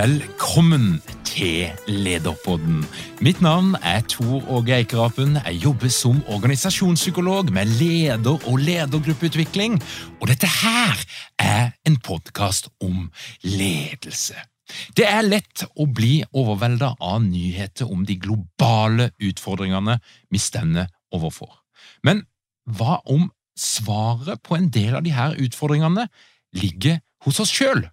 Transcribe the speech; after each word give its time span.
Velkommen 0.00 1.02
til 1.28 1.66
Lederpodden. 1.84 2.86
Mitt 3.20 3.42
navn 3.44 3.74
er 3.84 4.00
Tor 4.08 4.46
Åge 4.48 4.72
Eikerapen. 4.78 5.34
Jeg 5.44 5.58
jobber 5.60 5.92
som 5.92 6.22
organisasjonspsykolog 6.26 7.52
med 7.52 7.66
leder- 7.66 8.46
og 8.48 8.56
ledergruppeutvikling. 8.64 9.76
Og 10.20 10.28
dette 10.28 10.48
her 10.48 11.04
er 11.38 11.76
en 11.84 12.00
podkast 12.00 12.70
om 12.80 13.10
ledelse. 13.42 14.40
Det 14.96 15.04
er 15.04 15.20
lett 15.26 15.66
å 15.76 15.84
bli 15.84 16.22
overvelda 16.32 16.94
av 16.96 17.20
nyheter 17.26 17.92
om 17.92 18.06
de 18.08 18.16
globale 18.16 19.10
utfordringene 19.20 20.00
vi 20.30 20.40
stender 20.40 20.88
overfor. 21.12 21.52
Men 22.02 22.24
hva 22.64 23.02
om 23.04 23.28
svaret 23.52 24.40
på 24.48 24.56
en 24.56 24.72
del 24.72 24.96
av 24.96 25.04
disse 25.04 25.32
utfordringene 25.44 26.08
ligger 26.56 27.02
hos 27.26 27.44
oss 27.44 27.52
sjøl? 27.52 27.90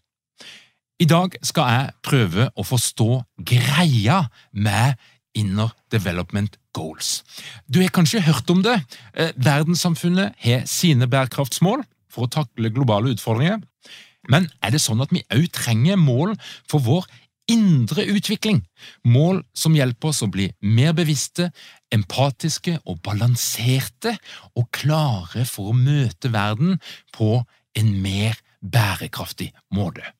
I 0.97 1.05
dag 1.05 1.35
skal 1.45 1.67
jeg 1.69 1.89
prøve 2.01 2.47
å 2.57 2.63
forstå 2.65 3.19
greia 3.45 4.23
med 4.49 4.97
Inner 5.37 5.75
Development 5.93 6.55
Goals. 6.73 7.21
Du 7.69 7.77
har 7.83 7.93
kanskje 7.93 8.23
hørt 8.25 8.49
om 8.49 8.63
det. 8.65 8.79
Eh, 9.13 9.29
verdenssamfunnet 9.37 10.33
har 10.41 10.65
sine 10.65 11.05
bærekraftsmål 11.05 11.85
for 12.09 12.25
å 12.25 12.31
takle 12.39 12.73
globale 12.73 13.13
utfordringer. 13.13 13.61
Men 14.25 14.49
er 14.65 14.73
det 14.73 14.81
sånn 14.81 15.05
at 15.05 15.13
vi 15.13 15.21
òg 15.29 15.45
trenger 15.53 16.01
mål 16.01 16.33
for 16.65 16.81
vår 16.81 17.05
indre 17.45 18.07
utvikling? 18.17 18.63
Mål 19.05 19.43
som 19.53 19.77
hjelper 19.77 20.09
oss 20.09 20.25
å 20.25 20.31
bli 20.33 20.49
mer 20.65 20.97
bevisste, 20.97 21.51
empatiske 21.93 22.79
og 22.89 23.03
balanserte, 23.05 24.17
og 24.57 24.71
klare 24.73 25.45
for 25.45 25.69
å 25.69 25.77
møte 25.77 26.33
verden 26.33 26.79
på 27.13 27.43
en 27.77 27.97
mer 28.01 28.41
bærekraftig 28.65 29.53
måte. 29.69 30.16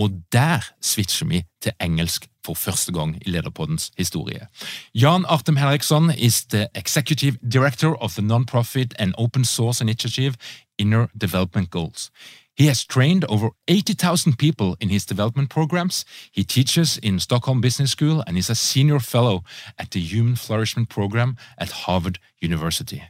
Og 0.00 0.10
der 0.32 0.60
switcher 0.80 1.26
vi 1.26 1.42
til 1.62 1.72
engelsk 1.80 2.26
for 2.46 2.54
første 2.54 2.92
gang 2.92 3.16
i 3.26 3.30
Lederpoddens 3.30 3.90
historie. 3.98 4.46
Jan 4.94 5.24
Artem 5.28 5.56
Henriksson 5.56 6.10
is 6.10 6.44
the 6.44 6.66
executive 6.74 7.36
director 7.52 8.02
of 8.02 8.12
the 8.12 8.22
non-profit 8.22 8.94
and 8.98 9.14
open 9.18 9.44
source 9.44 9.84
initiative 9.84 10.34
Inner 10.78 11.06
Development 11.20 11.70
Goals. 11.70 12.10
He 12.58 12.66
has 12.66 12.84
trained 12.84 13.24
over 13.24 13.50
80,000 13.68 14.36
people 14.38 14.76
in 14.80 14.90
his 14.90 15.06
development 15.06 15.50
programs. 15.50 16.04
He 16.32 16.44
teaches 16.44 16.98
in 17.02 17.20
Stockholm 17.20 17.60
Business 17.60 17.90
School 17.90 18.22
and 18.26 18.38
is 18.38 18.50
a 18.50 18.54
senior 18.54 19.00
fellow 19.00 19.42
at 19.78 19.90
the 19.90 20.00
Human 20.00 20.36
Flourishment 20.36 20.88
Program 20.88 21.36
at 21.58 21.70
Harvard 21.70 22.18
University. 22.42 23.02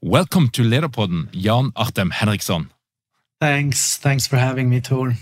Welcome 0.00 0.48
to 0.48 0.62
Lederpodden, 0.62 1.30
Jan 1.30 1.72
Artem 1.76 2.10
Henriksson. 2.10 2.70
Thanks. 3.40 3.98
Thanks 3.98 4.26
for 4.26 4.36
having 4.36 4.68
me, 4.68 4.80
Tor. 4.80 5.14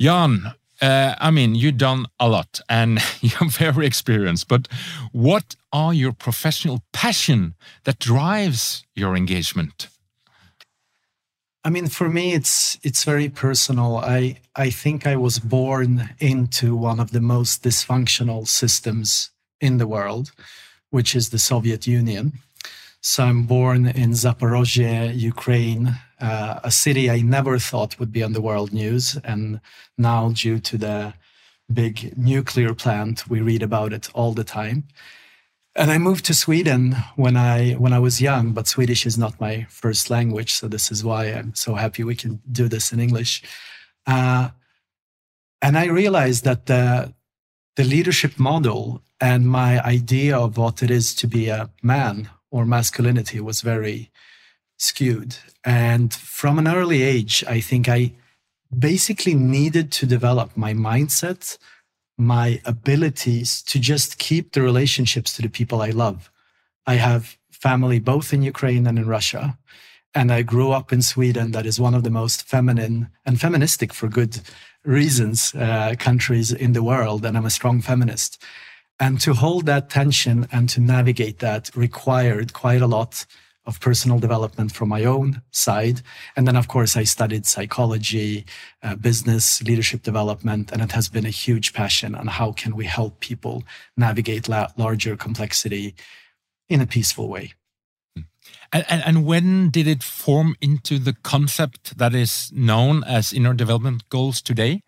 Jan, 0.00 0.52
uh, 0.80 1.14
I 1.18 1.30
mean, 1.30 1.54
you've 1.54 1.76
done 1.76 2.06
a 2.20 2.28
lot 2.28 2.60
and 2.68 3.00
you're 3.20 3.50
very 3.50 3.86
experienced, 3.86 4.48
but 4.48 4.68
what 5.12 5.56
are 5.72 5.92
your 5.92 6.12
professional 6.12 6.82
passion 6.92 7.54
that 7.84 7.98
drives 7.98 8.84
your 8.94 9.16
engagement? 9.16 9.88
I 11.64 11.70
mean, 11.70 11.88
for 11.88 12.08
me, 12.08 12.34
it's 12.34 12.78
it's 12.82 13.04
very 13.04 13.28
personal. 13.28 13.96
I 13.96 14.38
I 14.54 14.70
think 14.70 15.06
I 15.06 15.16
was 15.16 15.38
born 15.38 16.10
into 16.18 16.76
one 16.76 17.00
of 17.00 17.10
the 17.10 17.20
most 17.20 17.62
dysfunctional 17.64 18.46
systems 18.46 19.30
in 19.60 19.78
the 19.78 19.86
world, 19.86 20.30
which 20.90 21.16
is 21.16 21.28
the 21.28 21.38
Soviet 21.38 21.86
Union. 21.86 22.32
So 23.00 23.24
I'm 23.24 23.44
born 23.44 23.86
in 23.86 24.12
Zaporozhye, 24.12 25.18
Ukraine, 25.18 25.98
uh, 26.20 26.60
a 26.64 26.70
city 26.70 27.10
I 27.10 27.20
never 27.20 27.58
thought 27.58 27.98
would 27.98 28.12
be 28.12 28.22
on 28.22 28.32
the 28.32 28.40
world 28.40 28.72
news. 28.72 29.16
And 29.24 29.60
now, 29.96 30.30
due 30.30 30.58
to 30.58 30.78
the 30.78 31.14
big 31.72 32.16
nuclear 32.16 32.74
plant, 32.74 33.28
we 33.28 33.40
read 33.40 33.62
about 33.62 33.92
it 33.92 34.08
all 34.14 34.32
the 34.32 34.44
time. 34.44 34.84
And 35.74 35.90
I 35.90 35.98
moved 35.98 36.24
to 36.24 36.34
Sweden 36.34 36.96
when 37.14 37.36
I 37.36 37.74
when 37.74 37.92
I 37.92 38.00
was 38.00 38.20
young, 38.20 38.52
but 38.52 38.66
Swedish 38.66 39.06
is 39.06 39.16
not 39.16 39.40
my 39.40 39.66
first 39.70 40.10
language, 40.10 40.52
so 40.54 40.66
this 40.66 40.90
is 40.90 41.04
why 41.04 41.26
I'm 41.26 41.54
so 41.54 41.74
happy 41.74 42.02
we 42.02 42.16
can 42.16 42.40
do 42.50 42.68
this 42.68 42.92
in 42.92 42.98
English. 42.98 43.42
Uh, 44.06 44.48
and 45.62 45.78
I 45.78 45.86
realized 45.86 46.44
that 46.44 46.66
the 46.66 47.14
the 47.76 47.84
leadership 47.84 48.40
model 48.40 49.02
and 49.20 49.48
my 49.48 49.80
idea 49.84 50.36
of 50.36 50.56
what 50.56 50.82
it 50.82 50.90
is 50.90 51.14
to 51.14 51.28
be 51.28 51.48
a 51.48 51.70
man 51.80 52.28
or 52.50 52.64
masculinity 52.64 53.40
was 53.40 53.60
very 53.60 54.10
skewed. 54.78 55.36
And 55.64 56.14
from 56.14 56.58
an 56.58 56.66
early 56.66 57.02
age, 57.02 57.44
I 57.46 57.60
think 57.60 57.88
I 57.88 58.12
basically 58.76 59.34
needed 59.34 59.92
to 59.92 60.06
develop 60.06 60.56
my 60.56 60.72
mindset, 60.72 61.58
my 62.16 62.60
abilities 62.64 63.62
to 63.62 63.78
just 63.78 64.18
keep 64.18 64.52
the 64.52 64.62
relationships 64.62 65.34
to 65.36 65.42
the 65.42 65.48
people 65.48 65.82
I 65.82 65.90
love. 65.90 66.30
I 66.86 66.94
have 66.94 67.36
family 67.50 67.98
both 67.98 68.32
in 68.32 68.42
Ukraine 68.42 68.86
and 68.86 68.98
in 68.98 69.06
Russia. 69.06 69.58
And 70.14 70.32
I 70.32 70.42
grew 70.42 70.70
up 70.72 70.92
in 70.92 71.02
Sweden, 71.02 71.50
that 71.52 71.66
is 71.66 71.78
one 71.78 71.94
of 71.94 72.02
the 72.02 72.10
most 72.10 72.42
feminine 72.42 73.10
and 73.26 73.40
feministic 73.40 73.92
for 73.92 74.08
good 74.08 74.40
reasons 74.84 75.54
uh, 75.54 75.94
countries 75.98 76.50
in 76.50 76.72
the 76.72 76.82
world. 76.82 77.24
And 77.24 77.36
I'm 77.36 77.44
a 77.44 77.50
strong 77.50 77.80
feminist. 77.82 78.42
And 78.98 79.20
to 79.20 79.34
hold 79.34 79.66
that 79.66 79.90
tension 79.90 80.48
and 80.50 80.68
to 80.70 80.80
navigate 80.80 81.38
that 81.40 81.70
required 81.76 82.52
quite 82.52 82.82
a 82.82 82.86
lot 82.86 83.26
of 83.68 83.78
personal 83.80 84.18
development 84.18 84.72
from 84.72 84.88
my 84.88 85.04
own 85.04 85.42
side. 85.50 86.00
And 86.34 86.48
then, 86.48 86.56
of 86.56 86.68
course, 86.68 86.96
I 86.96 87.04
studied 87.04 87.44
psychology, 87.44 88.46
uh, 88.82 88.96
business, 88.96 89.62
leadership 89.62 90.02
development, 90.02 90.72
and 90.72 90.80
it 90.80 90.92
has 90.92 91.08
been 91.10 91.26
a 91.26 91.30
huge 91.44 91.74
passion 91.74 92.14
on 92.14 92.26
how 92.28 92.52
can 92.52 92.74
we 92.74 92.86
help 92.86 93.20
people 93.20 93.62
navigate 93.96 94.48
la- 94.48 94.72
larger 94.78 95.16
complexity 95.16 95.94
in 96.70 96.80
a 96.80 96.86
peaceful 96.86 97.28
way. 97.28 97.52
And, 98.72 98.84
and, 98.88 99.02
and, 99.04 99.26
when 99.26 99.70
did 99.70 99.86
it 99.86 100.02
form 100.02 100.56
into 100.60 100.98
the 100.98 101.12
concept 101.12 101.98
that 101.98 102.14
is 102.14 102.50
known 102.54 103.04
as 103.04 103.32
inner 103.32 103.54
development 103.54 104.08
goals 104.08 104.40
today? 104.40 104.82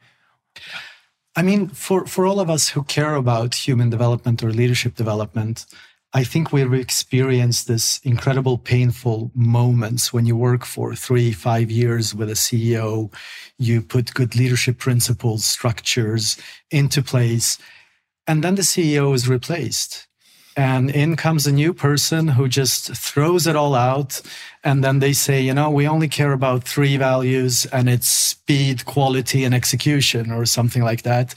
I 1.37 1.43
mean, 1.43 1.69
for, 1.69 2.07
for 2.07 2.27
all 2.27 2.41
of 2.41 2.51
us 2.51 2.71
who 2.71 2.83
care 2.85 3.15
about 3.15 3.55
human 3.55 3.91
development 3.91 4.43
or 4.43 4.53
leadership 4.53 4.97
development, 4.97 5.67
I 6.13 6.25
think 6.25 6.53
we've 6.53 6.75
experienced 6.75 7.69
this 7.69 8.01
incredible 8.03 8.59
painful 8.59 9.31
moments 9.33 10.13
when 10.13 10.27
you 10.27 10.37
work 10.37 10.65
for 10.65 10.95
three, 10.97 11.31
five 11.31 11.71
years 11.71 12.15
with 12.15 12.29
a 12.29 12.35
CEO, 12.35 13.13
you 13.59 13.81
put 13.81 14.13
good 14.13 14.35
leadership 14.35 14.79
principles, 14.79 15.45
structures 15.45 16.37
into 16.73 17.01
place, 17.01 17.59
and 18.27 18.43
then 18.43 18.57
the 18.57 18.63
CEO 18.63 19.15
is 19.15 19.29
replaced. 19.29 20.09
And 20.57 20.91
in 20.91 21.15
comes 21.15 21.47
a 21.47 21.53
new 21.53 21.73
person 21.73 22.27
who 22.29 22.49
just 22.49 22.93
throws 22.97 23.47
it 23.47 23.55
all 23.55 23.77
out. 23.77 24.21
And 24.65 24.83
then 24.83 24.99
they 24.99 25.13
say, 25.13 25.41
you 25.41 25.55
know, 25.55 25.71
we 25.71 25.87
only 25.87 26.09
care 26.09 26.33
about 26.33 26.65
three 26.65 26.97
values 26.97 27.67
and 27.67 27.89
it's 27.89 28.09
speed, 28.09 28.85
quality, 28.85 29.45
and 29.45 29.55
execution, 29.55 30.33
or 30.33 30.45
something 30.45 30.83
like 30.83 31.03
that 31.03 31.37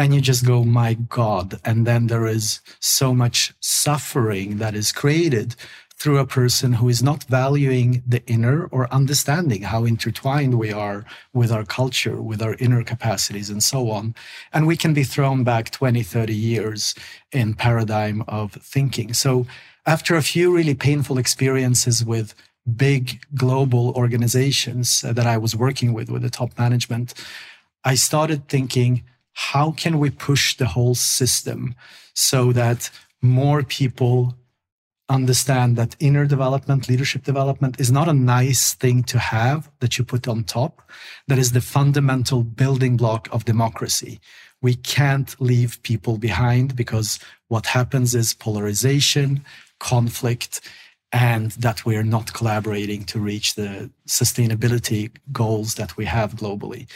and 0.00 0.14
you 0.14 0.20
just 0.22 0.46
go, 0.46 0.64
my 0.64 0.94
God. 0.94 1.60
And 1.62 1.86
then 1.86 2.06
there 2.06 2.26
is 2.26 2.62
so 2.80 3.12
much 3.12 3.52
suffering 3.60 4.56
that 4.56 4.74
is 4.74 4.92
created 4.92 5.56
through 5.98 6.16
a 6.16 6.26
person 6.26 6.72
who 6.72 6.88
is 6.88 7.02
not 7.02 7.24
valuing 7.24 8.02
the 8.08 8.24
inner 8.26 8.64
or 8.68 8.90
understanding 8.90 9.60
how 9.60 9.84
intertwined 9.84 10.54
we 10.58 10.72
are 10.72 11.04
with 11.34 11.52
our 11.52 11.66
culture, 11.66 12.22
with 12.22 12.40
our 12.40 12.54
inner 12.54 12.82
capacities, 12.82 13.50
and 13.50 13.62
so 13.62 13.90
on. 13.90 14.14
And 14.54 14.66
we 14.66 14.74
can 14.74 14.94
be 14.94 15.04
thrown 15.04 15.44
back 15.44 15.68
20, 15.68 16.02
30 16.02 16.34
years 16.34 16.94
in 17.30 17.52
paradigm 17.52 18.24
of 18.26 18.52
thinking. 18.52 19.12
So 19.12 19.46
after 19.84 20.16
a 20.16 20.22
few 20.22 20.50
really 20.50 20.74
painful 20.74 21.18
experiences 21.18 22.02
with 22.02 22.34
big 22.74 23.20
global 23.34 23.90
organizations 23.90 25.02
that 25.02 25.26
I 25.26 25.36
was 25.36 25.54
working 25.54 25.92
with, 25.92 26.08
with 26.08 26.22
the 26.22 26.30
top 26.30 26.58
management, 26.58 27.12
I 27.84 27.96
started 27.96 28.48
thinking, 28.48 29.04
how 29.48 29.70
can 29.72 29.98
we 29.98 30.10
push 30.10 30.54
the 30.56 30.66
whole 30.66 30.94
system 30.94 31.74
so 32.14 32.52
that 32.52 32.90
more 33.22 33.62
people 33.62 34.34
understand 35.08 35.76
that 35.76 35.96
inner 35.98 36.26
development, 36.26 36.90
leadership 36.90 37.24
development 37.24 37.80
is 37.80 37.90
not 37.90 38.06
a 38.06 38.12
nice 38.12 38.74
thing 38.74 39.02
to 39.02 39.18
have 39.18 39.70
that 39.80 39.96
you 39.96 40.04
put 40.04 40.28
on 40.28 40.44
top. 40.44 40.82
That 41.26 41.38
is 41.38 41.52
the 41.52 41.62
fundamental 41.62 42.44
building 42.44 42.98
block 42.98 43.28
of 43.32 43.46
democracy. 43.46 44.20
We 44.60 44.74
can't 44.74 45.34
leave 45.40 45.82
people 45.82 46.18
behind 46.18 46.76
because 46.76 47.18
what 47.48 47.66
happens 47.66 48.14
is 48.14 48.34
polarization, 48.34 49.42
conflict, 49.78 50.60
and 51.12 51.50
that 51.52 51.84
we're 51.84 52.04
not 52.04 52.32
collaborating 52.32 53.04
to 53.04 53.18
reach 53.18 53.54
the 53.54 53.90
sustainability 54.06 55.10
goals 55.32 55.74
that 55.74 55.96
we 55.96 56.04
have 56.04 56.34
globally. 56.34 56.86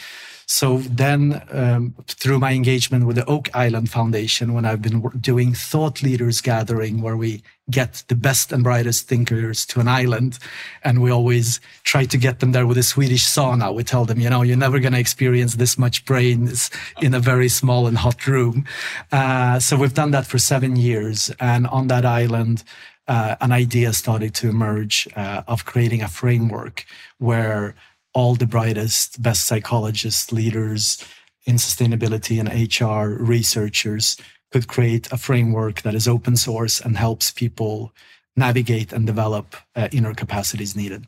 So 0.47 0.77
then, 0.77 1.41
um, 1.51 1.95
through 2.07 2.39
my 2.39 2.53
engagement 2.53 3.07
with 3.07 3.15
the 3.15 3.25
Oak 3.25 3.49
Island 3.55 3.89
Foundation, 3.89 4.53
when 4.53 4.63
I've 4.63 4.81
been 4.81 5.01
doing 5.19 5.53
thought 5.55 6.03
leaders 6.03 6.39
gathering, 6.39 7.01
where 7.01 7.17
we 7.17 7.41
get 7.71 8.03
the 8.09 8.15
best 8.15 8.51
and 8.51 8.63
brightest 8.63 9.07
thinkers 9.07 9.65
to 9.67 9.79
an 9.79 9.87
island, 9.87 10.37
and 10.83 11.01
we 11.01 11.09
always 11.09 11.59
try 11.83 12.05
to 12.05 12.17
get 12.17 12.41
them 12.41 12.51
there 12.51 12.67
with 12.67 12.77
a 12.77 12.83
Swedish 12.83 13.25
sauna. 13.25 13.73
We 13.73 13.83
tell 13.83 14.05
them, 14.05 14.19
you 14.19 14.29
know, 14.29 14.43
you're 14.43 14.55
never 14.55 14.79
going 14.79 14.93
to 14.93 14.99
experience 14.99 15.55
this 15.55 15.79
much 15.79 16.05
brains 16.05 16.69
in 17.01 17.15
a 17.15 17.19
very 17.19 17.49
small 17.49 17.87
and 17.87 17.97
hot 17.97 18.27
room. 18.27 18.65
Uh, 19.11 19.59
so 19.59 19.75
we've 19.75 19.95
done 19.95 20.11
that 20.11 20.27
for 20.27 20.37
seven 20.37 20.75
years, 20.75 21.31
and 21.39 21.65
on 21.67 21.87
that 21.87 22.05
island. 22.05 22.63
Uh, 23.07 23.35
an 23.41 23.51
idea 23.51 23.93
started 23.93 24.33
to 24.33 24.49
emerge 24.49 25.07
uh, 25.15 25.43
of 25.47 25.65
creating 25.65 26.01
a 26.01 26.07
framework 26.07 26.85
where 27.19 27.75
all 28.13 28.35
the 28.35 28.47
brightest, 28.47 29.21
best 29.21 29.45
psychologists, 29.45 30.31
leaders 30.31 31.03
in 31.45 31.57
sustainability 31.57 32.39
and 32.39 32.49
HR 32.49 33.21
researchers 33.23 34.17
could 34.51 34.67
create 34.67 35.11
a 35.11 35.17
framework 35.17 35.81
that 35.81 35.93
is 35.93 36.07
open 36.07 36.35
source 36.35 36.79
and 36.79 36.97
helps 36.97 37.29
people 37.29 37.91
navigate 38.35 38.91
and 38.91 39.05
develop 39.05 39.55
uh, 39.75 39.87
inner 39.91 40.13
capacities 40.13 40.75
needed. 40.75 41.05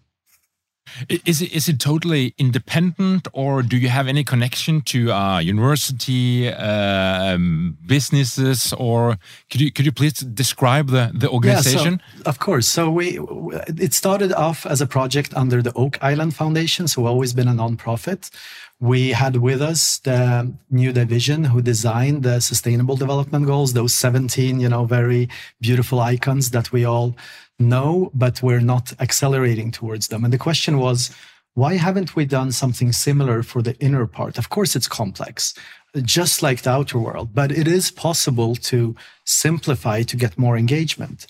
Is 1.25 1.41
it 1.41 1.51
is 1.51 1.67
it 1.67 1.79
totally 1.79 2.33
independent, 2.37 3.27
or 3.33 3.63
do 3.63 3.77
you 3.77 3.89
have 3.89 4.07
any 4.07 4.23
connection 4.23 4.81
to 4.81 5.11
uh, 5.11 5.39
university, 5.39 6.49
uh, 6.49 7.35
um, 7.35 7.77
businesses, 7.85 8.73
or 8.73 9.17
could 9.49 9.61
you 9.61 9.71
could 9.71 9.85
you 9.85 9.91
please 9.91 10.13
describe 10.13 10.89
the 10.89 11.11
the 11.13 11.29
organization? 11.29 11.93
Yeah, 11.93 12.23
so, 12.23 12.29
of 12.29 12.39
course. 12.39 12.67
So 12.67 12.89
we 12.89 13.19
it 13.85 13.93
started 13.93 14.33
off 14.33 14.65
as 14.65 14.81
a 14.81 14.87
project 14.87 15.33
under 15.35 15.61
the 15.61 15.73
Oak 15.73 15.97
Island 16.01 16.35
Foundation, 16.35 16.87
so 16.87 17.05
always 17.05 17.33
been 17.33 17.47
a 17.47 17.53
nonprofit. 17.53 18.29
We 18.79 19.11
had 19.13 19.37
with 19.37 19.61
us 19.61 19.99
the 19.99 20.53
new 20.69 20.91
division 20.93 21.45
who 21.45 21.61
designed 21.61 22.21
the 22.21 22.39
Sustainable 22.39 22.95
Development 22.95 23.45
Goals, 23.45 23.73
those 23.73 23.93
seventeen, 23.93 24.59
you 24.59 24.69
know, 24.69 24.85
very 24.85 25.29
beautiful 25.59 25.99
icons 25.99 26.51
that 26.51 26.71
we 26.71 26.85
all 26.85 27.15
no, 27.59 28.11
but 28.13 28.41
we're 28.43 28.59
not 28.59 28.93
accelerating 28.99 29.71
towards 29.71 30.07
them. 30.07 30.23
And 30.23 30.31
the 30.31 30.37
question 30.37 30.77
was, 30.77 31.11
why 31.55 31.73
haven't 31.73 32.15
we 32.15 32.25
done 32.25 32.51
something 32.51 32.91
similar 32.91 33.41
for 33.41 33.63
the 33.63 33.75
inner 33.79 34.05
part? 34.05 34.37
Of 34.37 34.49
course, 34.49 34.75
it's 34.75 34.87
complex, 34.87 35.55
just 36.03 36.43
like 36.43 36.61
the 36.61 36.69
outer 36.69 36.99
world, 36.99 37.29
but 37.33 37.51
it 37.51 37.67
is 37.67 37.89
possible 37.89 38.55
to 38.55 38.95
simplify 39.25 40.03
to 40.03 40.15
get 40.15 40.37
more 40.37 40.55
engagement. 40.55 41.25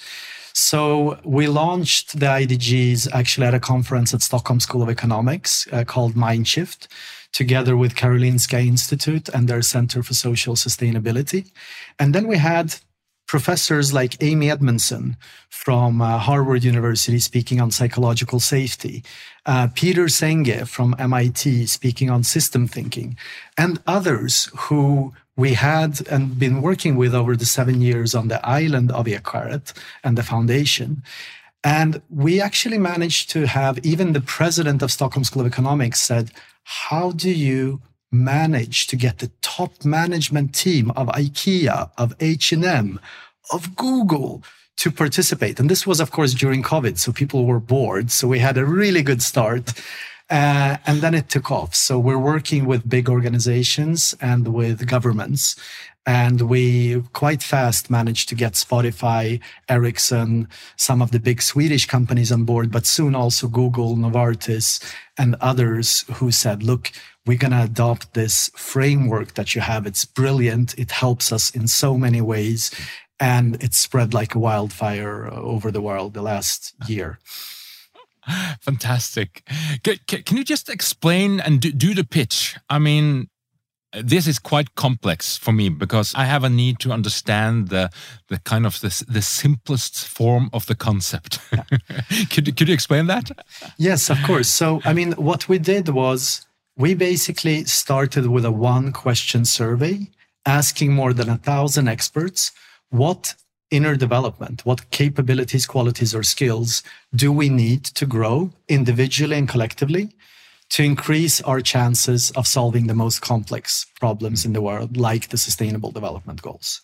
So 0.54 1.20
we 1.24 1.48
launched 1.48 2.20
the 2.20 2.26
IDGs 2.26 3.08
actually 3.14 3.48
at 3.48 3.54
a 3.54 3.60
conference 3.60 4.14
at 4.14 4.22
Stockholm 4.22 4.60
School 4.60 4.82
of 4.82 4.90
Economics 4.90 5.68
uh, 5.72 5.86
called 5.86 6.16
Mindshift, 6.16 6.88
together 7.32 7.78
with 7.78 7.96
Karolinska 7.96 8.66
Institute 8.66 9.30
and 9.30 9.48
their 9.48 9.62
Center 9.62 10.04
for 10.04 10.14
Social 10.14 10.56
Sustainability. 10.56 11.52
And 12.00 12.14
then 12.16 12.28
we 12.28 12.38
had 12.38 12.76
professors 13.28 13.94
like 13.94 14.22
Amy 14.24 14.50
Edmondson 14.50 15.18
from 15.50 16.02
uh, 16.02 16.18
Harvard 16.18 16.64
University 16.64 17.20
speaking 17.20 17.62
on 17.62 17.72
psychological 17.72 18.40
safety, 18.40 19.04
uh, 19.46 19.68
Peter 19.76 20.06
Senge 20.06 20.68
from 20.68 20.96
MIT 20.98 21.68
speaking 21.68 22.10
on 22.10 22.24
system 22.24 22.68
thinking, 22.68 23.18
and 23.58 23.82
others 23.86 24.50
who 24.58 25.14
we 25.36 25.54
had 25.54 26.08
and 26.08 26.40
been 26.40 26.62
working 26.62 26.96
with 26.96 27.14
over 27.14 27.36
the 27.36 27.46
seven 27.46 27.82
years 27.82 28.16
on 28.16 28.30
the 28.30 28.44
island 28.46 28.92
of 28.92 29.06
Ekskäret 29.06 29.74
and 30.04 30.18
the 30.18 30.24
foundation. 30.24 31.04
And 31.64 32.02
we 32.10 32.42
actually 32.42 32.78
managed 32.78 33.30
to 33.32 33.46
have 33.46 33.78
even 33.86 34.14
the 34.14 34.22
president 34.22 34.82
of 34.82 34.92
Stockholm 34.92 35.24
School 35.24 35.42
of 35.42 35.48
Economics 35.48 36.02
said, 36.02 36.32
How 36.64 37.12
do 37.12 37.30
you 37.30 37.82
manage 38.12 38.88
to 38.88 38.96
get 38.96 39.20
the 39.20 39.32
top 39.42 39.84
management 39.84 40.56
team 40.56 40.92
of 40.92 41.08
IKEA, 41.08 41.92
of 41.98 42.16
H&M, 42.20 43.00
of 43.52 43.76
Google 43.76 44.44
to 44.78 44.92
participate. 44.92 45.60
And 45.60 45.70
this 45.70 45.88
was, 45.88 46.00
of 46.00 46.12
course, 46.12 46.34
during 46.34 46.64
COVID, 46.64 46.98
so 46.98 47.12
people 47.12 47.46
were 47.46 47.60
bored. 47.60 48.12
So 48.12 48.28
we 48.28 48.40
had 48.40 48.58
a 48.58 48.66
really 48.66 49.02
good 49.02 49.22
start. 49.22 49.74
Uh, 50.30 50.76
and 50.86 51.00
then 51.00 51.14
it 51.14 51.30
took 51.30 51.52
off. 51.52 51.74
So 51.74 51.98
we're 51.98 52.18
working 52.18 52.66
with 52.66 52.90
big 52.90 53.10
organizations 53.10 54.14
and 54.20 54.54
with 54.54 54.86
governments. 54.86 55.56
And 56.06 56.42
we 56.44 57.02
quite 57.14 57.44
fast 57.44 57.90
managed 57.90 58.30
to 58.30 58.36
get 58.36 58.54
Spotify, 58.54 59.42
Ericsson, 59.68 60.48
some 60.76 61.02
of 61.02 61.12
the 61.12 61.20
big 61.20 61.42
Swedish 61.42 61.86
companies 61.86 62.32
on 62.32 62.46
board, 62.46 62.72
but 62.72 62.86
soon 62.86 63.14
also 63.14 63.48
Google, 63.48 63.96
Novartis, 63.96 64.82
and 65.18 65.36
others 65.42 66.06
who 66.14 66.32
said, 66.32 66.64
look, 66.64 66.92
we're 67.28 67.38
going 67.38 67.52
to 67.52 67.64
adopt 67.64 68.14
this 68.14 68.50
framework 68.56 69.34
that 69.34 69.54
you 69.54 69.62
have. 69.62 69.86
It's 69.86 70.06
brilliant. 70.06 70.78
It 70.78 70.92
helps 70.92 71.32
us 71.32 71.50
in 71.52 71.68
so 71.68 71.98
many 71.98 72.22
ways. 72.22 72.72
And 73.20 73.62
it 73.64 73.74
spread 73.74 74.14
like 74.14 74.36
a 74.36 74.40
wildfire 74.40 75.28
uh, 75.28 75.36
over 75.36 75.72
the 75.72 75.82
world 75.82 76.14
the 76.14 76.22
last 76.22 76.74
year. 76.88 77.20
Fantastic. 78.62 79.44
Can 79.84 80.38
you 80.38 80.44
just 80.44 80.70
explain 80.70 81.40
and 81.40 81.60
do 81.60 81.94
the 81.94 82.04
pitch? 82.04 82.58
I 82.70 82.80
mean, 82.80 83.30
this 83.94 84.28
is 84.28 84.38
quite 84.38 84.76
complex 84.76 85.38
for 85.38 85.52
me 85.52 85.70
because 85.70 86.14
I 86.14 86.26
have 86.26 86.44
a 86.44 86.50
need 86.50 86.80
to 86.80 86.92
understand 86.92 87.70
the 87.70 87.90
the 88.28 88.40
kind 88.40 88.66
of 88.66 88.80
the, 88.82 89.06
the 89.08 89.22
simplest 89.22 90.08
form 90.08 90.50
of 90.52 90.66
the 90.66 90.76
concept. 90.76 91.40
could 92.30 92.56
could 92.58 92.68
you 92.68 92.74
explain 92.74 93.08
that? 93.08 93.32
Yes, 93.78 94.10
of 94.10 94.18
course. 94.24 94.50
So, 94.50 94.82
I 94.84 94.94
mean, 94.94 95.14
what 95.14 95.48
we 95.48 95.58
did 95.58 95.90
was 95.90 96.47
we 96.78 96.94
basically 96.94 97.66
started 97.66 98.28
with 98.28 98.46
a 98.46 98.52
one 98.52 98.94
question 98.94 99.44
survey 99.46 100.08
asking 100.46 100.94
more 100.94 101.12
than 101.12 101.30
a 101.30 101.38
thousand 101.38 101.88
experts 101.88 102.52
what 102.90 103.34
inner 103.72 103.96
development, 103.96 104.66
what 104.66 104.90
capabilities, 104.92 105.66
qualities, 105.66 106.16
or 106.16 106.24
skills 106.24 106.84
do 107.14 107.32
we 107.34 107.50
need 107.50 107.84
to 107.84 108.06
grow 108.06 108.52
individually 108.70 109.36
and 109.38 109.50
collectively 109.50 110.10
to 110.70 110.84
increase 110.84 111.42
our 111.42 111.62
chances 111.62 112.30
of 112.32 112.46
solving 112.46 112.88
the 112.88 112.94
most 112.94 113.22
complex 113.22 113.86
problems 114.00 114.46
in 114.46 114.54
the 114.54 114.62
world, 114.62 114.98
like 114.98 115.30
the 115.30 115.38
sustainable 115.38 115.92
development 115.92 116.42
goals. 116.42 116.82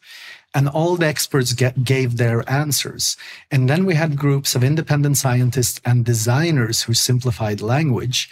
And 0.56 0.68
all 0.70 0.96
the 0.96 1.06
experts 1.06 1.54
get, 1.54 1.84
gave 1.84 2.18
their 2.18 2.50
answers. 2.50 3.18
And 3.52 3.70
then 3.70 3.86
we 3.86 3.96
had 3.96 4.18
groups 4.18 4.56
of 4.56 4.64
independent 4.64 5.18
scientists 5.18 5.82
and 5.86 6.06
designers 6.06 6.84
who 6.84 6.94
simplified 6.94 7.62
language 7.62 8.30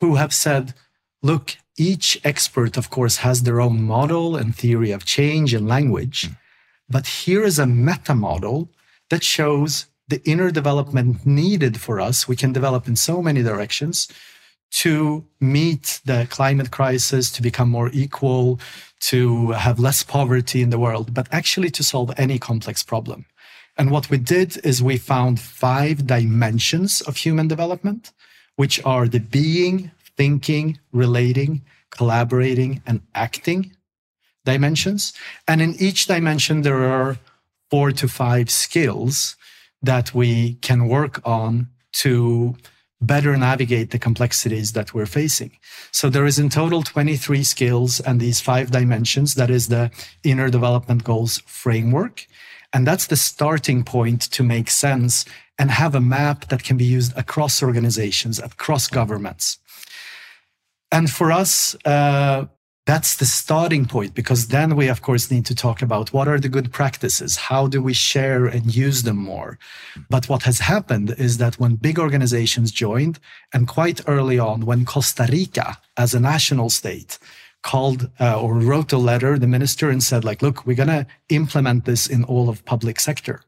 who 0.00 0.16
have 0.16 0.34
said, 0.34 0.74
look, 1.22 1.56
each 1.78 2.20
expert, 2.24 2.76
of 2.76 2.90
course, 2.90 3.18
has 3.18 3.42
their 3.42 3.60
own 3.60 3.82
model 3.82 4.36
and 4.36 4.54
theory 4.54 4.90
of 4.90 5.04
change 5.04 5.54
and 5.54 5.66
language. 5.66 6.28
Mm. 6.28 6.36
But 6.88 7.06
here 7.06 7.42
is 7.42 7.58
a 7.58 7.66
meta 7.66 8.14
model 8.14 8.68
that 9.10 9.24
shows 9.24 9.86
the 10.08 10.22
inner 10.28 10.50
development 10.50 11.24
needed 11.24 11.80
for 11.80 12.00
us. 12.00 12.28
We 12.28 12.36
can 12.36 12.52
develop 12.52 12.86
in 12.86 12.96
so 12.96 13.22
many 13.22 13.42
directions 13.42 14.08
to 14.72 15.24
meet 15.40 16.00
the 16.04 16.26
climate 16.30 16.70
crisis, 16.70 17.30
to 17.32 17.42
become 17.42 17.68
more 17.68 17.90
equal, 17.92 18.58
to 19.00 19.50
have 19.52 19.78
less 19.78 20.02
poverty 20.02 20.62
in 20.62 20.70
the 20.70 20.78
world, 20.78 21.12
but 21.14 21.28
actually 21.30 21.70
to 21.70 21.82
solve 21.82 22.10
any 22.16 22.38
complex 22.38 22.82
problem. 22.82 23.26
And 23.76 23.90
what 23.90 24.10
we 24.10 24.18
did 24.18 24.64
is 24.64 24.82
we 24.82 24.98
found 24.98 25.40
five 25.40 26.06
dimensions 26.06 27.00
of 27.02 27.16
human 27.16 27.48
development, 27.48 28.12
which 28.56 28.82
are 28.84 29.08
the 29.08 29.20
being, 29.20 29.90
thinking, 30.22 30.78
relating, 30.92 31.50
collaborating, 31.90 32.80
and 32.86 33.00
acting 33.12 33.60
dimensions. 34.44 35.12
And 35.48 35.60
in 35.60 35.74
each 35.86 36.06
dimension, 36.06 36.62
there 36.62 36.84
are 36.96 37.18
four 37.72 37.90
to 37.90 38.06
five 38.06 38.48
skills 38.48 39.36
that 39.90 40.14
we 40.14 40.54
can 40.68 40.86
work 40.86 41.20
on 41.24 41.66
to 42.04 42.54
better 43.00 43.36
navigate 43.36 43.90
the 43.90 43.98
complexities 43.98 44.68
that 44.76 44.94
we're 44.94 45.12
facing. 45.20 45.50
So 45.90 46.08
there 46.08 46.24
is 46.24 46.38
in 46.38 46.50
total 46.50 46.84
23 46.84 47.42
skills 47.42 47.98
and 47.98 48.20
these 48.20 48.40
five 48.40 48.70
dimensions. 48.70 49.34
That 49.34 49.50
is 49.50 49.66
the 49.66 49.90
inner 50.22 50.50
development 50.50 51.02
goals 51.02 51.42
framework. 51.46 52.28
And 52.72 52.86
that's 52.86 53.08
the 53.08 53.16
starting 53.16 53.82
point 53.82 54.22
to 54.36 54.44
make 54.44 54.70
sense 54.70 55.24
and 55.58 55.68
have 55.72 55.96
a 55.96 56.00
map 56.16 56.48
that 56.50 56.62
can 56.62 56.76
be 56.76 56.84
used 56.84 57.12
across 57.18 57.60
organizations, 57.60 58.38
across 58.38 58.86
governments. 58.86 59.58
And 60.92 61.10
for 61.10 61.32
us, 61.32 61.74
uh, 61.86 62.44
that's 62.84 63.16
the 63.16 63.26
starting 63.26 63.86
point 63.86 64.14
because 64.14 64.48
then 64.48 64.74
we 64.74 64.88
of 64.88 65.02
course 65.02 65.30
need 65.30 65.46
to 65.46 65.54
talk 65.54 65.82
about 65.82 66.12
what 66.12 66.26
are 66.26 66.40
the 66.40 66.48
good 66.48 66.72
practices? 66.72 67.36
How 67.36 67.68
do 67.68 67.80
we 67.80 67.92
share 67.92 68.46
and 68.46 68.74
use 68.74 69.04
them 69.04 69.16
more? 69.16 69.58
But 70.10 70.28
what 70.28 70.42
has 70.42 70.58
happened 70.58 71.14
is 71.16 71.38
that 71.38 71.60
when 71.60 71.76
big 71.76 71.98
organizations 71.98 72.72
joined 72.72 73.20
and 73.52 73.68
quite 73.68 74.00
early 74.08 74.38
on 74.38 74.66
when 74.66 74.84
costa 74.84 75.28
rica 75.30 75.78
as 75.96 76.12
a 76.12 76.20
national 76.20 76.70
state 76.70 77.18
called 77.62 78.10
uh, 78.18 78.40
or 78.40 78.54
wrote 78.54 78.92
a 78.92 78.98
letter 78.98 79.38
the 79.38 79.46
minister 79.46 79.88
and 79.88 80.02
said 80.02 80.24
like 80.24 80.42
look 80.42 80.66
we're 80.66 80.74
going 80.74 80.88
to 80.88 81.06
implement 81.28 81.84
this 81.84 82.08
in 82.08 82.24
all 82.24 82.48
of 82.48 82.64
public 82.64 82.98
sector. 82.98 83.42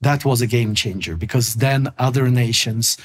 That 0.00 0.24
was 0.24 0.40
a 0.40 0.46
game 0.48 0.74
changer 0.74 1.16
because 1.16 1.54
then 1.54 1.92
other 1.98 2.28
nations 2.28 2.96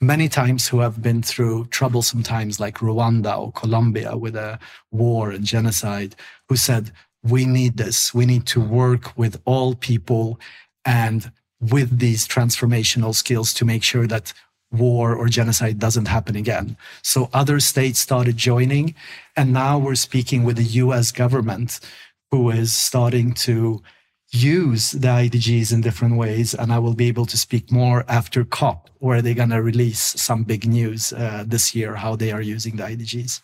many 0.00 0.28
times 0.28 0.68
who 0.68 0.80
have 0.80 1.02
been 1.02 1.22
through 1.22 1.66
troublesome 1.66 2.22
times 2.22 2.58
like 2.58 2.78
Rwanda 2.78 3.38
or 3.38 3.52
Colombia 3.52 4.16
with 4.16 4.34
a 4.34 4.58
war 4.90 5.30
and 5.30 5.44
genocide, 5.44 6.16
who 6.48 6.56
said, 6.56 6.90
we 7.22 7.44
need 7.44 7.76
this. 7.76 8.14
We 8.14 8.24
need 8.24 8.46
to 8.46 8.60
work 8.60 9.16
with 9.16 9.40
all 9.44 9.74
people 9.74 10.40
and 10.84 11.30
with 11.60 11.98
these 11.98 12.26
transformational 12.26 13.14
skills 13.14 13.52
to 13.54 13.66
make 13.66 13.82
sure 13.82 14.06
that 14.06 14.32
war 14.72 15.14
or 15.14 15.28
genocide 15.28 15.78
doesn't 15.78 16.06
happen 16.06 16.36
again. 16.36 16.76
So 17.02 17.28
other 17.34 17.60
states 17.60 18.00
started 18.00 18.36
joining. 18.36 18.94
And 19.36 19.52
now 19.52 19.78
we're 19.78 19.96
speaking 19.96 20.44
with 20.44 20.56
the 20.56 20.64
US 20.84 21.12
government, 21.12 21.80
who 22.30 22.48
is 22.50 22.72
starting 22.72 23.32
to 23.32 23.82
use 24.30 24.92
the 24.92 25.08
IDGs 25.08 25.72
in 25.72 25.80
different 25.80 26.16
ways. 26.16 26.54
And 26.54 26.72
I 26.72 26.78
will 26.78 26.94
be 26.94 27.08
able 27.08 27.26
to 27.26 27.36
speak 27.36 27.70
more 27.72 28.04
after 28.08 28.44
COP, 28.44 28.90
where 28.98 29.22
they're 29.22 29.34
going 29.34 29.50
to 29.50 29.62
release 29.62 30.00
some 30.00 30.44
big 30.44 30.66
news 30.66 31.12
uh, 31.12 31.44
this 31.46 31.74
year, 31.74 31.96
how 31.96 32.16
they 32.16 32.32
are 32.32 32.42
using 32.42 32.76
the 32.76 32.84
IDGs. 32.84 33.40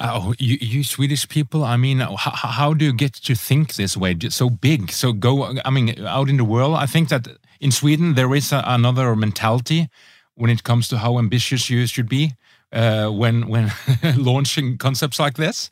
Oh, 0.00 0.34
you, 0.38 0.58
you 0.60 0.82
Swedish 0.82 1.28
people, 1.28 1.62
I 1.62 1.76
mean, 1.76 1.98
how, 1.98 2.14
how 2.16 2.74
do 2.74 2.84
you 2.84 2.92
get 2.92 3.14
to 3.14 3.34
think 3.34 3.74
this 3.74 3.96
way? 3.96 4.16
So 4.28 4.50
big, 4.50 4.90
so 4.90 5.12
go, 5.12 5.56
I 5.64 5.70
mean, 5.70 6.04
out 6.04 6.28
in 6.28 6.36
the 6.36 6.44
world, 6.44 6.74
I 6.76 6.86
think 6.86 7.10
that 7.10 7.28
in 7.60 7.70
Sweden, 7.70 8.14
there 8.14 8.34
is 8.34 8.50
a, 8.52 8.62
another 8.66 9.14
mentality 9.14 9.88
when 10.34 10.50
it 10.50 10.64
comes 10.64 10.88
to 10.88 10.98
how 10.98 11.18
ambitious 11.18 11.70
you 11.70 11.86
should 11.86 12.08
be 12.08 12.32
uh, 12.72 13.08
when, 13.08 13.46
when 13.48 13.70
launching 14.16 14.78
concepts 14.78 15.20
like 15.20 15.34
this. 15.36 15.70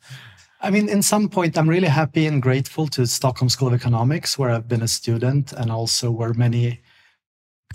I 0.61 0.71
mean, 0.71 0.89
in 0.89 1.03
some 1.03 1.29
point, 1.29 1.57
I'm 1.57 1.69
really 1.69 1.89
happy 1.89 2.27
and 2.27 2.43
grateful 2.43 2.89
to 2.89 3.07
Stockholm 3.07 3.49
School 3.49 3.69
of 3.69 3.75
Economics, 3.75 4.39
where 4.39 4.51
I've 4.51 4.69
been 4.69 4.83
a 4.83 4.89
student, 4.89 5.53
and 5.53 5.71
also 5.71 6.11
where 6.11 6.35
many 6.35 6.81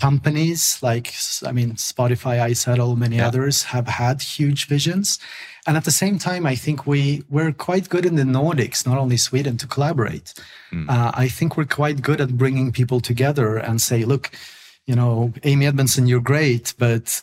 companies 0.00 0.78
like, 0.82 1.14
I 1.46 1.52
mean, 1.52 1.74
Spotify, 1.74 2.38
iZettle, 2.50 2.96
many 2.96 3.16
yeah. 3.16 3.28
others 3.28 3.62
have 3.64 3.86
had 3.86 4.20
huge 4.20 4.66
visions. 4.66 5.18
And 5.66 5.76
at 5.76 5.84
the 5.84 5.90
same 5.90 6.18
time, 6.18 6.46
I 6.46 6.56
think 6.56 6.86
we 6.86 7.22
we're 7.30 7.52
quite 7.52 7.88
good 7.88 8.04
in 8.04 8.16
the 8.16 8.24
Nordics, 8.24 8.86
not 8.86 8.98
only 8.98 9.16
Sweden, 9.16 9.56
to 9.58 9.66
collaborate. 9.66 10.34
Mm. 10.72 10.90
Uh, 10.90 11.12
I 11.14 11.28
think 11.28 11.56
we're 11.56 11.64
quite 11.64 12.02
good 12.02 12.20
at 12.20 12.36
bringing 12.36 12.72
people 12.72 13.00
together 13.00 13.56
and 13.56 13.80
say, 13.80 14.04
look, 14.04 14.30
you 14.86 14.94
know, 14.94 15.32
Amy 15.44 15.66
Edmondson, 15.66 16.06
you're 16.06 16.20
great, 16.20 16.74
but 16.76 17.22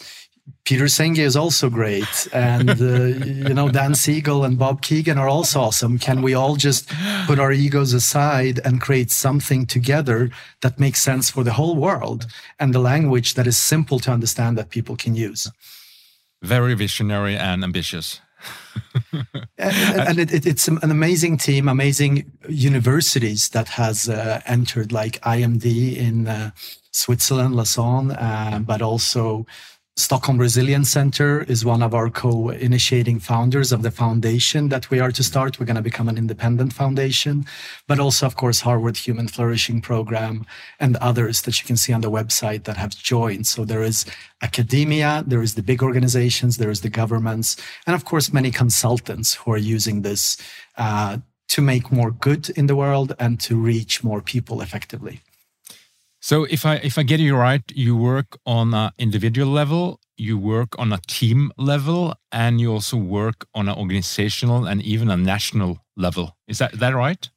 Peter 0.63 0.85
Senge 0.85 1.19
is 1.19 1.35
also 1.35 1.69
great, 1.69 2.27
and 2.33 2.69
uh, 2.69 2.75
you 3.47 3.53
know 3.53 3.69
Dan 3.69 3.95
Siegel 3.95 4.43
and 4.43 4.57
Bob 4.57 4.81
Kegan 4.81 5.17
are 5.17 5.27
also 5.27 5.61
awesome. 5.61 5.97
Can 5.97 6.21
we 6.21 6.33
all 6.33 6.55
just 6.55 6.89
put 7.25 7.39
our 7.39 7.51
egos 7.51 7.93
aside 7.93 8.59
and 8.63 8.79
create 8.81 9.11
something 9.11 9.65
together 9.65 10.29
that 10.61 10.79
makes 10.79 11.01
sense 11.01 11.29
for 11.29 11.43
the 11.43 11.53
whole 11.53 11.75
world 11.75 12.27
and 12.59 12.73
the 12.73 12.79
language 12.79 13.33
that 13.33 13.47
is 13.47 13.57
simple 13.57 13.99
to 13.99 14.11
understand 14.11 14.57
that 14.57 14.69
people 14.69 14.95
can 14.95 15.15
use? 15.15 15.51
Very 16.41 16.73
visionary 16.73 17.35
and 17.35 17.63
ambitious. 17.63 18.21
and, 19.11 19.27
and 19.57 20.19
it, 20.19 20.33
it, 20.33 20.45
it's 20.45 20.67
an 20.67 20.79
amazing 20.83 21.37
team, 21.37 21.67
amazing 21.67 22.31
universities 22.49 23.49
that 23.49 23.67
has 23.69 24.09
uh, 24.09 24.41
entered, 24.45 24.91
like 24.91 25.21
IMD 25.21 25.95
in 25.95 26.27
uh, 26.27 26.51
Switzerland, 26.91 27.55
Lausanne, 27.55 28.11
uh, 28.11 28.59
but 28.59 28.81
also 28.81 29.45
Stockholm 30.01 30.39
Resilience 30.39 30.89
Center 30.89 31.43
is 31.43 31.63
one 31.63 31.83
of 31.83 31.93
our 31.93 32.09
co-initiating 32.09 33.19
founders 33.19 33.71
of 33.71 33.83
the 33.83 33.91
foundation 33.91 34.69
that 34.69 34.89
we 34.89 34.99
are 34.99 35.11
to 35.11 35.23
start. 35.23 35.59
We're 35.59 35.67
going 35.67 35.75
to 35.75 35.81
become 35.83 36.09
an 36.09 36.17
independent 36.17 36.73
foundation, 36.73 37.45
but 37.87 37.99
also, 37.99 38.25
of 38.25 38.35
course, 38.35 38.61
Harvard 38.61 38.97
Human 38.97 39.27
Flourishing 39.27 39.79
Program 39.79 40.47
and 40.79 40.97
others 40.97 41.43
that 41.43 41.61
you 41.61 41.67
can 41.67 41.77
see 41.77 41.93
on 41.93 42.01
the 42.01 42.09
website 42.09 42.63
that 42.63 42.77
have 42.77 42.97
joined. 42.97 43.45
So 43.45 43.63
there 43.63 43.83
is 43.83 44.05
academia, 44.41 45.23
there 45.27 45.43
is 45.43 45.53
the 45.53 45.61
big 45.61 45.83
organizations, 45.83 46.57
there 46.57 46.71
is 46.71 46.81
the 46.81 46.89
governments, 46.89 47.55
and 47.85 47.95
of 47.95 48.03
course, 48.03 48.33
many 48.33 48.49
consultants 48.49 49.35
who 49.35 49.51
are 49.51 49.57
using 49.75 50.01
this 50.01 50.35
uh, 50.77 51.19
to 51.49 51.61
make 51.61 51.91
more 51.91 52.09
good 52.09 52.49
in 52.49 52.65
the 52.65 52.75
world 52.75 53.13
and 53.19 53.39
to 53.41 53.55
reach 53.55 54.03
more 54.03 54.21
people 54.21 54.61
effectively. 54.61 55.21
So 56.21 56.43
if 56.43 56.65
I 56.65 56.75
if 56.75 56.97
I 56.97 57.03
get 57.03 57.19
you 57.19 57.35
right, 57.35 57.63
you 57.73 57.97
work 57.97 58.37
on 58.45 58.73
an 58.73 58.91
individual 58.99 59.51
level, 59.51 59.99
you 60.17 60.37
work 60.37 60.77
on 60.77 60.93
a 60.93 60.99
team 61.07 61.51
level, 61.57 62.13
and 62.31 62.61
you 62.61 62.71
also 62.71 62.95
work 62.95 63.47
on 63.55 63.67
an 63.67 63.75
organizational 63.75 64.65
and 64.65 64.81
even 64.83 65.09
a 65.09 65.17
national 65.17 65.79
level. 65.97 66.37
Is 66.47 66.59
that 66.59 66.73
that 66.73 66.95
right? 66.95 67.27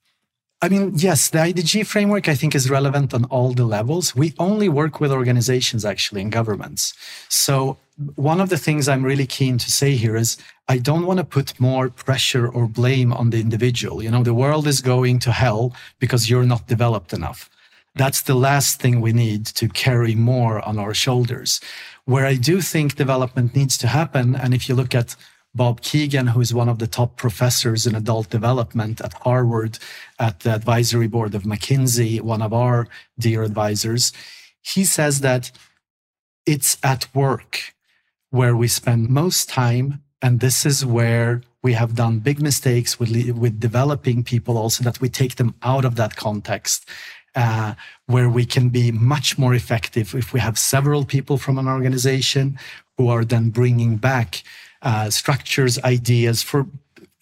I 0.61 0.69
mean, 0.69 0.93
yes, 0.97 1.29
the 1.29 1.39
IDG 1.39 1.87
framework 1.87 2.29
I 2.29 2.35
think 2.35 2.55
is 2.55 2.71
relevant 2.71 3.13
on 3.13 3.25
all 3.25 3.53
the 3.53 3.65
levels. 3.65 4.15
We 4.15 4.35
only 4.39 4.69
work 4.69 5.01
with 5.01 5.13
organizations 5.13 5.85
actually 5.85 6.23
and 6.23 6.33
governments. 6.33 6.95
So 7.29 7.79
one 8.17 8.41
of 8.41 8.49
the 8.49 8.59
things 8.59 8.89
I'm 8.89 9.03
really 9.03 9.27
keen 9.27 9.59
to 9.59 9.71
say 9.71 9.95
here 9.95 10.17
is 10.17 10.37
I 10.69 10.79
don't 10.79 11.07
want 11.07 11.19
to 11.19 11.25
put 11.25 11.59
more 11.61 11.91
pressure 11.91 12.49
or 12.49 12.67
blame 12.67 13.13
on 13.13 13.31
the 13.31 13.41
individual. 13.41 14.03
You 14.03 14.11
know, 14.11 14.23
the 14.23 14.35
world 14.35 14.67
is 14.67 14.81
going 14.81 15.19
to 15.21 15.33
hell 15.33 15.75
because 15.99 16.31
you're 16.31 16.47
not 16.47 16.67
developed 16.67 17.13
enough. 17.13 17.51
That's 17.95 18.23
the 18.23 18.35
last 18.35 18.81
thing 18.81 19.01
we 19.01 19.13
need 19.13 19.47
to 19.47 19.69
carry 19.69 20.15
more 20.15 20.61
on 20.67 20.79
our 20.79 20.95
shoulders. 20.95 21.61
Where 22.05 22.27
I 22.27 22.35
do 22.35 22.61
think 22.61 22.97
development 22.97 23.55
needs 23.55 23.79
to 23.79 23.87
happen, 23.87 24.35
and 24.35 24.53
if 24.53 24.69
you 24.69 24.75
look 24.75 24.95
at 24.95 25.17
Bob 25.55 25.81
Kegan, 25.81 26.29
who 26.29 26.41
is 26.41 26.53
one 26.53 26.69
of 26.69 26.81
the 26.81 26.89
top 26.89 27.17
professors 27.17 27.87
in 27.87 27.95
adult 27.95 28.29
development 28.29 29.01
at 29.01 29.13
Harvard, 29.13 29.79
at 30.19 30.41
the 30.41 30.53
advisory 30.53 31.07
board 31.07 31.35
of 31.37 31.45
McKinsey, 31.45 32.21
one 32.21 32.43
of 32.43 32.53
our 32.53 32.89
dear 33.19 33.45
advisors, 33.45 34.13
he 34.61 34.85
says 34.85 35.21
that 35.21 35.53
it's 36.45 36.77
at 36.83 37.07
work 37.15 37.75
where 38.31 38.57
we 38.57 38.67
spend 38.67 39.09
most 39.09 39.49
time. 39.49 40.03
And 40.21 40.41
this 40.41 40.67
is 40.67 40.85
where 40.85 41.43
we 41.63 41.75
have 41.75 41.95
done 41.95 42.19
big 42.19 42.41
mistakes 42.43 42.99
with, 42.99 43.11
with 43.31 43.61
developing 43.61 44.25
people 44.25 44.59
also 44.59 44.83
that 44.83 45.01
we 45.01 45.09
take 45.09 45.37
them 45.37 45.55
out 45.63 45.85
of 45.85 45.95
that 45.97 46.17
context 46.17 46.89
uh, 47.35 47.75
where 48.07 48.29
we 48.29 48.45
can 48.45 48.69
be 48.69 48.93
much 48.93 49.39
more 49.39 49.55
effective 49.55 50.15
if 50.15 50.33
we 50.33 50.41
have 50.41 50.59
several 50.59 51.05
people 51.05 51.37
from 51.39 51.59
an 51.59 51.69
organization 51.69 52.59
who 52.97 53.09
are 53.09 53.25
then 53.25 53.51
bringing 53.51 53.97
back 53.97 54.43
uh, 54.83 55.11
structures, 55.11 55.83
ideas 55.83 56.43
for 56.43 56.67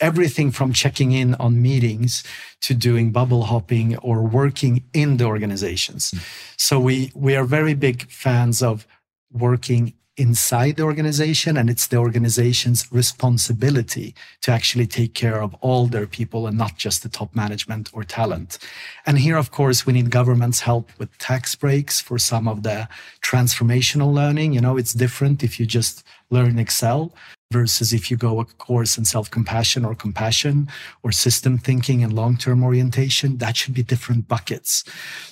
everything 0.00 0.50
from 0.50 0.72
checking 0.72 1.12
in 1.12 1.34
on 1.36 1.62
meetings 1.62 2.24
to 2.60 2.74
doing 2.74 3.12
bubble 3.12 3.44
hopping 3.44 3.96
or 3.98 4.22
working 4.22 4.82
in 4.92 5.16
the 5.16 5.24
organizations. 5.24 6.10
Mm. 6.10 6.52
So 6.58 6.80
we 6.80 7.12
we 7.14 7.36
are 7.36 7.44
very 7.44 7.74
big 7.74 8.10
fans 8.10 8.62
of 8.62 8.86
working 9.30 9.94
inside 10.16 10.76
the 10.76 10.82
organization 10.82 11.56
and 11.56 11.70
it's 11.70 11.86
the 11.86 11.96
organization's 11.96 12.90
responsibility 12.92 14.14
to 14.42 14.50
actually 14.50 14.86
take 14.86 15.14
care 15.14 15.42
of 15.42 15.54
all 15.60 15.86
their 15.86 16.06
people 16.06 16.46
and 16.46 16.58
not 16.58 16.76
just 16.76 17.02
the 17.02 17.08
top 17.08 17.34
management 17.34 17.88
or 17.94 18.04
talent. 18.04 18.58
And 19.06 19.18
here, 19.18 19.38
of 19.38 19.50
course, 19.50 19.86
we 19.86 19.94
need 19.94 20.10
government's 20.10 20.60
help 20.60 20.90
with 20.98 21.16
tax 21.18 21.54
breaks 21.54 21.98
for 22.00 22.18
some 22.18 22.46
of 22.46 22.62
the 22.62 22.88
transformational 23.22 24.12
learning. 24.12 24.52
You 24.52 24.60
know, 24.60 24.76
it's 24.76 24.92
different 24.92 25.42
if 25.42 25.58
you 25.58 25.64
just 25.64 26.04
learn 26.30 26.58
Excel 26.58 27.14
versus 27.50 27.92
if 27.92 28.10
you 28.10 28.16
go 28.16 28.40
a 28.40 28.44
course 28.44 28.98
in 28.98 29.04
self-compassion 29.04 29.84
or 29.84 29.94
compassion 29.94 30.68
or 31.02 31.12
system 31.12 31.58
thinking 31.58 32.02
and 32.02 32.12
long-term 32.14 32.64
orientation 32.64 33.36
that 33.36 33.56
should 33.56 33.74
be 33.74 33.82
different 33.82 34.26
buckets 34.26 34.84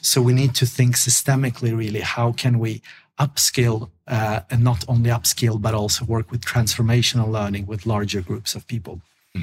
so 0.02 0.20
we 0.20 0.34
need 0.34 0.54
to 0.54 0.66
think 0.66 0.96
systemically 0.96 1.74
really 1.74 2.00
how 2.00 2.30
can 2.30 2.58
we 2.58 2.82
upskill 3.18 3.88
uh, 4.10 4.40
and 4.50 4.62
not 4.62 4.84
only 4.88 5.10
upskill 5.10 5.60
but 5.60 5.74
also 5.74 6.04
work 6.04 6.30
with 6.30 6.44
transformational 6.44 7.30
learning 7.30 7.66
with 7.66 7.86
larger 7.86 8.20
groups 8.20 8.54
of 8.54 8.66
people 8.66 9.00
hmm. 9.34 9.42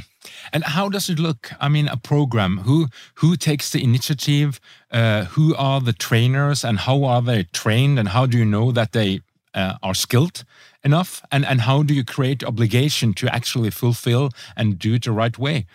and 0.54 0.64
how 0.64 0.90
does 0.90 1.10
it 1.10 1.20
look? 1.20 1.52
I 1.60 1.70
mean, 1.70 1.88
a 1.88 1.98
program. 1.98 2.60
Who 2.60 2.88
who 3.16 3.36
takes 3.36 3.72
the 3.72 3.82
initiative? 3.84 4.60
Uh, 4.92 5.26
who 5.36 5.56
are 5.56 5.82
the 5.82 5.94
trainers, 5.94 6.64
and 6.64 6.80
how 6.80 7.04
are 7.04 7.22
they 7.22 7.44
trained? 7.52 8.00
And 8.00 8.10
how 8.10 8.28
do 8.28 8.38
you 8.38 8.46
know 8.46 8.72
that 8.72 8.92
they 8.92 9.22
uh, 9.58 9.74
are 9.82 9.96
skilled 9.96 10.46
enough? 10.84 11.22
And, 11.32 11.46
and 11.46 11.62
how 11.62 11.84
do 11.84 11.94
you 11.94 12.06
create 12.06 12.44
obligation 12.44 13.14
to 13.16 13.28
actually 13.34 13.72
fulfill 13.72 14.30
and 14.56 14.80
do 14.80 14.94
it 14.94 15.04
the 15.04 15.12
right 15.12 15.38
way? 15.38 15.66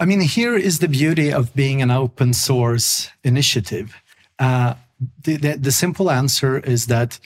I 0.00 0.06
mean, 0.06 0.20
here 0.20 0.56
is 0.56 0.78
the 0.78 0.88
beauty 0.88 1.32
of 1.32 1.54
being 1.54 1.82
an 1.82 1.90
open 1.90 2.32
source 2.32 3.10
initiative. 3.22 3.94
Uh, 4.38 4.74
the, 5.22 5.36
the, 5.36 5.58
the 5.58 5.72
simple 5.72 6.10
answer 6.10 6.58
is 6.58 6.86
that 6.86 7.20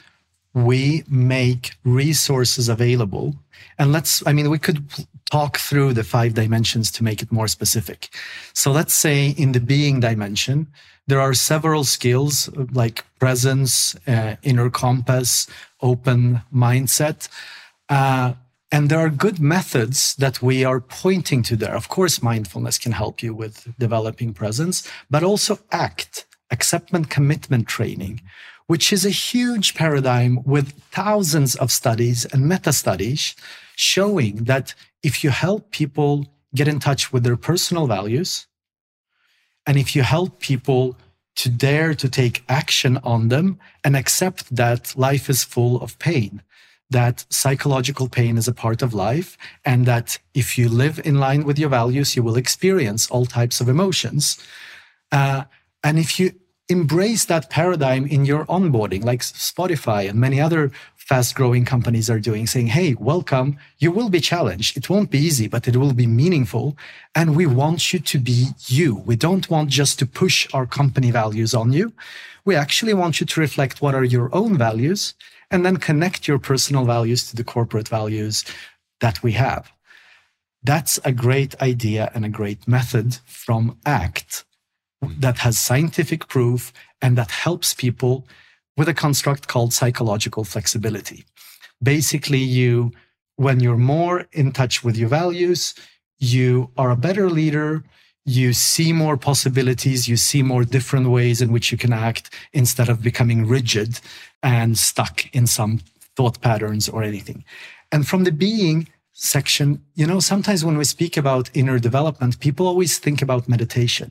we 0.55 1.05
make 1.09 1.73
resources 1.85 2.69
available. 2.69 3.35
And 3.79 3.93
let's, 3.93 4.25
I 4.27 4.33
mean, 4.33 4.51
we 4.51 4.59
could 4.59 4.85
talk 5.31 5.59
through 5.59 5.95
the 5.95 6.05
five 6.05 6.35
dimensions 6.35 6.93
to 6.93 7.05
make 7.05 7.21
it 7.23 7.33
more 7.33 7.49
specific. 7.49 8.15
So 8.53 8.71
let's 8.71 8.95
say 8.95 9.31
in 9.31 9.53
the 9.53 9.61
being 9.61 10.01
dimension, 10.01 10.69
there 11.07 11.21
are 11.21 11.35
several 11.35 11.85
skills 11.85 12.49
like 12.73 13.05
presence, 13.19 13.97
uh, 14.07 14.37
inner 14.43 14.71
compass, 14.71 15.47
open 15.83 16.43
mindset. 16.55 17.29
Uh, 17.89 18.35
and 18.71 18.89
there 18.89 18.99
are 18.99 19.11
good 19.11 19.39
methods 19.39 20.17
that 20.17 20.43
we 20.43 20.65
are 20.65 20.81
pointing 20.81 21.43
to 21.45 21.57
there. 21.57 21.75
Of 21.75 21.89
course, 21.89 22.23
mindfulness 22.23 22.79
can 22.79 22.93
help 22.93 23.23
you 23.23 23.35
with 23.35 23.73
developing 23.79 24.33
presence, 24.35 24.89
but 25.11 25.23
also 25.23 25.59
ACT, 25.71 26.25
acceptance 26.51 27.09
commitment 27.09 27.69
training, 27.69 28.23
which 28.67 28.93
is 28.93 29.05
a 29.05 29.11
huge 29.11 29.75
paradigm 29.75 30.43
with 30.45 30.73
thousands 30.91 31.55
of 31.57 31.71
studies 31.71 32.25
and 32.27 32.49
meta 32.49 32.73
studies 32.73 33.35
showing 33.77 34.45
that 34.45 34.75
if 35.03 35.23
you 35.23 35.31
help 35.31 35.71
people 35.71 36.27
get 36.55 36.69
in 36.69 36.79
touch 36.79 37.13
with 37.13 37.25
their 37.25 37.37
personal 37.37 37.87
values, 37.87 38.47
and 39.67 39.77
if 39.77 39.95
you 39.97 40.03
help 40.03 40.41
people 40.41 40.97
to 41.37 41.49
dare 41.49 41.95
to 41.95 42.09
take 42.09 42.45
action 42.49 42.97
on 42.99 43.29
them 43.29 43.59
and 43.83 43.97
accept 43.97 44.55
that 44.55 44.97
life 44.97 45.29
is 45.29 45.43
full 45.43 45.81
of 45.83 45.99
pain, 45.99 46.43
that 46.91 47.25
psychological 47.29 48.09
pain 48.09 48.39
is 48.39 48.47
a 48.47 48.55
part 48.55 48.83
of 48.83 48.95
life, 48.95 49.37
and 49.65 49.85
that 49.87 50.19
if 50.33 50.57
you 50.57 50.69
live 50.69 51.01
in 51.05 51.19
line 51.19 51.45
with 51.45 51.59
your 51.59 51.71
values, 51.71 52.15
you 52.15 52.23
will 52.23 52.37
experience 52.37 53.11
all 53.11 53.27
types 53.27 53.61
of 53.61 53.69
emotions. 53.69 54.39
Uh, 55.11 55.45
and 55.83 55.99
if 55.99 56.21
you 56.21 56.33
embrace 56.69 57.27
that 57.27 57.51
paradigm 57.51 58.07
in 58.07 58.25
your 58.25 58.47
onboarding, 58.47 59.05
like 59.05 59.21
Spotify 59.21 60.09
and 60.09 60.19
many 60.19 60.41
other 60.41 60.71
fast 60.97 61.35
growing 61.35 61.65
companies 61.67 62.09
are 62.09 62.19
doing, 62.19 62.47
saying, 62.47 62.69
Hey, 62.69 62.95
welcome. 62.95 63.59
You 63.79 63.91
will 63.91 64.09
be 64.09 64.21
challenged. 64.21 64.77
It 64.77 64.89
won't 64.89 65.11
be 65.11 65.19
easy, 65.19 65.47
but 65.47 65.69
it 65.69 65.77
will 65.77 65.93
be 65.93 66.07
meaningful. 66.07 66.77
And 67.15 67.37
we 67.37 67.47
want 67.47 67.93
you 67.93 67.99
to 67.99 68.19
be 68.19 68.49
you. 68.67 68.97
We 69.05 69.17
don't 69.17 69.51
want 69.51 69.69
just 69.69 69.99
to 69.99 70.07
push 70.07 70.49
our 70.55 70.65
company 70.65 71.11
values 71.11 71.53
on 71.53 71.73
you. 71.73 71.93
We 72.47 72.57
actually 72.57 72.95
want 72.95 73.21
you 73.21 73.27
to 73.27 73.41
reflect 73.41 73.83
what 73.83 73.95
are 73.95 74.05
your 74.05 74.35
own 74.35 74.57
values 74.57 75.15
and 75.51 75.65
then 75.65 75.77
connect 75.77 76.27
your 76.27 76.39
personal 76.39 76.85
values 76.87 77.29
to 77.29 77.37
the 77.37 77.45
corporate 77.45 77.89
values 77.89 78.45
that 79.01 79.23
we 79.23 79.33
have. 79.33 79.71
That's 80.63 80.99
a 81.05 81.13
great 81.13 81.61
idea 81.61 82.11
and 82.15 82.25
a 82.25 82.31
great 82.31 82.67
method 82.67 83.19
from 83.27 83.79
ACT 83.85 84.45
that 85.19 85.39
has 85.39 85.59
scientific 85.59 86.29
proof 86.29 86.73
and 87.01 87.17
that 87.19 87.31
helps 87.31 87.75
people 87.75 88.27
with 88.77 88.89
a 88.89 88.95
construct 88.95 89.49
called 89.49 89.73
psychological 89.73 90.45
flexibility. 90.45 91.25
Basically, 91.83 92.39
you, 92.39 92.93
when 93.37 93.61
you're 93.61 93.77
more 93.77 94.27
in 94.33 94.53
touch 94.53 94.83
with 94.83 94.97
your 94.97 95.09
values, 95.09 95.75
you 96.19 96.71
are 96.77 96.91
a 96.91 96.97
better 96.97 97.29
leader. 97.31 97.85
You 98.25 98.53
see 98.53 98.93
more 98.93 99.17
possibilities. 99.17 100.09
You 100.09 100.17
see 100.17 100.43
more 100.43 100.65
different 100.65 101.11
ways 101.11 101.43
in 101.43 101.53
which 101.53 101.71
you 101.71 101.79
can 101.79 101.93
act 101.93 102.31
instead 102.53 102.89
of 102.89 103.03
becoming 103.03 103.47
rigid 103.47 104.01
and 104.43 104.79
stuck 104.79 105.35
in 105.35 105.47
some 105.47 105.81
thought 106.17 106.41
patterns 106.41 106.89
or 106.89 107.03
anything. 107.03 107.45
And 107.93 108.07
from 108.07 108.25
the 108.25 108.33
being 108.33 108.89
section, 109.13 109.85
you 109.95 110.07
know, 110.07 110.21
sometimes 110.21 110.65
when 110.65 110.77
we 110.77 110.85
speak 110.85 111.17
about 111.17 111.51
inner 111.55 111.79
development, 111.79 112.41
people 112.41 112.67
always 112.67 112.99
think 112.99 113.23
about 113.23 113.49
meditation. 113.49 114.11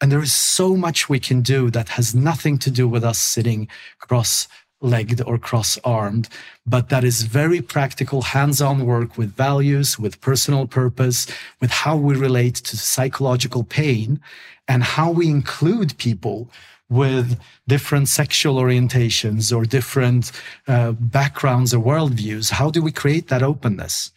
And 0.00 0.12
there 0.12 0.22
is 0.22 0.32
so 0.32 0.76
much 0.76 1.08
we 1.08 1.18
can 1.18 1.40
do 1.40 1.70
that 1.70 1.90
has 1.90 2.14
nothing 2.14 2.58
to 2.58 2.70
do 2.70 2.86
with 2.86 3.02
us 3.02 3.18
sitting 3.18 3.68
cross 3.98 4.48
legged 4.80 5.20
or 5.22 5.38
cross 5.38 5.76
armed, 5.82 6.28
but 6.64 6.88
that 6.88 7.02
is 7.02 7.22
very 7.22 7.60
practical, 7.60 8.22
hands 8.22 8.62
on 8.62 8.86
work 8.86 9.18
with 9.18 9.34
values, 9.34 9.98
with 9.98 10.20
personal 10.20 10.66
purpose, 10.66 11.26
with 11.60 11.70
how 11.70 11.96
we 11.96 12.14
relate 12.14 12.54
to 12.54 12.76
psychological 12.76 13.64
pain 13.64 14.20
and 14.68 14.82
how 14.84 15.10
we 15.10 15.28
include 15.28 15.98
people 15.98 16.48
with 16.88 17.38
different 17.66 18.08
sexual 18.08 18.56
orientations 18.56 19.54
or 19.54 19.64
different 19.64 20.32
uh, 20.68 20.92
backgrounds 20.92 21.74
or 21.74 21.82
worldviews. 21.82 22.50
How 22.50 22.70
do 22.70 22.80
we 22.80 22.92
create 22.92 23.28
that 23.28 23.42
openness? 23.42 24.12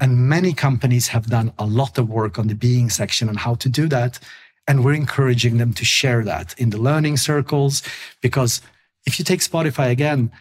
And 0.00 0.28
many 0.28 0.52
companies 0.52 1.08
have 1.08 1.26
done 1.26 1.52
a 1.58 1.66
lot 1.66 1.98
of 1.98 2.08
work 2.08 2.38
on 2.38 2.48
the 2.48 2.54
being 2.54 2.90
section 2.90 3.28
on 3.28 3.34
how 3.34 3.54
to 3.56 3.68
do 3.68 3.88
that. 3.88 4.18
And 4.68 4.84
we're 4.84 4.94
encouraging 4.94 5.58
them 5.58 5.72
to 5.74 5.84
share 5.84 6.24
that 6.24 6.54
in 6.58 6.70
the 6.70 6.78
learning 6.78 7.18
circles 7.18 7.82
because 8.20 8.60
if 9.06 9.18
you 9.18 9.24
take 9.24 9.40
Spotify 9.40 9.90
again, 9.90 10.32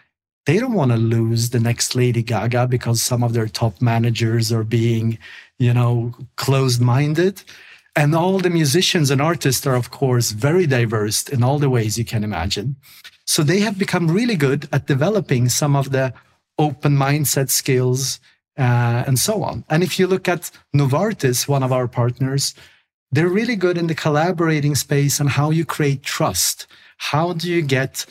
they 0.46 0.60
don't 0.60 0.74
want 0.74 0.92
to 0.92 0.98
lose 0.98 1.50
the 1.50 1.60
next 1.60 1.96
Lady 1.96 2.22
Gaga 2.22 2.68
because 2.68 3.02
some 3.02 3.24
of 3.24 3.34
their 3.34 3.48
top 3.48 3.82
managers 3.82 4.52
are 4.52 4.64
being, 4.64 5.18
you 5.58 5.74
know, 5.74 6.14
closed 6.36 6.82
minded. 6.82 7.44
And 7.96 8.14
all 8.14 8.40
the 8.40 8.50
musicians 8.50 9.10
and 9.10 9.22
artists 9.22 9.66
are, 9.66 9.76
of 9.76 9.90
course, 9.90 10.32
very 10.32 10.68
diverse 10.68 11.28
in 11.30 11.44
all 11.44 11.60
the 11.60 11.70
ways 11.70 11.98
you 11.98 12.06
can 12.06 12.24
imagine. 12.24 12.76
So 13.26 13.42
they 13.42 13.60
have 13.62 13.80
become 13.80 14.12
really 14.12 14.36
good 14.36 14.68
at 14.72 14.86
developing 14.86 15.50
some 15.50 15.76
of 15.76 15.92
the 15.92 16.14
open 16.60 16.96
mindset 16.96 17.50
skills 17.50 18.20
uh, 18.58 19.04
and 19.08 19.18
so 19.18 19.44
on. 19.44 19.66
And 19.70 19.84
if 19.84 19.98
you 20.00 20.08
look 20.08 20.28
at 20.28 20.52
Novartis, 20.76 21.48
one 21.48 21.64
of 21.64 21.72
our 21.72 21.88
partners, 21.88 22.54
they're 23.16 23.30
really 23.30 23.56
good 23.56 23.78
in 23.78 23.88
the 23.88 23.96
collaborating 23.96 24.76
space 24.76 25.20
and 25.20 25.30
how 25.30 25.50
you 25.50 25.66
create 25.66 26.04
trust. 26.04 26.68
How 26.98 27.34
do 27.34 27.50
you 27.50 27.62
get 27.62 28.06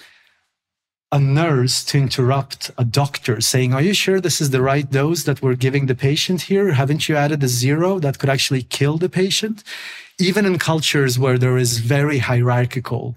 a 1.13 1.19
nurse 1.21 1.85
to 1.85 1.99
interrupt 1.99 2.71
a 2.77 2.85
doctor 2.85 3.41
saying, 3.41 3.73
Are 3.73 3.83
you 3.83 3.95
sure 3.95 4.21
this 4.21 4.41
is 4.41 4.51
the 4.51 4.61
right 4.61 4.91
dose 4.91 5.23
that 5.25 5.43
we're 5.43 5.55
giving 5.55 5.87
the 5.87 5.95
patient 5.95 6.43
here? 6.43 6.73
Haven't 6.73 7.09
you 7.09 7.17
added 7.17 7.43
a 7.45 7.49
zero 7.49 7.99
that 8.01 8.19
could 8.19 8.29
actually 8.29 8.63
kill 8.63 8.99
the 8.99 9.09
patient? 9.09 9.63
Even 10.19 10.45
in 10.45 10.59
cultures 10.59 11.19
where 11.19 11.39
there 11.39 11.57
is 11.57 11.79
very 11.79 12.19
hierarchical, 12.19 13.17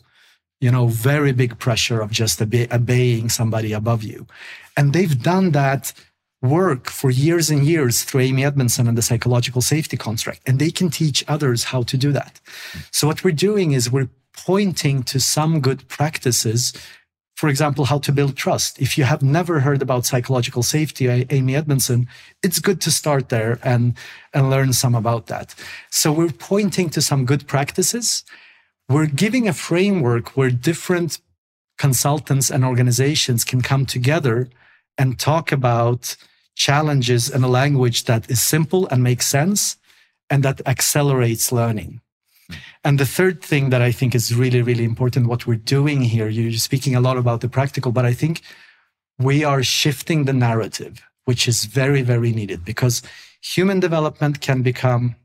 you 0.59 0.71
know, 0.71 0.87
very 0.87 1.31
big 1.31 1.57
pressure 1.57 2.01
of 2.01 2.11
just 2.11 2.41
obeying 2.41 3.29
somebody 3.29 3.73
above 3.73 4.03
you. 4.03 4.27
And 4.75 4.93
they've 4.93 5.21
done 5.21 5.51
that 5.51 5.93
work 6.41 6.89
for 6.89 7.09
years 7.09 7.49
and 7.49 7.65
years 7.65 8.03
through 8.03 8.21
Amy 8.21 8.45
Edmondson 8.45 8.87
and 8.87 8.97
the 8.97 9.01
psychological 9.01 9.61
safety 9.61 9.97
construct, 9.97 10.41
and 10.45 10.59
they 10.59 10.69
can 10.71 10.89
teach 10.89 11.23
others 11.27 11.65
how 11.65 11.83
to 11.83 11.97
do 11.97 12.11
that. 12.11 12.39
So 12.91 13.07
what 13.07 13.23
we're 13.23 13.31
doing 13.31 13.71
is 13.71 13.91
we're 13.91 14.09
pointing 14.35 15.03
to 15.03 15.19
some 15.19 15.61
good 15.61 15.87
practices. 15.87 16.73
For 17.35 17.49
example, 17.49 17.85
how 17.85 17.99
to 17.99 18.11
build 18.11 18.35
trust. 18.35 18.79
If 18.79 18.97
you 18.97 19.03
have 19.03 19.21
never 19.21 19.59
heard 19.59 19.81
about 19.81 20.05
psychological 20.05 20.63
safety, 20.63 21.07
Amy 21.07 21.55
Edmondson, 21.55 22.07
it's 22.43 22.59
good 22.59 22.81
to 22.81 22.91
start 22.91 23.29
there 23.29 23.59
and, 23.63 23.95
and 24.33 24.49
learn 24.49 24.73
some 24.73 24.95
about 24.95 25.27
that. 25.27 25.53
So 25.89 26.11
we're 26.11 26.31
pointing 26.31 26.89
to 26.91 27.01
some 27.01 27.25
good 27.25 27.47
practices. 27.47 28.23
We're 28.89 29.07
giving 29.07 29.47
a 29.47 29.53
framework 29.53 30.37
where 30.37 30.49
different 30.49 31.19
consultants 31.77 32.49
and 32.49 32.63
organizations 32.65 33.43
can 33.43 33.61
come 33.61 33.85
together 33.85 34.49
and 34.97 35.19
talk 35.19 35.51
about 35.51 36.15
challenges 36.55 37.29
in 37.29 37.43
a 37.43 37.47
language 37.47 38.05
that 38.05 38.29
is 38.29 38.41
simple 38.41 38.87
and 38.87 39.03
makes 39.03 39.27
sense 39.27 39.77
and 40.29 40.43
that 40.43 40.61
accelerates 40.65 41.51
learning. 41.51 42.01
Hmm. 42.49 42.55
And 42.83 42.99
the 42.99 43.05
third 43.05 43.43
thing 43.43 43.69
that 43.69 43.81
I 43.81 43.91
think 43.91 44.15
is 44.15 44.35
really, 44.35 44.61
really 44.61 44.83
important, 44.83 45.27
what 45.27 45.45
we're 45.45 45.55
doing 45.55 46.01
here, 46.01 46.27
you're 46.27 46.51
speaking 46.53 46.95
a 46.95 47.01
lot 47.01 47.17
about 47.17 47.41
the 47.41 47.49
practical, 47.49 47.91
but 47.91 48.05
I 48.05 48.13
think 48.13 48.41
we 49.19 49.43
are 49.43 49.63
shifting 49.63 50.25
the 50.25 50.33
narrative, 50.33 51.01
which 51.25 51.47
is 51.47 51.65
very, 51.65 52.01
very 52.01 52.31
needed 52.31 52.63
because 52.65 53.01
human 53.41 53.79
development 53.79 54.41
can 54.41 54.61
become 54.61 55.15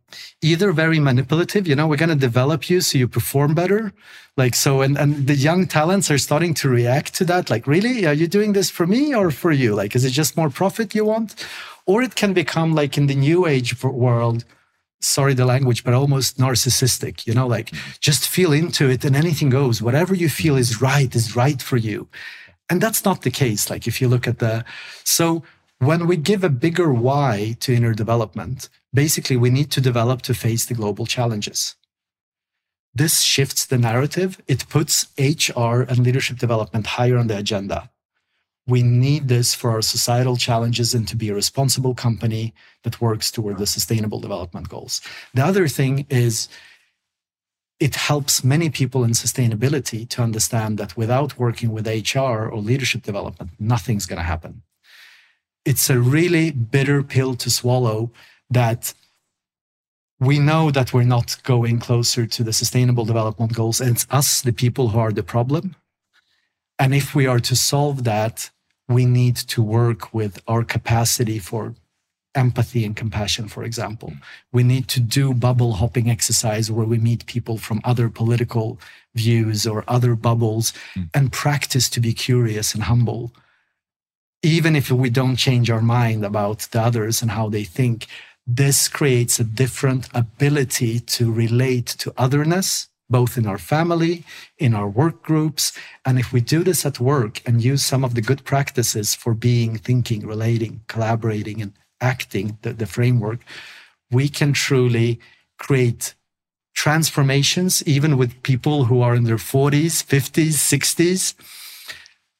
either 0.40 0.72
very 0.72 1.01
manipulative 1.01 1.66
you 1.66 1.75
know 1.75 1.87
we're 1.87 1.96
going 1.96 2.09
to 2.09 2.27
develop 2.31 2.68
you 2.70 2.81
so 2.81 2.98
you 2.98 3.09
perform 3.09 3.55
better. 3.55 3.92
Like 4.37 4.55
so 4.55 4.81
and, 4.81 4.96
and 4.96 5.27
the 5.27 5.35
young 5.35 5.66
talents 5.66 6.11
are 6.11 6.18
starting 6.18 6.55
to 6.55 6.68
react 6.68 7.14
to 7.14 7.25
that 7.27 7.51
like 7.51 7.66
really? 7.66 8.07
Are 8.07 8.14
you 8.14 8.27
doing 8.27 8.53
this 8.53 8.70
for 8.70 8.87
me 8.87 9.14
or 9.14 9.31
for 9.31 9.53
you? 9.53 9.75
Like 9.75 9.94
is 9.94 10.05
it 10.05 10.11
just 10.11 10.37
more 10.37 10.51
profit 10.51 10.94
you 10.94 11.05
want? 11.05 11.46
Or 11.87 12.03
it 12.03 12.14
can 12.14 12.33
become 12.33 12.75
like 12.75 12.96
in 12.96 13.07
the 13.07 13.14
new 13.14 13.46
age 13.46 13.83
world 13.83 14.44
sorry 15.01 15.35
the 15.35 15.44
language 15.44 15.83
but 15.83 15.92
almost 15.92 16.38
narcissistic 16.38 17.27
you 17.27 17.35
know 17.35 17.48
like 17.48 17.72
just 17.98 18.29
feel 18.29 18.53
into 18.53 18.88
it 18.88 19.05
and 19.05 19.16
anything 19.16 19.51
goes. 19.51 19.83
Whatever 19.83 20.14
you 20.14 20.29
feel 20.29 20.57
is 20.57 20.81
right 20.81 21.14
is 21.14 21.37
right 21.37 21.61
for 21.61 21.77
you. 21.77 22.09
And 22.70 22.81
that's 22.81 23.05
not 23.05 23.22
the 23.22 23.31
case 23.31 23.68
like 23.68 23.87
if 23.87 24.01
you 24.01 24.09
look 24.09 24.27
at 24.27 24.38
the 24.38 24.64
so 25.05 25.42
when 25.87 26.07
we 26.07 26.16
give 26.16 26.45
a 26.45 26.49
bigger 26.49 26.92
why 26.92 27.57
to 27.61 27.75
inner 27.75 27.95
development 27.95 28.68
basically 28.95 29.37
we 29.37 29.51
need 29.51 29.71
to 29.71 29.81
develop 29.81 30.23
to 30.23 30.35
face 30.35 30.64
the 30.66 30.75
global 30.75 31.07
challenges 31.07 31.77
this 32.95 33.21
shifts 33.21 33.66
the 33.66 33.79
narrative 33.79 34.40
it 34.47 34.68
puts 34.68 35.09
hr 35.18 35.83
and 35.88 35.99
leadership 35.99 36.38
development 36.38 36.87
higher 36.99 37.18
on 37.18 37.27
the 37.27 37.37
agenda 37.37 37.90
we 38.66 38.83
need 38.83 39.29
this 39.29 39.55
for 39.55 39.71
our 39.71 39.83
societal 39.83 40.37
challenges 40.37 40.95
and 40.95 41.07
to 41.09 41.16
be 41.16 41.29
a 41.29 41.35
responsible 41.35 41.95
company 41.95 42.55
that 42.85 43.01
works 43.01 43.31
toward 43.31 43.59
the 43.59 43.66
sustainable 43.66 44.21
development 44.21 44.68
goals. 44.68 45.01
The 45.35 45.45
other 45.45 45.66
thing 45.66 46.07
is 46.09 46.49
it 47.81 47.97
helps 47.97 48.45
many 48.45 48.71
people 48.71 49.03
in 49.03 49.11
sustainability 49.11 50.09
to 50.11 50.23
understand 50.23 50.79
that 50.79 50.97
without 50.97 51.38
working 51.38 51.73
with 51.73 51.88
HR 51.88 52.49
or 52.49 52.59
leadership 52.59 53.03
development, 53.03 53.51
nothing's 53.59 54.07
going 54.07 54.18
to 54.18 54.23
happen. 54.23 54.62
It's 55.64 55.88
a 55.90 55.98
really 55.98 56.51
bitter 56.51 57.03
pill 57.03 57.35
to 57.37 57.51
swallow 57.51 58.11
that 58.51 58.94
we 60.20 60.38
know 60.38 60.70
that 60.70 60.92
we're 60.92 61.03
not 61.03 61.37
going 61.42 61.79
closer 61.81 62.27
to 62.27 62.44
the 62.44 62.53
sustainable 62.53 63.05
development 63.05 63.55
goals 63.55 63.81
and 63.81 63.90
it's 63.90 64.07
us 64.11 64.40
the 64.40 64.53
people 64.53 64.88
who 64.88 64.98
are 64.98 65.12
the 65.12 65.22
problem 65.22 65.75
and 66.83 66.94
if 66.94 67.14
we 67.14 67.29
are 67.29 67.38
to 67.38 67.55
solve 67.55 68.03
that, 68.05 68.51
we 68.88 69.07
need 69.07 69.37
to 69.37 69.62
work 69.62 70.12
with 70.12 70.42
our 70.48 70.64
capacity 70.64 71.38
for 71.38 71.77
empathy 72.35 72.85
and 72.85 72.96
compassion, 72.96 73.46
for 73.46 73.62
example. 73.62 74.12
We 74.53 74.64
need 74.64 74.88
to 74.88 74.98
do 74.98 75.33
bubble 75.33 75.75
hopping 75.75 76.11
exercise 76.11 76.72
where 76.72 76.87
we 76.87 76.98
meet 76.98 77.27
people 77.27 77.57
from 77.57 77.81
other 77.85 78.09
political 78.09 78.81
views 79.14 79.64
or 79.64 79.85
other 79.87 80.16
bubbles 80.16 80.72
mm. 80.96 81.09
and 81.14 81.31
practice 81.31 81.88
to 81.90 82.01
be 82.01 82.12
curious 82.12 82.75
and 82.75 82.83
humble. 82.83 83.33
Even 84.42 84.74
if 84.74 84.90
we 84.90 85.11
don't 85.11 85.37
change 85.37 85.70
our 85.70 85.83
mind 85.83 86.24
about 86.24 86.61
the 86.72 86.81
others 86.81 87.22
and 87.22 87.31
how 87.31 87.48
they 87.48 87.64
think, 87.64 88.07
this 88.46 88.88
creates 88.88 89.38
a 89.38 89.44
different 89.44 90.09
ability 90.14 90.98
to 91.00 91.33
relate 91.33 91.87
to 91.87 92.12
otherness 92.16 92.88
both 93.12 93.37
in 93.37 93.46
our 93.46 93.59
family, 93.59 94.24
in 94.59 94.74
our 94.74 94.88
work 94.88 95.22
groups. 95.22 95.72
And 96.05 96.18
if 96.18 96.33
we 96.33 96.40
do 96.40 96.64
this 96.64 96.85
at 96.85 96.98
work 96.98 97.42
and 97.46 97.62
use 97.62 97.85
some 97.85 98.05
of 98.05 98.14
the 98.14 98.22
good 98.22 98.42
practices 98.44 99.14
for 99.14 99.35
being, 99.35 99.76
thinking, 99.76 100.26
relating, 100.26 100.81
collaborating, 100.88 101.61
and 101.61 101.72
acting, 102.00 102.59
the, 102.62 102.72
the 102.72 102.87
framework, 102.87 103.40
we 104.11 104.28
can 104.28 104.52
truly 104.52 105.20
create 105.59 106.14
transformations, 106.74 107.83
even 107.87 108.16
with 108.16 108.42
people 108.42 108.87
who 108.87 109.02
are 109.02 109.14
in 109.14 109.24
their 109.24 109.37
40s, 109.37 110.02
50s, 110.02 110.55
60s. 110.55 111.35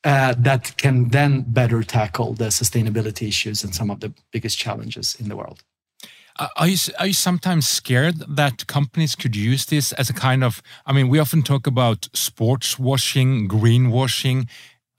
Uh, 0.05 0.35
that 0.37 0.77
can 0.77 1.09
then 1.11 1.43
better 1.43 1.83
tackle 1.85 2.35
the 2.35 2.47
sustainability 2.47 3.29
issues 3.29 3.63
and 3.63 3.73
some 3.73 3.89
of 3.89 4.01
the 4.01 4.13
biggest 4.33 4.59
challenges 4.59 5.15
in 5.21 5.29
the 5.29 5.37
world. 5.37 5.63
Are 6.57 6.67
you, 6.67 6.79
are 6.99 7.07
you 7.09 7.13
sometimes 7.13 7.69
scared 7.69 8.17
that 8.37 8.67
companies 8.67 9.15
could 9.15 9.37
use 9.37 9.67
this 9.67 9.93
as 9.93 10.09
a 10.09 10.15
kind 10.15 10.43
of? 10.43 10.63
I 10.87 10.93
mean, 10.93 11.09
we 11.09 11.19
often 11.19 11.43
talk 11.43 11.67
about 11.67 12.09
sports 12.15 12.79
washing, 12.79 13.49
greenwashing. 13.49 14.49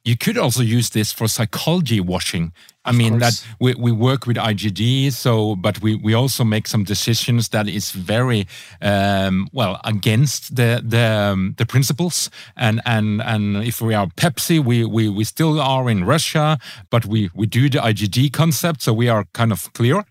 You 0.06 0.18
could 0.18 0.38
also 0.38 0.62
use 0.62 0.90
this 0.90 1.14
for 1.14 1.30
psychology 1.30 2.02
washing. 2.02 2.52
I 2.84 2.90
of 2.90 2.98
mean 2.98 3.20
course. 3.20 3.40
that 3.40 3.56
we, 3.62 3.74
we 3.76 3.92
work 3.94 4.28
with 4.28 4.36
IGD, 4.36 5.14
so 5.14 5.56
but 5.56 5.82
we, 5.82 5.96
we 5.96 6.14
also 6.14 6.44
make 6.44 6.68
some 6.68 6.84
decisions 6.84 7.50
that 7.50 7.70
is 7.70 7.92
very 7.92 8.46
um, 8.82 9.48
well 9.54 9.80
against 9.86 10.58
the 10.58 10.84
the 10.86 11.32
um, 11.32 11.56
the 11.58 11.66
principles. 11.66 12.30
And 12.58 12.82
and 12.86 13.22
and 13.22 13.64
if 13.64 13.80
we 13.80 13.94
are 13.94 14.08
Pepsi, 14.08 14.60
we, 14.60 14.84
we 14.84 15.08
we 15.08 15.24
still 15.24 15.62
are 15.62 15.90
in 15.90 16.04
Russia, 16.04 16.58
but 16.90 17.06
we 17.06 17.30
we 17.34 17.46
do 17.48 17.70
the 17.70 17.80
IGD 17.80 18.34
concept, 18.34 18.82
so 18.82 18.92
we 18.92 19.08
are 19.08 19.26
kind 19.34 19.54
of 19.54 19.72
clear. 19.72 20.04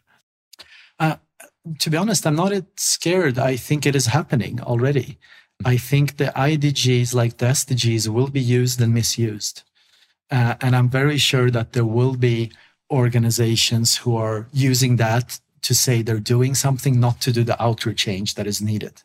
Uh, 0.98 1.16
to 1.80 1.90
be 1.90 1.98
honest, 1.98 2.26
I'm 2.26 2.36
not 2.36 2.52
scared. 2.76 3.38
I 3.38 3.56
think 3.56 3.84
it 3.84 3.94
is 3.94 4.06
happening 4.06 4.58
already. 4.62 5.18
I 5.66 5.76
think 5.76 6.16
the 6.16 6.32
IDGs, 6.34 7.14
like 7.14 7.36
the 7.36 7.46
SDGs, 7.46 8.08
will 8.08 8.28
be 8.28 8.40
used 8.40 8.80
and 8.80 8.94
misused. 8.94 9.62
Uh, 10.32 10.54
and 10.62 10.74
I'm 10.74 10.88
very 10.88 11.18
sure 11.18 11.50
that 11.50 11.74
there 11.74 11.84
will 11.84 12.16
be 12.16 12.50
organizations 12.90 13.98
who 13.98 14.16
are 14.16 14.48
using 14.52 14.96
that 14.96 15.38
to 15.60 15.74
say 15.74 16.00
they're 16.00 16.18
doing 16.18 16.54
something, 16.54 16.98
not 16.98 17.20
to 17.20 17.32
do 17.32 17.44
the 17.44 17.62
outer 17.62 17.92
change 17.92 18.34
that 18.34 18.46
is 18.46 18.62
needed. 18.62 19.02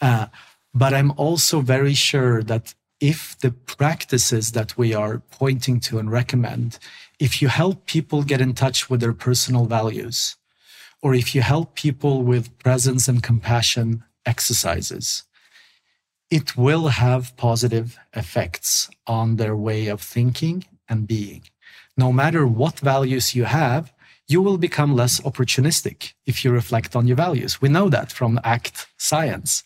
Uh, 0.00 0.26
but 0.74 0.92
I'm 0.92 1.12
also 1.16 1.60
very 1.60 1.94
sure 1.94 2.42
that 2.42 2.74
if 3.00 3.38
the 3.38 3.52
practices 3.52 4.52
that 4.52 4.76
we 4.76 4.92
are 4.92 5.22
pointing 5.30 5.78
to 5.80 5.98
and 6.00 6.10
recommend, 6.10 6.78
if 7.20 7.40
you 7.40 7.48
help 7.48 7.86
people 7.86 8.22
get 8.24 8.40
in 8.40 8.52
touch 8.52 8.90
with 8.90 9.00
their 9.00 9.12
personal 9.12 9.66
values, 9.66 10.36
or 11.02 11.14
if 11.14 11.34
you 11.34 11.42
help 11.42 11.76
people 11.76 12.24
with 12.24 12.56
presence 12.58 13.06
and 13.06 13.22
compassion 13.22 14.02
exercises, 14.26 15.22
it 16.30 16.56
will 16.56 16.88
have 16.88 17.36
positive 17.36 17.98
effects 18.14 18.90
on 19.06 19.36
their 19.36 19.56
way 19.56 19.86
of 19.86 20.00
thinking 20.02 20.64
and 20.88 21.06
being. 21.06 21.42
No 21.96 22.12
matter 22.12 22.46
what 22.46 22.80
values 22.80 23.34
you 23.34 23.44
have, 23.44 23.92
you 24.28 24.42
will 24.42 24.58
become 24.58 24.94
less 24.94 25.20
opportunistic 25.20 26.12
if 26.26 26.44
you 26.44 26.50
reflect 26.50 26.94
on 26.94 27.06
your 27.06 27.16
values. 27.16 27.62
We 27.62 27.70
know 27.70 27.88
that 27.88 28.12
from 28.12 28.38
ACT 28.44 28.86
science. 28.98 29.64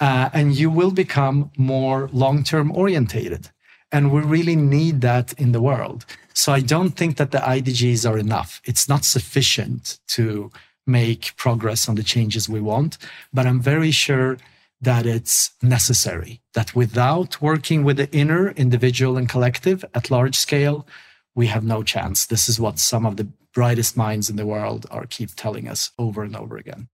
Uh, 0.00 0.28
and 0.32 0.56
you 0.56 0.68
will 0.68 0.90
become 0.90 1.52
more 1.56 2.08
long 2.12 2.42
term 2.42 2.72
orientated. 2.72 3.50
And 3.92 4.10
we 4.10 4.20
really 4.22 4.56
need 4.56 5.00
that 5.02 5.32
in 5.34 5.52
the 5.52 5.62
world. 5.62 6.04
So 6.32 6.52
I 6.52 6.60
don't 6.60 6.96
think 6.96 7.16
that 7.16 7.30
the 7.30 7.38
IDGs 7.38 8.08
are 8.10 8.18
enough. 8.18 8.60
It's 8.64 8.88
not 8.88 9.04
sufficient 9.04 10.00
to 10.08 10.50
make 10.84 11.36
progress 11.36 11.88
on 11.88 11.94
the 11.94 12.02
changes 12.02 12.48
we 12.48 12.60
want, 12.60 12.98
but 13.32 13.46
I'm 13.46 13.60
very 13.60 13.92
sure 13.92 14.36
that 14.80 15.06
it's 15.06 15.52
necessary, 15.62 16.42
that 16.54 16.74
without 16.74 17.40
working 17.40 17.84
with 17.84 17.96
the 17.96 18.10
inner 18.12 18.50
individual 18.50 19.16
and 19.16 19.28
collective 19.28 19.84
at 19.94 20.10
large 20.10 20.36
scale, 20.36 20.86
we 21.34 21.46
have 21.46 21.64
no 21.64 21.82
chance. 21.82 22.26
This 22.26 22.48
is 22.48 22.60
what 22.60 22.78
some 22.78 23.06
of 23.06 23.16
the 23.16 23.28
brightest 23.52 23.96
minds 23.96 24.28
in 24.28 24.36
the 24.36 24.46
world 24.46 24.86
are 24.90 25.06
keep 25.06 25.30
telling 25.34 25.68
us 25.68 25.90
over 25.98 26.22
and 26.22 26.36
over 26.36 26.56
again 26.56 26.88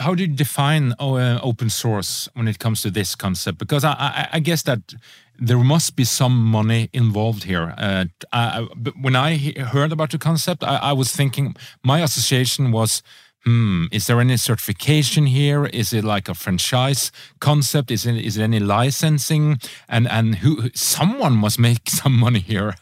how 0.00 0.14
do 0.14 0.22
you 0.22 0.28
define 0.28 0.94
uh, 1.00 1.40
open 1.42 1.70
source 1.70 2.28
when 2.34 2.46
it 2.46 2.58
comes 2.58 2.82
to 2.82 2.90
this 2.90 3.14
concept? 3.16 3.58
Because 3.58 3.84
I, 3.84 3.92
I, 3.92 4.28
I 4.34 4.40
guess 4.40 4.62
that 4.62 4.94
there 5.38 5.58
must 5.58 5.96
be 5.96 6.04
some 6.04 6.44
money 6.44 6.88
involved 6.92 7.44
here. 7.44 7.74
Uh, 7.76 8.04
I, 8.32 8.68
when 9.00 9.16
I 9.16 9.36
heard 9.58 9.92
about 9.92 10.10
the 10.10 10.18
concept, 10.18 10.62
I 10.62 10.92
was 10.92 11.14
thinking 11.14 11.56
my 11.84 12.00
association 12.00 12.72
was 12.72 13.02
hmm, 13.44 13.86
is 13.90 14.06
there 14.06 14.20
any 14.20 14.36
certification 14.36 15.26
here? 15.26 15.66
Is 15.66 15.92
it 15.92 16.04
like 16.04 16.28
a 16.28 16.34
franchise 16.34 17.10
concept? 17.40 17.90
Is 17.90 18.06
it 18.06 18.16
is 18.16 18.36
it 18.36 18.42
any 18.42 18.60
licensing? 18.60 19.58
And 19.88 20.08
and 20.08 20.36
who 20.36 20.70
someone 20.74 21.34
must 21.34 21.58
make 21.58 21.88
some 21.88 22.18
money 22.18 22.40
here. 22.40 22.74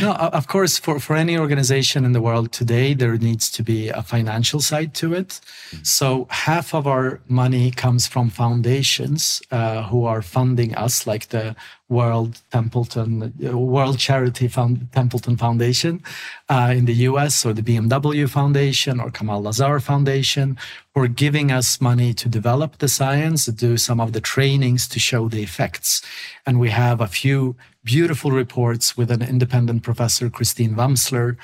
no, 0.00 0.12
of 0.12 0.46
course, 0.46 0.78
for 0.78 0.98
for 1.00 1.16
any 1.16 1.38
organization 1.38 2.04
in 2.04 2.12
the 2.12 2.20
world 2.20 2.52
today, 2.52 2.94
there 2.94 3.16
needs 3.16 3.50
to 3.52 3.62
be 3.62 3.88
a 3.88 4.02
financial 4.02 4.60
side 4.60 4.94
to 4.94 5.14
it. 5.14 5.40
Mm. 5.70 5.86
So 5.86 6.26
half 6.30 6.74
of 6.74 6.86
our 6.86 7.20
money 7.28 7.70
comes 7.70 8.06
from 8.06 8.30
foundations 8.30 9.42
uh, 9.50 9.82
who 9.84 10.04
are 10.04 10.22
funding 10.22 10.74
us, 10.74 11.06
like 11.06 11.28
the 11.28 11.54
World 11.92 12.40
Templeton, 12.50 13.32
World 13.38 13.98
Charity 13.98 14.48
Found, 14.48 14.90
Templeton 14.92 15.36
Foundation 15.36 16.02
uh, 16.48 16.72
in 16.78 16.84
the 16.86 16.98
US, 17.10 17.44
or 17.46 17.52
the 17.52 17.62
BMW 17.62 18.28
Foundation, 18.28 18.98
or 19.00 19.10
Kamal 19.10 19.42
Lazar 19.42 19.78
Foundation, 19.80 20.56
are 20.96 21.06
giving 21.06 21.52
us 21.52 21.80
money 21.80 22.14
to 22.14 22.28
develop 22.28 22.78
the 22.78 22.88
science, 22.88 23.46
do 23.46 23.76
some 23.76 24.00
of 24.00 24.12
the 24.12 24.20
trainings 24.20 24.88
to 24.88 24.98
show 24.98 25.28
the 25.28 25.42
effects. 25.42 26.02
And 26.46 26.58
we 26.58 26.70
have 26.70 27.00
a 27.00 27.12
few 27.20 27.56
beautiful 27.84 28.30
reports 28.30 28.96
with 28.96 29.10
an 29.10 29.22
independent 29.22 29.82
professor, 29.82 30.30
Christine 30.30 30.74
Wamsler 30.74 31.36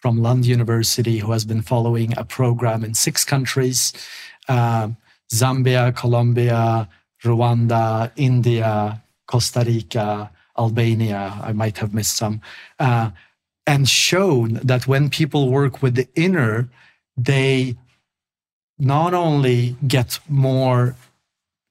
from 0.00 0.22
Lund 0.22 0.46
University, 0.46 1.18
who 1.18 1.32
has 1.32 1.44
been 1.44 1.62
following 1.62 2.16
a 2.16 2.24
program 2.24 2.84
in 2.84 2.94
six 2.94 3.24
countries 3.24 3.92
uh, 4.48 4.88
Zambia, 5.32 5.94
Colombia, 5.94 6.88
Rwanda, 7.24 8.12
India, 8.16 9.02
Costa 9.26 9.64
Rica, 9.66 10.30
Albania. 10.58 11.38
I 11.42 11.52
might 11.52 11.78
have 11.78 11.94
missed 11.94 12.16
some. 12.16 12.40
Uh, 12.78 13.10
and 13.66 13.88
shown 13.88 14.54
that 14.62 14.86
when 14.86 15.10
people 15.10 15.50
work 15.50 15.82
with 15.82 15.96
the 15.96 16.08
inner, 16.14 16.68
they 17.16 17.76
not 18.78 19.14
only 19.14 19.76
get 19.86 20.18
more 20.28 20.94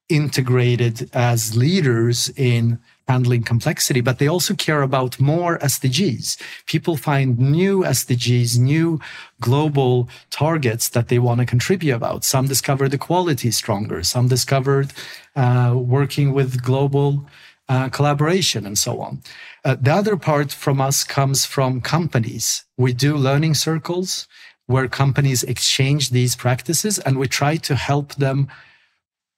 integrated 0.10 1.10
as 1.14 1.56
leaders 1.56 2.30
in 2.36 2.80
handling 3.08 3.44
complexity, 3.44 4.02
but 4.02 4.18
they 4.18 4.28
also 4.28 4.54
care 4.56 4.82
about 4.82 5.20
more 5.20 5.60
SDGs. 5.60 6.42
People 6.66 6.98
find 6.98 7.38
new 7.38 7.84
SDGs, 7.84 8.58
new 8.58 9.00
global 9.40 10.10
targets 10.32 10.90
that 10.90 11.08
they 11.08 11.20
want 11.20 11.40
to 11.40 11.46
contribute 11.46 11.94
about. 11.96 12.24
Some 12.24 12.48
discovered 12.48 12.94
equality 12.94 13.52
stronger. 13.52 14.04
Some 14.04 14.28
discovered 14.28 14.92
uh, 15.36 15.74
working 15.76 16.34
with 16.34 16.64
global 16.64 17.28
uh, 17.68 17.90
collaboration 17.90 18.66
and 18.66 18.78
so 18.78 19.02
on. 19.02 19.22
Uh, 19.64 19.76
the 19.80 19.94
other 19.94 20.18
part 20.18 20.52
from 20.52 20.80
us 20.80 21.04
comes 21.04 21.46
from 21.46 21.82
companies. 21.82 22.66
We 22.78 22.94
do 22.94 23.16
learning 23.16 23.56
circles 23.56 24.28
where 24.68 24.88
companies 24.88 25.44
exchange 25.44 26.10
these 26.10 26.36
practices 26.36 27.00
and 27.00 27.18
we 27.18 27.28
try 27.28 27.56
to 27.58 27.76
help 27.76 28.16
them 28.16 28.48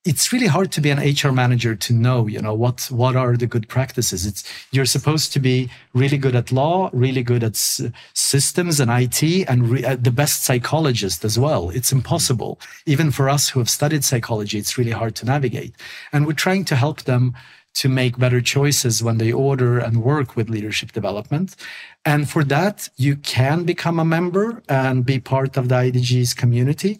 it's 0.07 0.31
really 0.31 0.47
hard 0.47 0.71
to 0.71 0.79
be 0.79 0.89
an 0.89 0.99
HR 0.99 1.33
manager 1.33 1.75
to 1.75 1.93
know, 1.93 2.27
you 2.27 2.41
know, 2.41 2.53
what 2.53 2.87
what 2.89 3.17
are 3.17 3.35
the 3.35 3.45
good 3.45 3.67
practices. 3.67 4.25
It's 4.25 4.41
you're 4.71 4.85
supposed 4.85 5.33
to 5.33 5.39
be 5.39 5.69
really 5.93 6.17
good 6.17 6.35
at 6.35 6.51
law, 6.51 6.89
really 6.93 7.23
good 7.23 7.43
at 7.43 7.55
s- 7.55 7.81
systems 8.13 8.79
and 8.79 8.89
IT, 8.89 9.21
and 9.49 9.67
re- 9.69 9.83
uh, 9.83 9.97
the 9.99 10.11
best 10.11 10.43
psychologist 10.43 11.25
as 11.25 11.37
well. 11.37 11.71
It's 11.71 11.91
impossible, 11.91 12.57
even 12.85 13.11
for 13.11 13.27
us 13.27 13.49
who 13.49 13.59
have 13.59 13.69
studied 13.69 14.05
psychology. 14.05 14.57
It's 14.57 14.77
really 14.77 14.91
hard 14.91 15.13
to 15.15 15.25
navigate, 15.25 15.75
and 16.13 16.25
we're 16.25 16.43
trying 16.45 16.63
to 16.65 16.77
help 16.77 17.01
them 17.01 17.33
to 17.77 17.87
make 17.89 18.17
better 18.17 18.41
choices 18.41 19.03
when 19.03 19.17
they 19.17 19.31
order 19.31 19.77
and 19.79 20.03
work 20.03 20.35
with 20.35 20.49
leadership 20.49 20.91
development. 20.91 21.55
And 22.05 22.29
for 22.29 22.43
that, 22.45 22.89
you 22.97 23.15
can 23.17 23.63
become 23.65 23.99
a 23.99 24.05
member 24.05 24.63
and 24.67 25.05
be 25.05 25.19
part 25.19 25.57
of 25.57 25.69
the 25.69 25.75
IDG's 25.75 26.33
community. 26.33 26.99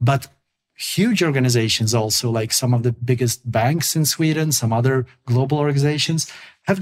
But 0.00 0.28
huge 0.76 1.22
organizations 1.22 1.94
also 1.94 2.30
like 2.30 2.52
some 2.52 2.72
of 2.74 2.82
the 2.82 2.92
biggest 2.92 3.50
banks 3.50 3.96
in 3.96 4.04
Sweden, 4.04 4.52
some 4.52 4.72
other 4.72 5.06
global 5.26 5.58
organizations 5.58 6.30
have 6.66 6.80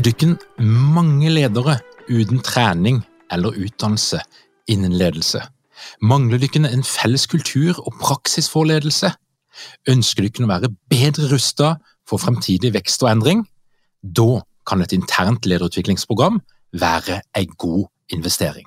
dykken 0.00 0.38
mange 0.56 1.30
ledere 1.30 1.80
uten 2.08 2.40
trening 2.40 3.02
eller 3.28 3.52
utdannelse 3.52 4.22
innen 4.64 4.96
ledelse? 4.96 5.59
Mangler 6.00 6.40
dykken 6.42 6.68
en 6.68 6.84
felles 6.86 7.26
kultur 7.30 7.78
og 7.80 7.96
praksisforledelse? 8.00 9.12
Ønsker 9.90 10.22
du 10.22 10.28
dykken 10.28 10.48
å 10.48 10.52
være 10.52 10.72
bedre 10.92 11.30
rusta 11.32 11.74
for 12.08 12.22
fremtidig 12.22 12.72
vekst 12.74 13.04
og 13.04 13.12
endring? 13.12 13.44
Da 14.02 14.42
kan 14.66 14.82
et 14.82 14.94
internt 14.96 15.46
lederutviklingsprogram 15.48 16.40
være 16.72 17.20
en 17.36 17.54
god 17.58 17.86
investering. 18.14 18.66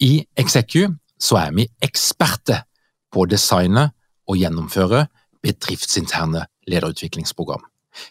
I 0.00 0.24
Execu 0.36 0.88
så 1.20 1.38
er 1.38 1.52
vi 1.54 1.68
eksperter 1.84 2.64
på 3.12 3.22
å 3.22 3.28
designe 3.30 3.90
og 4.26 4.38
gjennomføre 4.40 5.06
bedriftsinterne 5.42 6.46
lederutviklingsprogram. 6.70 7.62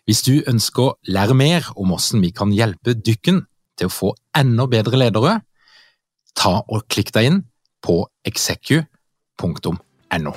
Hvis 0.05 0.21
du 0.27 0.43
ønsker 0.47 0.83
å 0.83 0.95
lære 1.09 1.35
mer 1.35 1.67
om 1.75 1.91
hvordan 1.91 2.21
vi 2.23 2.31
kan 2.35 2.51
hjelpe 2.53 2.93
dykken 2.93 3.41
til 3.79 3.89
å 3.89 3.93
få 3.93 4.11
enda 4.37 4.67
bedre 4.69 4.99
ledere, 4.99 5.39
ta 6.37 6.59
og 6.61 6.85
klikk 6.91 7.11
deg 7.15 7.29
inn 7.29 7.39
på 7.81 8.07
execu.no. 8.23 10.35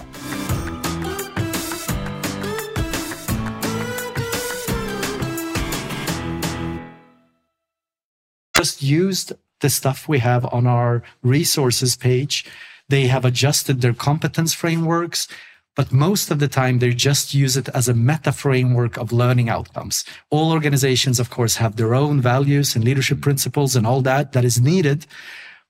just 8.65 8.83
used 8.83 9.33
the 9.61 9.69
stuff 9.69 10.09
we 10.09 10.21
have 10.21 10.47
on 10.47 10.67
our 10.67 11.03
resources 11.23 11.97
page. 11.97 12.47
They 12.89 13.09
have 13.09 13.27
adjusted 13.27 13.81
their 13.81 13.93
competence 13.93 14.55
frameworks, 14.55 15.29
but 15.77 15.93
most 15.93 16.31
of 16.31 16.39
the 16.39 16.49
time 16.49 16.79
they 16.79 16.95
just 16.95 17.35
use 17.35 17.59
it 17.59 17.69
as 17.75 17.89
a 17.89 17.95
meta 17.95 18.33
framework 18.33 18.97
of 18.97 19.13
learning 19.13 19.51
outcomes. 19.51 20.05
All 20.31 20.51
organizations, 20.51 21.21
of 21.21 21.29
course, 21.29 21.57
have 21.57 21.77
their 21.77 21.95
own 21.95 22.23
values 22.23 22.75
and 22.75 22.85
leadership 22.85 23.21
principles 23.21 23.77
and 23.77 23.87
all 23.87 24.01
that 24.03 24.33
that 24.33 24.45
is 24.45 24.61
needed, 24.61 25.07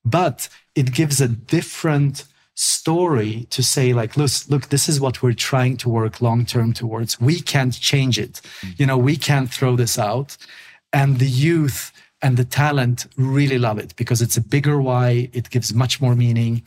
but 0.04 0.48
it 0.74 0.92
gives 0.92 1.20
a 1.20 1.28
different 1.28 2.24
story 2.56 3.46
to 3.50 3.62
say 3.62 3.92
like 3.92 4.16
look 4.16 4.30
look 4.48 4.68
this 4.68 4.88
is 4.88 5.00
what 5.00 5.22
we're 5.22 5.32
trying 5.32 5.76
to 5.76 5.88
work 5.88 6.20
long 6.20 6.44
term 6.46 6.72
towards. 6.72 7.20
We 7.20 7.40
can't 7.40 7.74
change 7.74 8.18
it. 8.18 8.40
You 8.76 8.86
know 8.86 8.98
we 8.98 9.16
can't 9.16 9.52
throw 9.52 9.76
this 9.76 9.98
out. 9.98 10.36
And 10.92 11.18
the 11.18 11.28
youth 11.28 11.92
and 12.22 12.36
the 12.36 12.44
talent 12.44 13.06
really 13.16 13.58
love 13.58 13.78
it 13.78 13.94
because 13.96 14.22
it's 14.22 14.36
a 14.36 14.40
bigger 14.40 14.80
why. 14.80 15.28
It 15.32 15.50
gives 15.50 15.74
much 15.74 16.00
more 16.00 16.14
meaning. 16.14 16.62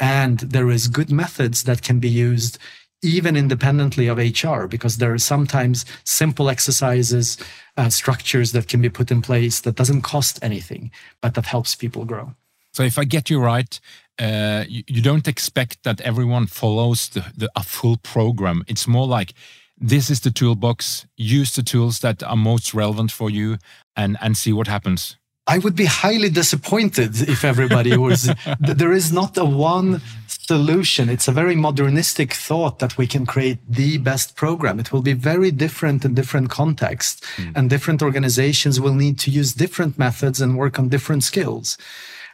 And 0.00 0.40
there 0.40 0.70
is 0.70 0.88
good 0.88 1.12
methods 1.12 1.64
that 1.64 1.82
can 1.82 2.00
be 2.00 2.08
used 2.08 2.58
even 3.02 3.36
independently 3.36 4.08
of 4.08 4.18
hr 4.18 4.66
because 4.66 4.96
there 4.96 5.12
are 5.12 5.18
sometimes 5.18 5.84
simple 6.04 6.48
exercises 6.48 7.36
uh, 7.76 7.90
structures 7.90 8.52
that 8.52 8.68
can 8.68 8.80
be 8.80 8.88
put 8.88 9.10
in 9.10 9.20
place 9.20 9.60
that 9.60 9.76
doesn't 9.76 10.00
cost 10.00 10.38
anything 10.42 10.90
but 11.20 11.34
that 11.34 11.44
helps 11.44 11.74
people 11.74 12.04
grow 12.04 12.34
So 12.76 12.82
if 12.82 12.98
I 12.98 13.04
get 13.04 13.30
you 13.30 13.40
right, 13.40 13.80
uh, 14.18 14.64
you, 14.68 14.82
you 14.86 15.00
don't 15.00 15.26
expect 15.26 15.82
that 15.84 15.98
everyone 16.02 16.46
follows 16.46 17.08
the, 17.08 17.24
the, 17.34 17.50
a 17.56 17.62
full 17.62 17.96
program. 17.96 18.64
It's 18.68 18.86
more 18.86 19.06
like 19.06 19.32
this 19.78 20.10
is 20.10 20.20
the 20.20 20.30
toolbox, 20.30 21.06
use 21.16 21.54
the 21.54 21.62
tools 21.62 22.00
that 22.00 22.22
are 22.22 22.36
most 22.36 22.74
relevant 22.74 23.10
for 23.10 23.30
you 23.30 23.56
and, 23.96 24.18
and 24.20 24.36
see 24.36 24.52
what 24.52 24.66
happens. 24.66 25.16
I 25.46 25.56
would 25.56 25.74
be 25.74 25.86
highly 25.86 26.28
disappointed 26.28 27.18
if 27.22 27.46
everybody 27.46 27.96
was. 27.96 28.30
there 28.60 28.92
is 28.92 29.10
not 29.10 29.38
a 29.38 29.46
one 29.46 30.02
solution. 30.26 31.08
It's 31.08 31.28
a 31.28 31.32
very 31.32 31.56
modernistic 31.56 32.34
thought 32.34 32.78
that 32.80 32.98
we 32.98 33.06
can 33.06 33.24
create 33.24 33.58
the 33.66 33.96
best 33.96 34.36
program. 34.36 34.78
It 34.80 34.92
will 34.92 35.02
be 35.02 35.14
very 35.14 35.50
different 35.50 36.04
in 36.04 36.12
different 36.12 36.50
contexts, 36.50 37.22
and 37.54 37.70
different 37.70 38.02
organizations 38.02 38.80
will 38.80 38.94
need 38.94 39.18
to 39.20 39.30
use 39.30 39.54
different 39.54 39.98
methods 39.98 40.42
and 40.42 40.58
work 40.58 40.78
on 40.78 40.90
different 40.90 41.24
skills. 41.24 41.78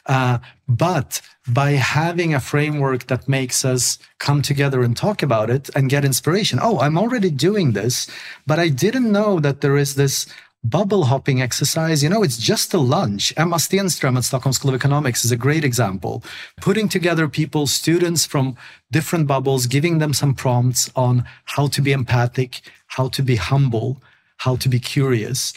Uh, 0.05 0.39
but 0.67 1.21
by 1.47 1.71
having 1.71 2.33
a 2.33 2.39
framework 2.39 3.07
that 3.07 3.27
makes 3.27 3.63
us 3.63 3.99
come 4.19 4.41
together 4.41 4.81
and 4.81 4.95
talk 4.95 5.21
about 5.21 5.49
it 5.49 5.69
and 5.75 5.89
get 5.89 6.05
inspiration. 6.05 6.59
Oh, 6.61 6.79
I'm 6.79 6.97
already 6.97 7.29
doing 7.29 7.71
this, 7.71 8.09
but 8.47 8.59
I 8.59 8.69
didn't 8.69 9.11
know 9.11 9.39
that 9.39 9.61
there 9.61 9.77
is 9.77 9.95
this 9.95 10.25
bubble 10.63 11.05
hopping 11.05 11.41
exercise. 11.41 12.01
You 12.01 12.09
know, 12.09 12.23
it's 12.23 12.37
just 12.37 12.73
a 12.73 12.77
lunch. 12.77 13.33
Emma 13.35 13.57
Stenström 13.57 14.17
at 14.17 14.23
Stockholm 14.23 14.53
School 14.53 14.69
of 14.69 14.75
Economics 14.75 15.25
is 15.25 15.31
a 15.31 15.37
great 15.37 15.65
example. 15.65 16.23
Putting 16.61 16.87
together 16.87 17.27
people, 17.27 17.67
students 17.67 18.25
from 18.25 18.55
different 18.91 19.27
bubbles, 19.27 19.67
giving 19.67 19.99
them 19.99 20.13
some 20.13 20.33
prompts 20.33 20.89
on 20.95 21.25
how 21.45 21.67
to 21.67 21.81
be 21.81 21.91
empathic, 21.91 22.61
how 22.87 23.09
to 23.09 23.21
be 23.21 23.35
humble, 23.35 24.01
how 24.37 24.55
to 24.55 24.69
be 24.69 24.79
curious. 24.79 25.53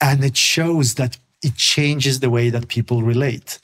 And 0.00 0.24
it 0.24 0.36
shows 0.36 0.94
that 0.94 1.16
it 1.42 1.56
changes 1.56 2.20
the 2.20 2.30
way 2.30 2.50
that 2.50 2.68
people 2.68 3.02
relate 3.02 3.58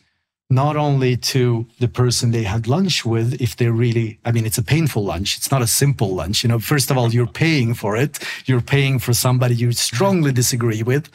not 0.51 0.77
only 0.77 1.15
to 1.15 1.67
the 1.79 1.89
person 1.89 2.31
they 2.31 2.43
had 2.43 2.67
lunch 2.67 3.05
with 3.05 3.39
if 3.41 3.57
they're 3.57 3.73
really 3.73 4.19
i 4.25 4.33
mean 4.33 4.47
it's 4.47 4.59
a 4.59 4.63
painful 4.63 5.05
lunch 5.05 5.37
it's 5.37 5.51
not 5.51 5.63
a 5.63 5.67
simple 5.67 6.15
lunch 6.15 6.43
you 6.43 6.49
know 6.49 6.59
first 6.59 6.91
of 6.91 6.97
all 6.97 7.13
you're 7.13 7.27
paying 7.27 7.75
for 7.75 7.97
it 7.97 8.19
you're 8.47 8.61
paying 8.61 8.99
for 8.99 9.13
somebody 9.13 9.55
you 9.55 9.73
strongly 9.73 10.33
disagree 10.33 10.83
with 10.83 11.11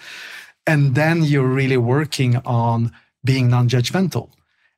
and 0.65 0.95
then 0.95 1.23
you're 1.23 1.47
really 1.47 1.77
working 1.77 2.37
on 2.45 2.91
being 3.23 3.49
non-judgmental. 3.49 4.29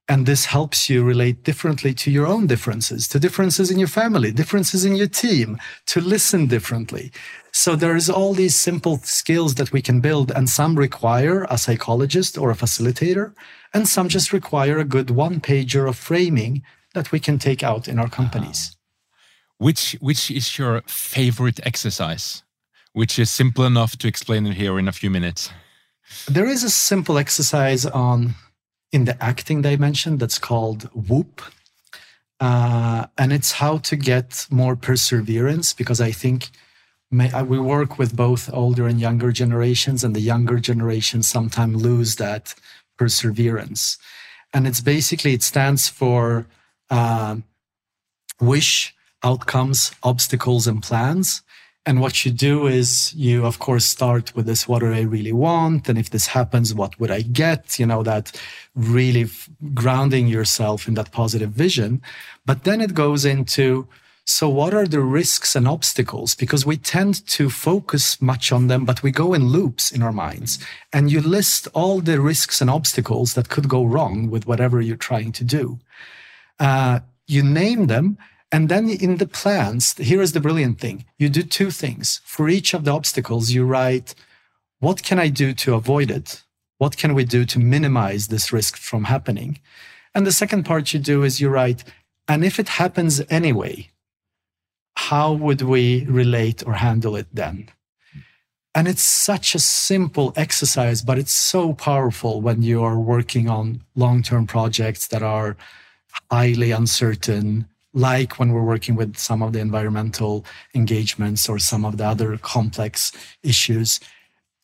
And 0.07 0.25
this 0.25 0.45
helps 0.45 0.89
you 0.89 1.03
relate 1.03 1.43
differently 1.43 1.93
to 1.95 2.11
your 2.11 2.27
own 2.27 2.45
differences 2.45 3.07
to 3.07 3.19
differences 3.19 3.71
in 3.71 3.79
your 3.79 3.87
family 3.87 4.31
differences 4.31 4.85
in 4.85 4.95
your 4.95 5.07
team 5.07 5.57
to 5.87 5.99
listen 5.99 6.45
differently 6.45 7.11
so 7.55 7.73
there's 7.73 8.09
all 8.09 8.33
these 8.33 8.53
simple 8.53 8.97
skills 8.97 9.55
that 9.55 9.71
we 9.71 9.81
can 9.81 10.01
build 10.01 10.29
and 10.29 10.49
some 10.49 10.75
require 10.75 11.45
a 11.49 11.57
psychologist 11.57 12.37
or 12.37 12.51
a 12.51 12.53
facilitator 12.53 13.33
and 13.73 13.87
some 13.87 14.09
just 14.09 14.33
require 14.33 14.77
a 14.77 14.83
good 14.83 15.09
one 15.09 15.39
pager 15.39 15.87
of 15.87 15.95
framing 15.95 16.61
that 16.93 17.13
we 17.13 17.19
can 17.19 17.39
take 17.39 17.63
out 17.63 17.87
in 17.87 17.97
our 17.97 18.09
companies 18.09 18.75
Which, 19.57 19.95
which 20.01 20.29
is 20.29 20.57
your 20.57 20.81
favorite 20.85 21.61
exercise? 21.63 22.43
Which 22.91 23.17
is 23.17 23.31
simple 23.31 23.63
enough 23.63 23.95
to 23.99 24.07
explain 24.07 24.45
it 24.47 24.55
here 24.55 24.77
in 24.77 24.89
a 24.89 24.91
few 24.91 25.09
minutes. 25.09 25.49
there 26.27 26.49
is 26.55 26.63
a 26.63 26.69
simple 26.69 27.17
exercise 27.17 27.85
on 27.85 28.35
in 28.91 29.05
the 29.05 29.15
acting 29.23 29.61
dimension 29.61 30.17
that's 30.17 30.39
called 30.39 30.89
WOOP 30.93 31.41
uh, 32.41 33.05
and 33.17 33.31
it's 33.31 33.53
how 33.53 33.77
to 33.77 33.95
get 33.95 34.45
more 34.49 34.75
perseverance 34.75 35.73
because 35.73 36.01
i 36.01 36.11
think 36.11 36.51
we 37.47 37.59
work 37.59 37.97
with 37.97 38.15
both 38.15 38.51
older 38.53 38.87
and 38.87 38.99
younger 38.99 39.31
generations 39.31 40.03
and 40.03 40.15
the 40.15 40.21
younger 40.21 40.59
generations 40.59 41.27
sometimes 41.27 41.81
lose 41.81 42.15
that 42.15 42.55
perseverance 42.97 43.97
and 44.55 44.65
it's 44.65 44.79
basically 44.79 45.33
it 45.33 45.43
stands 45.43 45.89
for 45.89 46.47
uh, 46.89 47.35
wish 48.39 48.95
outcomes, 49.21 49.91
obstacles, 50.01 50.65
and 50.65 50.81
plans. 50.81 51.41
And 51.85 51.99
what 51.99 52.23
you 52.23 52.31
do 52.31 52.65
is 52.65 53.13
you, 53.15 53.45
of 53.45 53.59
course, 53.59 53.85
start 53.85 54.33
with 54.33 54.45
this, 54.45 54.65
what 54.65 54.79
do 54.79 54.93
I 54.93 55.01
really 55.01 55.33
want? 55.33 55.89
And 55.89 55.99
if 55.99 56.09
this 56.09 56.27
happens, 56.27 56.73
what 56.73 56.97
would 56.99 57.11
I 57.11 57.21
get? 57.21 57.77
You 57.77 57.85
know, 57.85 58.01
that 58.03 58.31
really 58.75 59.27
grounding 59.73 60.27
yourself 60.27 60.87
in 60.87 60.93
that 60.93 61.11
positive 61.11 61.51
vision. 61.51 62.01
But 62.45 62.63
then 62.63 62.79
it 62.79 62.93
goes 62.93 63.25
into, 63.25 63.87
so 64.25 64.49
what 64.49 64.73
are 64.73 64.87
the 64.87 65.01
risks 65.01 65.55
and 65.55 65.67
obstacles? 65.67 66.35
Because 66.35 66.65
we 66.65 66.77
tend 66.77 67.25
to 67.27 67.49
focus 67.49 68.21
much 68.21 68.51
on 68.51 68.67
them, 68.67 68.83
but 68.83 69.03
we 69.03 69.11
go 69.11 69.33
in 69.33 69.49
loops 69.49 69.91
in 69.91 70.01
our 70.01 70.11
minds. 70.11 70.57
And 70.91 71.11
you 71.11 71.21
list 71.21 71.67
all 71.73 72.01
the 72.01 72.19
risks 72.19 72.59
and 72.59 72.69
obstacles 72.69 73.35
that 73.35 73.49
could 73.49 73.69
go 73.69 73.83
wrong 73.83 74.31
with 74.31 74.47
whatever 74.47 74.81
you're 74.81 74.97
trying 74.97 75.31
to 75.33 75.43
do. 75.43 75.79
Uh, 76.59 77.01
you 77.27 77.43
name 77.43 77.87
them 77.87 78.17
and 78.51 78.69
then 78.69 78.89
in 78.89 79.17
the 79.17 79.27
plans, 79.27 79.97
here 79.97 80.21
is 80.21 80.31
the 80.31 80.39
brilliant 80.39 80.79
thing. 80.79 81.05
You 81.17 81.29
do 81.29 81.43
two 81.43 81.71
things. 81.71 82.21
For 82.23 82.47
each 82.47 82.73
of 82.73 82.85
the 82.85 82.91
obstacles, 82.91 83.51
you 83.51 83.65
write, 83.65 84.15
what 84.79 85.03
can 85.03 85.19
I 85.19 85.27
do 85.27 85.53
to 85.53 85.73
avoid 85.73 86.09
it? 86.09 86.43
What 86.77 86.95
can 86.95 87.13
we 87.13 87.25
do 87.25 87.45
to 87.45 87.59
minimize 87.59 88.27
this 88.27 88.53
risk 88.53 88.77
from 88.77 89.05
happening? 89.05 89.59
And 90.13 90.25
the 90.25 90.31
second 90.31 90.63
part 90.63 90.93
you 90.93 90.99
do 90.99 91.23
is 91.23 91.41
you 91.41 91.49
write, 91.49 91.83
and 92.27 92.45
if 92.45 92.59
it 92.59 92.69
happens 92.69 93.21
anyway, 93.29 93.89
how 94.95 95.33
would 95.33 95.61
we 95.61 96.05
relate 96.05 96.65
or 96.65 96.73
handle 96.73 97.15
it 97.15 97.27
then? 97.33 97.69
And 98.73 98.89
it's 98.89 99.03
such 99.03 99.55
a 99.55 99.59
simple 99.59 100.33
exercise, 100.35 101.01
but 101.01 101.17
it's 101.17 101.31
so 101.31 101.73
powerful 101.73 102.41
when 102.41 102.61
you 102.61 102.83
are 102.83 102.99
working 102.99 103.49
on 103.49 103.81
long 103.95 104.21
term 104.21 104.45
projects 104.45 105.07
that 105.07 105.23
are 105.23 105.55
highly 106.29 106.71
uncertain, 106.71 107.67
like 107.93 108.37
when 108.37 108.51
we're 108.51 108.63
working 108.63 108.95
with 108.95 109.15
some 109.15 109.41
of 109.41 109.53
the 109.53 109.59
environmental 109.59 110.43
engagements 110.73 111.47
or 111.47 111.57
some 111.57 111.85
of 111.85 111.95
the 111.97 112.05
other 112.05 112.37
complex 112.37 113.13
issues. 113.43 114.01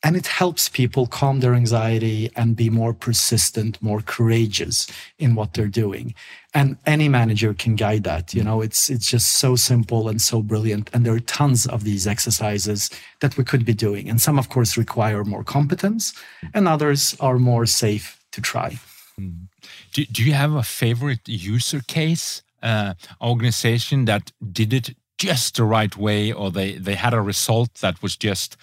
And 0.03 0.15
it 0.15 0.25
helps 0.25 0.67
people 0.67 1.05
calm 1.05 1.41
their 1.41 1.53
anxiety 1.53 2.31
and 2.35 2.55
be 2.55 2.69
more 2.71 2.93
persistent, 2.93 3.79
more 3.81 4.01
courageous 4.01 4.87
in 5.19 5.35
what 5.35 5.53
they're 5.53 5.67
doing. 5.67 6.15
And 6.53 6.77
any 6.87 7.07
manager 7.07 7.53
can 7.53 7.75
guide 7.75 8.03
that. 8.05 8.33
You 8.33 8.43
know, 8.43 8.61
it's, 8.61 8.89
it's 8.89 9.07
just 9.07 9.33
so 9.33 9.55
simple 9.55 10.09
and 10.09 10.19
so 10.19 10.41
brilliant. 10.41 10.89
And 10.91 11.05
there 11.05 11.13
are 11.13 11.19
tons 11.19 11.67
of 11.67 11.83
these 11.83 12.07
exercises 12.07 12.89
that 13.19 13.37
we 13.37 13.43
could 13.43 13.63
be 13.63 13.75
doing. 13.75 14.09
And 14.09 14.19
some, 14.19 14.39
of 14.39 14.49
course, 14.49 14.75
require 14.75 15.23
more 15.23 15.43
competence 15.43 16.13
and 16.53 16.67
others 16.67 17.15
are 17.19 17.37
more 17.37 17.67
safe 17.67 18.19
to 18.31 18.41
try. 18.41 18.79
Hmm. 19.17 19.45
Do, 19.93 20.05
do 20.05 20.23
you 20.23 20.33
have 20.33 20.53
a 20.53 20.63
favorite 20.63 21.27
user 21.27 21.81
case 21.87 22.41
uh, 22.63 22.93
organization 23.21 24.05
that 24.05 24.31
did 24.51 24.73
it 24.73 24.95
just 25.17 25.55
the 25.57 25.63
right 25.63 25.95
way, 25.95 26.31
or 26.31 26.49
they 26.51 26.73
they 26.73 26.95
had 26.95 27.13
a 27.13 27.21
result 27.21 27.75
that 27.75 28.01
was 28.01 28.17
just 28.17 28.57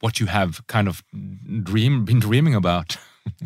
what 0.00 0.20
you 0.20 0.26
have 0.26 0.66
kind 0.66 0.88
of 0.88 1.02
dream 1.62 2.04
been 2.04 2.20
dreaming 2.20 2.54
about? 2.54 2.96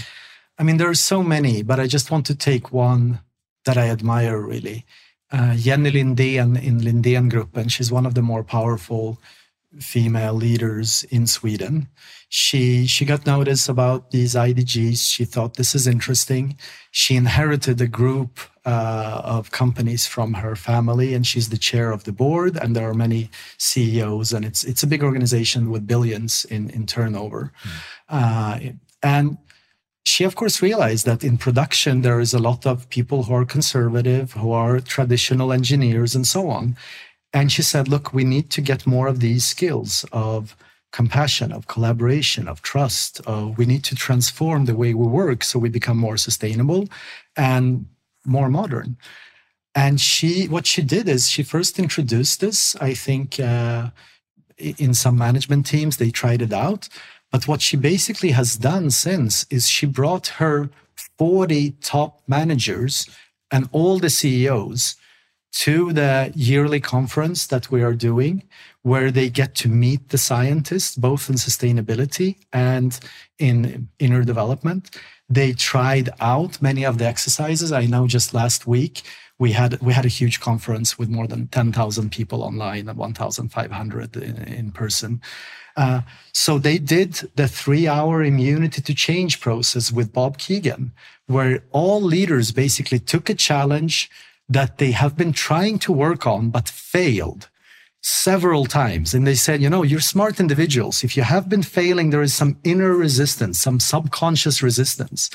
I 0.58 0.64
mean, 0.64 0.76
there 0.76 0.90
are 0.90 0.94
so 0.94 1.22
many, 1.22 1.62
but 1.62 1.78
I 1.78 1.86
just 1.86 2.10
want 2.10 2.26
to 2.26 2.34
take 2.34 2.72
one 2.72 3.20
that 3.64 3.78
I 3.78 3.88
admire 3.88 4.40
really. 4.40 4.84
Uh, 5.30 5.54
Jenny 5.54 5.90
Lindén 5.90 6.60
in 6.60 6.80
Lindén 6.80 7.30
Group, 7.30 7.56
and 7.56 7.70
she's 7.70 7.92
one 7.92 8.06
of 8.06 8.14
the 8.14 8.22
more 8.22 8.42
powerful 8.42 9.20
female 9.78 10.32
leaders 10.32 11.04
in 11.10 11.26
Sweden. 11.26 11.88
She 12.28 12.86
she 12.86 13.04
got 13.04 13.26
notice 13.26 13.68
about 13.68 14.10
these 14.10 14.34
IDGs. 14.34 14.98
She 14.98 15.24
thought 15.24 15.54
this 15.54 15.74
is 15.74 15.86
interesting. 15.86 16.56
She 16.90 17.16
inherited 17.16 17.80
a 17.80 17.86
group 17.86 18.40
uh, 18.68 19.20
of 19.36 19.50
companies 19.50 20.06
from 20.06 20.34
her 20.34 20.54
family, 20.56 21.14
and 21.14 21.26
she's 21.26 21.48
the 21.48 21.64
chair 21.68 21.88
of 21.92 22.02
the 22.04 22.12
board. 22.12 22.52
And 22.62 22.74
there 22.74 22.88
are 22.88 22.98
many 23.06 23.22
CEOs, 23.70 24.32
and 24.34 24.44
it's 24.44 24.62
it's 24.70 24.82
a 24.82 24.90
big 24.92 25.02
organization 25.02 25.70
with 25.72 25.86
billions 25.86 26.44
in 26.54 26.70
in 26.76 26.86
turnover. 26.86 27.42
Mm. 27.62 27.70
Uh, 28.18 28.54
and 29.02 29.38
she 30.04 30.24
of 30.24 30.34
course 30.34 30.62
realized 30.68 31.04
that 31.06 31.22
in 31.22 31.36
production 31.38 32.02
there 32.02 32.20
is 32.20 32.34
a 32.34 32.44
lot 32.50 32.66
of 32.66 32.88
people 32.88 33.18
who 33.24 33.34
are 33.34 33.44
conservative 33.44 34.32
who 34.32 34.52
are 34.52 34.80
traditional 34.80 35.52
engineers 35.52 36.14
and 36.16 36.26
so 36.26 36.48
on 36.48 36.76
and 37.32 37.52
she 37.52 37.62
said, 37.62 37.88
look, 37.88 38.14
we 38.14 38.24
need 38.24 38.50
to 38.50 38.60
get 38.60 38.86
more 38.86 39.06
of 39.06 39.20
these 39.20 39.44
skills 39.44 40.04
of 40.12 40.56
compassion, 40.92 41.52
of 41.52 41.66
collaboration, 41.66 42.48
of 42.48 42.62
trust. 42.62 43.20
Uh, 43.26 43.52
we 43.56 43.66
need 43.66 43.84
to 43.84 43.94
transform 43.94 44.64
the 44.64 44.74
way 44.74 44.94
we 44.94 45.06
work 45.06 45.44
so 45.44 45.58
we 45.58 45.68
become 45.68 45.98
more 45.98 46.16
sustainable 46.16 46.88
and 47.36 47.86
more 48.28 48.48
modern. 48.48 48.96
And 49.74 50.00
she, 50.00 50.48
what 50.48 50.66
she 50.66 50.82
did 50.82 51.08
is 51.08 51.30
she 51.30 51.42
first 51.42 51.78
introduced 51.78 52.40
this, 52.40 52.76
I 52.76 52.94
think, 52.94 53.38
uh, 53.38 53.90
in 54.58 54.92
some 54.94 55.16
management 55.16 55.66
teams, 55.66 55.96
they 55.96 56.10
tried 56.10 56.42
it 56.42 56.52
out. 56.52 56.88
But 57.30 57.46
what 57.46 57.60
she 57.60 57.76
basically 57.76 58.30
has 58.30 58.56
done 58.56 58.90
since 58.90 59.46
is 59.50 59.68
she 59.68 59.86
brought 59.86 60.28
her 60.38 60.70
40 61.18 61.72
top 61.80 62.22
managers 62.26 63.08
and 63.50 63.68
all 63.72 63.98
the 63.98 64.10
CEOs 64.10 64.96
to 65.52 65.92
the 65.92 66.32
yearly 66.34 66.80
conference 66.80 67.46
that 67.46 67.70
we 67.70 67.82
are 67.82 67.94
doing, 67.94 68.42
where 68.82 69.10
they 69.10 69.28
get 69.28 69.54
to 69.56 69.68
meet 69.68 70.08
the 70.10 70.18
scientists, 70.18 70.96
both 70.96 71.28
in 71.28 71.36
sustainability 71.36 72.36
and 72.52 73.00
in 73.38 73.88
inner 73.98 74.22
development. 74.22 74.90
They 75.28 75.52
tried 75.52 76.10
out 76.20 76.62
many 76.62 76.84
of 76.84 76.98
the 76.98 77.06
exercises. 77.06 77.70
I 77.72 77.86
know 77.86 78.06
just 78.06 78.32
last 78.32 78.66
week 78.66 79.02
we 79.38 79.52
had 79.52 79.80
we 79.80 79.92
had 79.92 80.04
a 80.04 80.08
huge 80.08 80.40
conference 80.40 80.98
with 80.98 81.08
more 81.08 81.26
than 81.26 81.48
10,000 81.48 82.10
people 82.10 82.42
online 82.42 82.88
and 82.88 82.98
1,500 82.98 84.16
in, 84.16 84.36
in 84.44 84.72
person. 84.72 85.20
Uh, 85.76 86.00
so 86.32 86.58
they 86.58 86.76
did 86.76 87.30
the 87.36 87.46
three-hour 87.46 88.24
immunity 88.24 88.82
to 88.82 88.94
change 88.94 89.40
process 89.40 89.92
with 89.92 90.12
Bob 90.12 90.36
Kegan, 90.36 90.92
where 91.26 91.62
all 91.70 92.00
leaders 92.00 92.50
basically 92.50 92.98
took 92.98 93.30
a 93.30 93.34
challenge, 93.34 94.10
that 94.48 94.78
they 94.78 94.90
have 94.90 95.16
been 95.16 95.32
trying 95.32 95.78
to 95.78 95.92
work 95.92 96.26
on 96.26 96.50
but 96.50 96.68
failed 96.68 97.48
several 98.08 98.64
times. 98.64 99.12
And 99.12 99.26
they 99.26 99.34
said, 99.34 99.60
you 99.60 99.68
know, 99.68 99.82
you're 99.82 100.00
smart 100.00 100.40
individuals. 100.40 101.04
If 101.04 101.16
you 101.16 101.22
have 101.22 101.48
been 101.48 101.62
failing, 101.62 102.10
there 102.10 102.22
is 102.22 102.32
some 102.32 102.58
inner 102.64 102.94
resistance, 102.94 103.60
some 103.60 103.78
subconscious 103.78 104.62
resistance. 104.62 105.30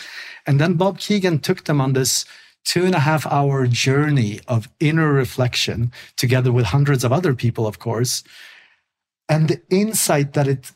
And 0.47 0.59
then 0.59 0.73
Bob 0.73 0.97
Kegan 0.97 1.39
took 1.39 1.65
them 1.65 1.79
on 1.79 1.93
this 1.93 2.25
two 2.65 2.85
and 2.85 2.95
a 2.95 2.99
half 2.99 3.27
hour 3.27 3.67
journey 3.67 4.39
of 4.47 4.69
inner 4.79 5.13
reflection 5.13 5.91
together 6.17 6.51
with 6.51 6.65
hundreds 6.65 7.03
of 7.03 7.11
other 7.11 7.35
people, 7.35 7.67
of 7.67 7.77
course. 7.77 8.23
And 9.29 9.49
the 9.49 9.61
insight 9.69 10.33
that 10.33 10.47
it 10.47 10.71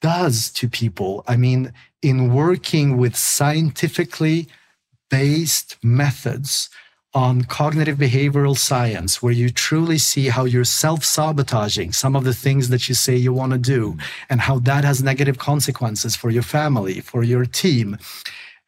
does 0.00 0.50
to 0.52 0.68
people, 0.68 1.24
I 1.26 1.36
mean, 1.36 1.72
in 2.02 2.32
working 2.32 2.96
with 2.96 3.16
scientifically 3.16 4.48
based 5.10 5.76
methods 5.82 6.70
on 7.14 7.42
cognitive 7.44 7.98
behavioral 7.98 8.56
science, 8.56 9.22
where 9.22 9.32
you 9.32 9.50
truly 9.50 9.98
see 9.98 10.28
how 10.28 10.44
you're 10.44 10.64
self 10.64 11.04
sabotaging 11.04 11.92
some 11.92 12.16
of 12.16 12.24
the 12.24 12.34
things 12.34 12.70
that 12.70 12.88
you 12.88 12.94
say 12.94 13.16
you 13.16 13.32
want 13.32 13.52
to 13.52 13.58
do 13.58 13.96
and 14.30 14.40
how 14.40 14.58
that 14.60 14.84
has 14.84 15.02
negative 15.02 15.38
consequences 15.38 16.16
for 16.16 16.30
your 16.30 16.42
family, 16.42 17.00
for 17.00 17.22
your 17.22 17.44
team. 17.44 17.98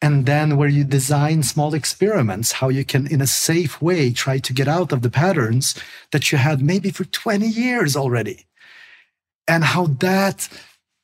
And 0.01 0.25
then 0.25 0.57
where 0.57 0.69
you 0.69 0.83
design 0.83 1.41
small 1.41 1.73
experiments, 1.73 2.51
how 2.51 2.69
you 2.69 2.85
can, 2.85 3.07
in 3.07 3.21
a 3.21 3.27
safe 3.27 3.81
way, 3.81 4.11
try 4.11 4.37
to 4.37 4.53
get 4.53 4.67
out 4.67 4.91
of 4.91 5.01
the 5.01 5.09
patterns 5.09 5.73
that 6.11 6.31
you 6.31 6.37
had 6.37 6.61
maybe 6.61 6.91
for 6.91 7.05
20 7.05 7.47
years 7.47 7.95
already. 7.95 8.45
And 9.47 9.63
how 9.63 9.87
that 9.87 10.49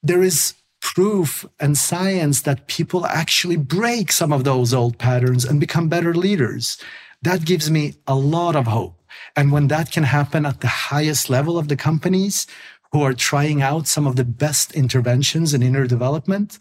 there 0.03 0.21
is 0.21 0.55
proof 0.81 1.45
and 1.59 1.77
science 1.77 2.41
that 2.41 2.67
people 2.67 3.05
actually 3.05 3.55
break 3.55 4.11
some 4.11 4.33
of 4.33 4.43
those 4.43 4.73
old 4.73 4.97
patterns 4.97 5.45
and 5.45 5.59
become 5.59 5.87
better 5.87 6.13
leaders 6.13 6.77
that 7.21 7.45
gives 7.45 7.69
me 7.69 7.95
a 8.07 8.15
lot 8.15 8.55
of 8.55 8.67
hope. 8.67 8.97
And 9.35 9.51
when 9.51 9.67
that 9.67 9.91
can 9.91 10.03
happen 10.03 10.45
at 10.45 10.61
the 10.61 10.67
highest 10.67 11.29
level 11.29 11.57
of 11.57 11.67
the 11.67 11.75
companies 11.75 12.47
who 12.91 13.01
are 13.01 13.13
trying 13.13 13.61
out 13.61 13.87
some 13.87 14.05
of 14.05 14.15
the 14.15 14.25
best 14.25 14.73
interventions 14.73 15.53
in 15.53 15.63
inner 15.63 15.87
development, 15.87 16.57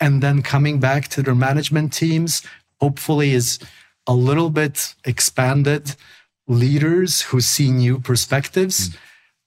and 0.00 0.22
then 0.22 0.42
coming 0.42 0.80
back 0.80 1.08
to 1.08 1.22
their 1.22 1.34
management 1.34 1.92
teams, 1.92 2.42
hopefully 2.80 3.32
is 3.32 3.58
a 4.06 4.14
little 4.14 4.50
bit 4.50 4.94
expanded 5.04 5.94
leaders 6.46 7.22
who 7.22 7.40
see 7.40 7.70
new 7.70 7.98
perspectives. 8.00 8.88
Mm. 8.88 8.96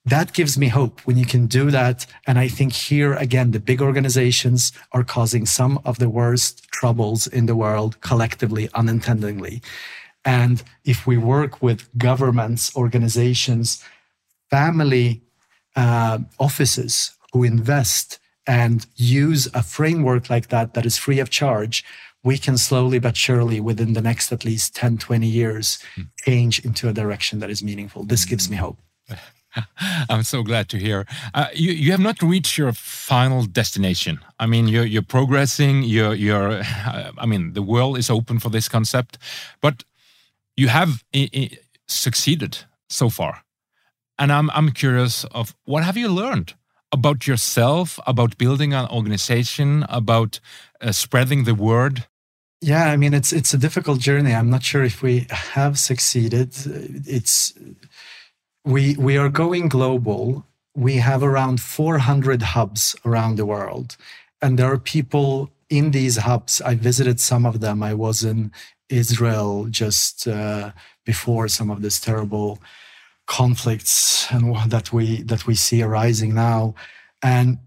That 0.05 0.33
gives 0.33 0.57
me 0.57 0.67
hope 0.67 1.01
when 1.01 1.17
you 1.17 1.25
can 1.25 1.47
do 1.47 1.71
that. 1.71 2.05
And 2.25 2.39
I 2.39 2.47
think 2.47 2.73
here 2.73 3.13
again, 3.13 3.51
the 3.51 3.59
big 3.59 3.81
organizations 3.81 4.71
are 4.93 5.03
causing 5.03 5.45
some 5.45 5.79
of 5.85 5.99
the 5.99 6.09
worst 6.09 6.67
troubles 6.71 7.27
in 7.27 7.45
the 7.45 7.55
world 7.55 7.99
collectively, 8.01 8.69
unintentionally. 8.73 9.61
And 10.25 10.63
if 10.85 11.07
we 11.07 11.17
work 11.17 11.61
with 11.61 11.89
governments, 11.97 12.75
organizations, 12.75 13.83
family 14.49 15.21
uh, 15.75 16.19
offices 16.39 17.15
who 17.33 17.43
invest 17.43 18.19
and 18.47 18.85
use 18.95 19.47
a 19.53 19.63
framework 19.63 20.29
like 20.29 20.49
that 20.49 20.73
that 20.73 20.85
is 20.85 20.97
free 20.97 21.19
of 21.19 21.29
charge, 21.29 21.83
we 22.23 22.37
can 22.37 22.57
slowly 22.57 22.99
but 22.99 23.17
surely, 23.17 23.59
within 23.59 23.93
the 23.93 24.01
next 24.01 24.31
at 24.31 24.45
least 24.45 24.75
10, 24.75 24.99
20 24.99 25.27
years, 25.27 25.79
mm. 25.95 26.07
change 26.23 26.59
into 26.59 26.87
a 26.87 26.93
direction 26.93 27.39
that 27.39 27.49
is 27.49 27.63
meaningful. 27.63 28.03
This 28.03 28.25
gives 28.25 28.49
me 28.49 28.57
hope. 28.57 28.79
I'm 30.09 30.23
so 30.23 30.43
glad 30.43 30.69
to 30.69 30.77
hear. 30.77 31.05
Uh, 31.33 31.47
you 31.53 31.71
you 31.71 31.91
have 31.91 31.99
not 31.99 32.21
reached 32.21 32.57
your 32.57 32.71
final 32.73 33.45
destination. 33.45 34.19
I 34.39 34.45
mean, 34.45 34.67
you're 34.67 34.85
you're 34.85 35.01
progressing. 35.01 35.83
You're 35.83 36.13
you're. 36.13 36.61
I 37.17 37.25
mean, 37.25 37.53
the 37.53 37.61
world 37.61 37.97
is 37.97 38.09
open 38.09 38.39
for 38.39 38.49
this 38.49 38.69
concept, 38.69 39.17
but 39.61 39.83
you 40.55 40.67
have 40.67 41.03
succeeded 41.87 42.59
so 42.89 43.09
far, 43.09 43.43
and 44.17 44.31
I'm 44.31 44.49
I'm 44.51 44.71
curious 44.71 45.23
of 45.25 45.55
what 45.65 45.83
have 45.83 45.97
you 45.97 46.09
learned 46.09 46.53
about 46.91 47.25
yourself, 47.27 47.99
about 48.05 48.37
building 48.37 48.73
an 48.73 48.87
organization, 48.89 49.85
about 49.89 50.39
uh, 50.81 50.91
spreading 50.91 51.45
the 51.45 51.55
word. 51.55 52.05
Yeah, 52.61 52.85
I 52.85 52.97
mean, 52.97 53.13
it's 53.13 53.33
it's 53.33 53.53
a 53.53 53.57
difficult 53.57 53.99
journey. 53.99 54.33
I'm 54.33 54.49
not 54.49 54.63
sure 54.63 54.83
if 54.83 55.01
we 55.01 55.25
have 55.29 55.79
succeeded. 55.79 56.53
It's 57.07 57.53
we 58.63 58.95
we 58.97 59.17
are 59.17 59.29
going 59.29 59.67
global. 59.67 60.45
We 60.75 60.97
have 60.97 61.23
around 61.23 61.59
400 61.59 62.41
hubs 62.41 62.95
around 63.03 63.35
the 63.37 63.45
world, 63.45 63.97
and 64.41 64.59
there 64.59 64.71
are 64.71 64.77
people 64.77 65.51
in 65.69 65.91
these 65.91 66.17
hubs. 66.17 66.61
I 66.61 66.75
visited 66.75 67.19
some 67.19 67.45
of 67.45 67.61
them. 67.61 67.81
I 67.81 67.93
was 67.93 68.23
in 68.23 68.51
Israel 68.91 69.67
just 69.69 70.27
uh, 70.27 70.71
before 71.05 71.47
some 71.47 71.69
of 71.69 71.81
this 71.81 71.99
terrible 71.99 72.59
conflicts 73.27 74.27
and 74.31 74.55
that 74.69 74.91
we 74.91 75.21
that 75.23 75.47
we 75.47 75.55
see 75.55 75.81
arising 75.81 76.33
now, 76.33 76.75
and 77.21 77.57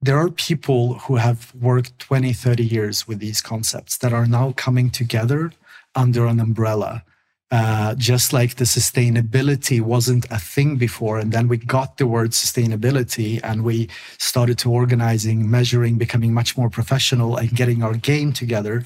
there 0.00 0.18
are 0.18 0.30
people 0.30 0.94
who 1.04 1.16
have 1.16 1.54
worked 1.54 1.98
20 2.00 2.32
30 2.32 2.64
years 2.64 3.06
with 3.06 3.20
these 3.20 3.40
concepts 3.40 3.98
that 3.98 4.12
are 4.12 4.26
now 4.26 4.52
coming 4.52 4.90
together 4.90 5.52
under 5.94 6.26
an 6.26 6.40
umbrella 6.40 7.04
uh, 7.52 7.94
just 7.96 8.32
like 8.32 8.56
the 8.56 8.64
sustainability 8.64 9.78
wasn't 9.78 10.24
a 10.30 10.38
thing 10.38 10.76
before. 10.76 11.18
And 11.18 11.32
then 11.32 11.48
we 11.48 11.58
got 11.58 11.98
the 11.98 12.06
word 12.06 12.30
sustainability 12.30 13.40
and 13.44 13.62
we 13.62 13.90
started 14.16 14.56
to 14.60 14.70
organizing, 14.70 15.50
measuring, 15.50 15.98
becoming 15.98 16.32
much 16.32 16.56
more 16.56 16.70
professional 16.70 17.36
and 17.36 17.54
getting 17.54 17.82
our 17.82 17.92
game 17.92 18.32
together. 18.32 18.84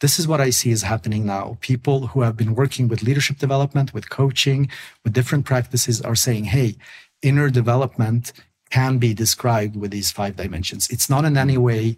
This 0.00 0.18
is 0.18 0.28
what 0.28 0.40
I 0.40 0.50
see 0.50 0.70
is 0.70 0.82
happening 0.82 1.26
now. 1.26 1.58
People 1.60 2.08
who 2.08 2.22
have 2.22 2.36
been 2.36 2.54
working 2.54 2.88
with 2.88 3.02
leadership 3.02 3.38
development, 3.38 3.92
with 3.92 4.10
coaching, 4.10 4.70
with 5.02 5.12
different 5.12 5.44
practices 5.44 6.00
are 6.00 6.14
saying, 6.14 6.44
hey, 6.44 6.76
inner 7.22 7.50
development 7.50 8.32
can 8.70 8.98
be 8.98 9.14
described 9.14 9.74
with 9.76 9.90
these 9.90 10.10
five 10.10 10.36
dimensions. 10.36 10.88
It's 10.90 11.10
not 11.10 11.24
in 11.24 11.36
any 11.36 11.58
way 11.58 11.96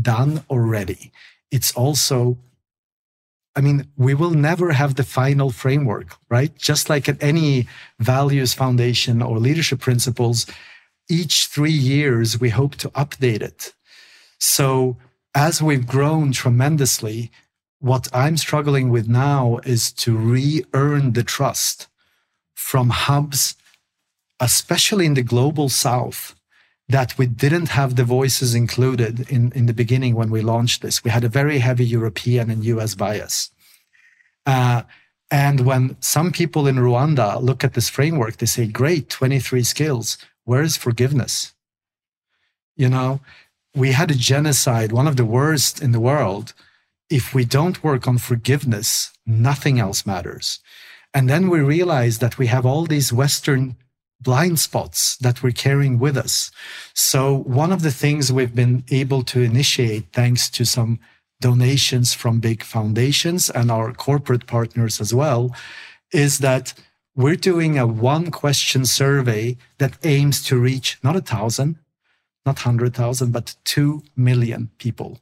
done 0.00 0.44
already. 0.50 1.12
It's 1.50 1.72
also 1.72 2.36
I 3.56 3.60
mean, 3.60 3.88
we 3.96 4.14
will 4.14 4.32
never 4.32 4.72
have 4.72 4.96
the 4.96 5.04
final 5.04 5.50
framework, 5.50 6.16
right? 6.28 6.56
Just 6.58 6.90
like 6.90 7.08
at 7.08 7.22
any 7.22 7.68
values 8.00 8.52
foundation 8.52 9.22
or 9.22 9.38
leadership 9.38 9.78
principles, 9.80 10.46
each 11.08 11.46
three 11.46 11.70
years 11.70 12.40
we 12.40 12.50
hope 12.50 12.74
to 12.76 12.88
update 12.90 13.42
it. 13.42 13.72
So 14.38 14.96
as 15.34 15.62
we've 15.62 15.86
grown 15.86 16.32
tremendously, 16.32 17.30
what 17.80 18.08
I'm 18.12 18.36
struggling 18.36 18.88
with 18.90 19.08
now 19.08 19.58
is 19.64 19.92
to 19.92 20.16
re 20.16 20.64
earn 20.72 21.12
the 21.12 21.24
trust 21.24 21.88
from 22.54 22.90
hubs, 22.90 23.56
especially 24.40 25.06
in 25.06 25.14
the 25.14 25.22
global 25.22 25.68
south, 25.68 26.34
that 26.88 27.18
we 27.18 27.26
didn't 27.26 27.70
have 27.70 27.96
the 27.96 28.04
voices 28.04 28.54
included 28.54 29.28
in, 29.30 29.52
in 29.52 29.66
the 29.66 29.74
beginning 29.74 30.14
when 30.14 30.30
we 30.30 30.40
launched 30.40 30.82
this. 30.82 31.02
We 31.02 31.10
had 31.10 31.24
a 31.24 31.28
very 31.28 31.58
heavy 31.58 31.84
European 31.84 32.50
and 32.50 32.64
US 32.64 32.94
bias. 32.94 33.50
Uh, 34.46 34.82
and 35.30 35.60
when 35.60 35.96
some 36.00 36.30
people 36.30 36.66
in 36.66 36.76
Rwanda 36.76 37.42
look 37.42 37.64
at 37.64 37.74
this 37.74 37.88
framework, 37.88 38.36
they 38.36 38.46
say, 38.46 38.66
great, 38.66 39.08
23 39.08 39.62
skills. 39.62 40.18
Where 40.44 40.62
is 40.62 40.76
forgiveness? 40.76 41.54
You 42.76 42.88
know, 42.88 43.20
we 43.74 43.92
had 43.92 44.10
a 44.10 44.14
genocide, 44.14 44.92
one 44.92 45.08
of 45.08 45.16
the 45.16 45.24
worst 45.24 45.82
in 45.82 45.92
the 45.92 46.00
world. 46.00 46.52
If 47.10 47.34
we 47.34 47.44
don't 47.44 47.82
work 47.82 48.06
on 48.06 48.18
forgiveness, 48.18 49.12
nothing 49.26 49.78
else 49.78 50.06
matters. 50.06 50.60
And 51.12 51.28
then 51.28 51.48
we 51.48 51.60
realize 51.60 52.18
that 52.18 52.38
we 52.38 52.46
have 52.48 52.66
all 52.66 52.86
these 52.86 53.12
Western 53.12 53.76
blind 54.20 54.58
spots 54.58 55.16
that 55.18 55.42
we're 55.42 55.52
carrying 55.52 55.98
with 55.98 56.16
us. 56.16 56.50
So 56.94 57.34
one 57.34 57.72
of 57.72 57.82
the 57.82 57.90
things 57.90 58.32
we've 58.32 58.54
been 58.54 58.84
able 58.90 59.22
to 59.24 59.42
initiate 59.42 60.12
thanks 60.12 60.48
to 60.50 60.64
some 60.64 60.98
donations 61.40 62.14
from 62.14 62.40
big 62.40 62.62
foundations 62.62 63.50
and 63.50 63.70
our 63.70 63.92
corporate 63.92 64.46
partners 64.46 65.00
as 65.00 65.12
well 65.12 65.54
is 66.12 66.38
that 66.38 66.74
we're 67.16 67.36
doing 67.36 67.78
a 67.78 67.86
one 67.86 68.30
question 68.30 68.84
survey 68.84 69.56
that 69.78 69.98
aims 70.04 70.42
to 70.44 70.58
reach 70.58 70.98
not 71.02 71.16
a 71.16 71.20
thousand, 71.20 71.76
not 72.46 72.56
100,000, 72.56 73.32
but 73.32 73.56
2 73.64 74.02
million 74.16 74.70
people. 74.78 75.20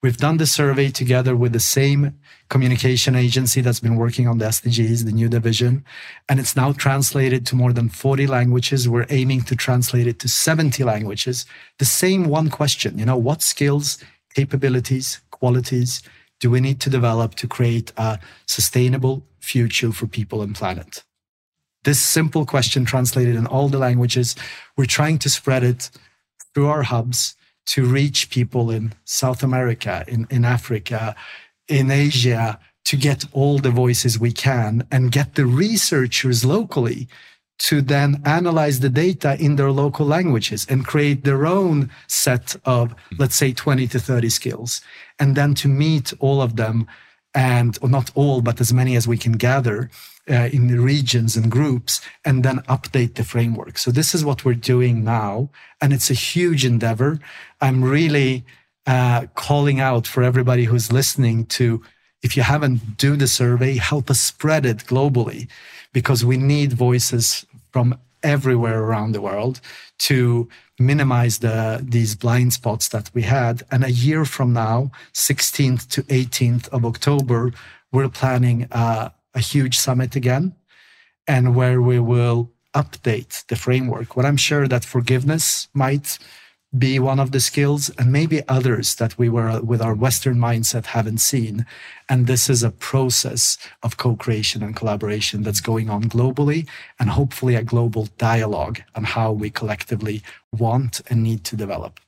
We've 0.00 0.16
done 0.16 0.36
the 0.36 0.46
survey 0.46 0.90
together 0.90 1.34
with 1.34 1.52
the 1.52 1.58
same 1.58 2.20
communication 2.48 3.16
agency 3.16 3.60
that's 3.60 3.80
been 3.80 3.96
working 3.96 4.28
on 4.28 4.38
the 4.38 4.44
SDGs, 4.44 5.04
the 5.04 5.10
new 5.10 5.28
division, 5.28 5.84
and 6.28 6.38
it's 6.38 6.54
now 6.54 6.72
translated 6.72 7.44
to 7.46 7.56
more 7.56 7.72
than 7.72 7.88
40 7.88 8.28
languages. 8.28 8.88
We're 8.88 9.06
aiming 9.10 9.42
to 9.42 9.56
translate 9.56 10.06
it 10.06 10.20
to 10.20 10.28
70 10.28 10.84
languages. 10.84 11.46
The 11.78 11.84
same 11.84 12.28
one 12.28 12.48
question, 12.48 12.96
you 12.96 13.06
know, 13.06 13.16
what 13.16 13.42
skills, 13.42 13.98
capabilities, 14.34 15.20
qualities 15.32 16.02
do 16.38 16.48
we 16.48 16.60
need 16.60 16.80
to 16.80 16.90
develop 16.90 17.34
to 17.34 17.48
create 17.48 17.92
a 17.96 18.20
sustainable 18.46 19.24
future 19.40 19.90
for 19.90 20.06
people 20.06 20.42
and 20.42 20.54
planet? 20.54 21.02
This 21.82 22.00
simple 22.00 22.46
question 22.46 22.84
translated 22.84 23.34
in 23.34 23.46
all 23.46 23.68
the 23.68 23.78
languages, 23.78 24.36
we're 24.76 24.84
trying 24.84 25.18
to 25.18 25.30
spread 25.30 25.64
it 25.64 25.90
through 26.54 26.68
our 26.68 26.82
hubs 26.82 27.36
to 27.66 27.84
reach 27.84 28.30
people 28.30 28.70
in 28.70 28.94
South 29.04 29.42
America, 29.42 30.04
in, 30.08 30.26
in 30.30 30.44
Africa, 30.44 31.14
in 31.68 31.90
Asia, 31.90 32.58
to 32.86 32.96
get 32.96 33.26
all 33.32 33.58
the 33.58 33.70
voices 33.70 34.18
we 34.18 34.32
can 34.32 34.86
and 34.90 35.12
get 35.12 35.34
the 35.34 35.44
researchers 35.44 36.44
locally 36.44 37.06
to 37.58 37.82
then 37.82 38.22
analyze 38.24 38.80
the 38.80 38.88
data 38.88 39.36
in 39.38 39.56
their 39.56 39.70
local 39.70 40.06
languages 40.06 40.64
and 40.70 40.86
create 40.86 41.24
their 41.24 41.44
own 41.44 41.90
set 42.06 42.56
of, 42.64 42.94
let's 43.18 43.34
say, 43.34 43.52
20 43.52 43.86
to 43.88 43.98
30 43.98 44.28
skills. 44.30 44.80
And 45.18 45.36
then 45.36 45.54
to 45.54 45.68
meet 45.68 46.12
all 46.20 46.40
of 46.40 46.56
them 46.56 46.86
and, 47.34 47.78
not 47.82 48.10
all, 48.14 48.40
but 48.40 48.60
as 48.60 48.72
many 48.72 48.96
as 48.96 49.06
we 49.06 49.18
can 49.18 49.32
gather 49.32 49.90
uh, 50.30 50.48
in 50.52 50.68
the 50.68 50.78
regions 50.78 51.36
and 51.36 51.50
groups 51.50 52.00
and 52.24 52.44
then 52.44 52.58
update 52.68 53.14
the 53.14 53.24
framework. 53.24 53.78
So 53.78 53.90
this 53.90 54.14
is 54.14 54.24
what 54.24 54.44
we're 54.44 54.54
doing 54.54 55.04
now. 55.04 55.50
And 55.80 55.92
it's 55.92 56.10
a 56.10 56.14
huge 56.14 56.64
endeavor. 56.64 57.18
I'm 57.60 57.82
really 57.84 58.44
uh, 58.86 59.26
calling 59.34 59.80
out 59.80 60.06
for 60.06 60.22
everybody 60.22 60.64
who's 60.64 60.92
listening 60.92 61.46
to, 61.46 61.82
if 62.22 62.36
you 62.36 62.42
haven't 62.42 62.96
do 62.96 63.16
the 63.16 63.26
survey, 63.26 63.76
help 63.76 64.10
us 64.10 64.20
spread 64.20 64.66
it 64.66 64.78
globally 64.78 65.48
because 65.92 66.24
we 66.24 66.36
need 66.36 66.72
voices 66.72 67.46
from 67.72 67.98
everywhere 68.22 68.82
around 68.82 69.12
the 69.12 69.20
world 69.20 69.60
to 69.98 70.48
minimize 70.78 71.38
the 71.38 71.80
these 71.82 72.14
blind 72.14 72.52
spots 72.52 72.88
that 72.88 73.10
we 73.14 73.22
had 73.22 73.62
and 73.70 73.84
a 73.84 73.90
year 73.90 74.24
from 74.24 74.52
now 74.52 74.90
16th 75.12 75.88
to 75.88 76.02
18th 76.04 76.68
of 76.68 76.84
october 76.84 77.52
we're 77.92 78.08
planning 78.08 78.68
uh, 78.70 79.08
a 79.34 79.40
huge 79.40 79.78
summit 79.78 80.14
again 80.14 80.54
and 81.26 81.54
where 81.54 81.80
we 81.80 81.98
will 82.00 82.50
update 82.74 83.46
the 83.46 83.56
framework. 83.56 84.16
What 84.16 84.26
I'm 84.26 84.36
sure 84.36 84.66
that 84.68 84.84
forgiveness 84.84 85.68
might 85.74 86.18
be 86.76 86.98
one 86.98 87.18
of 87.18 87.32
the 87.32 87.40
skills 87.40 87.90
and 87.98 88.12
maybe 88.12 88.46
others 88.46 88.96
that 88.96 89.16
we 89.16 89.28
were 89.28 89.60
with 89.62 89.80
our 89.80 89.94
western 89.94 90.36
mindset 90.36 90.86
haven't 90.86 91.18
seen. 91.18 91.64
And 92.08 92.26
this 92.26 92.50
is 92.50 92.62
a 92.62 92.70
process 92.70 93.56
of 93.82 93.96
co-creation 93.96 94.62
and 94.62 94.76
collaboration 94.76 95.42
that's 95.42 95.62
going 95.62 95.88
on 95.88 96.04
globally 96.04 96.68
and 97.00 97.08
hopefully 97.08 97.54
a 97.54 97.62
global 97.62 98.08
dialogue 98.18 98.80
on 98.94 99.04
how 99.04 99.32
we 99.32 99.48
collectively 99.48 100.22
want 100.52 101.00
and 101.08 101.22
need 101.22 101.44
to 101.44 101.56
develop 101.56 102.00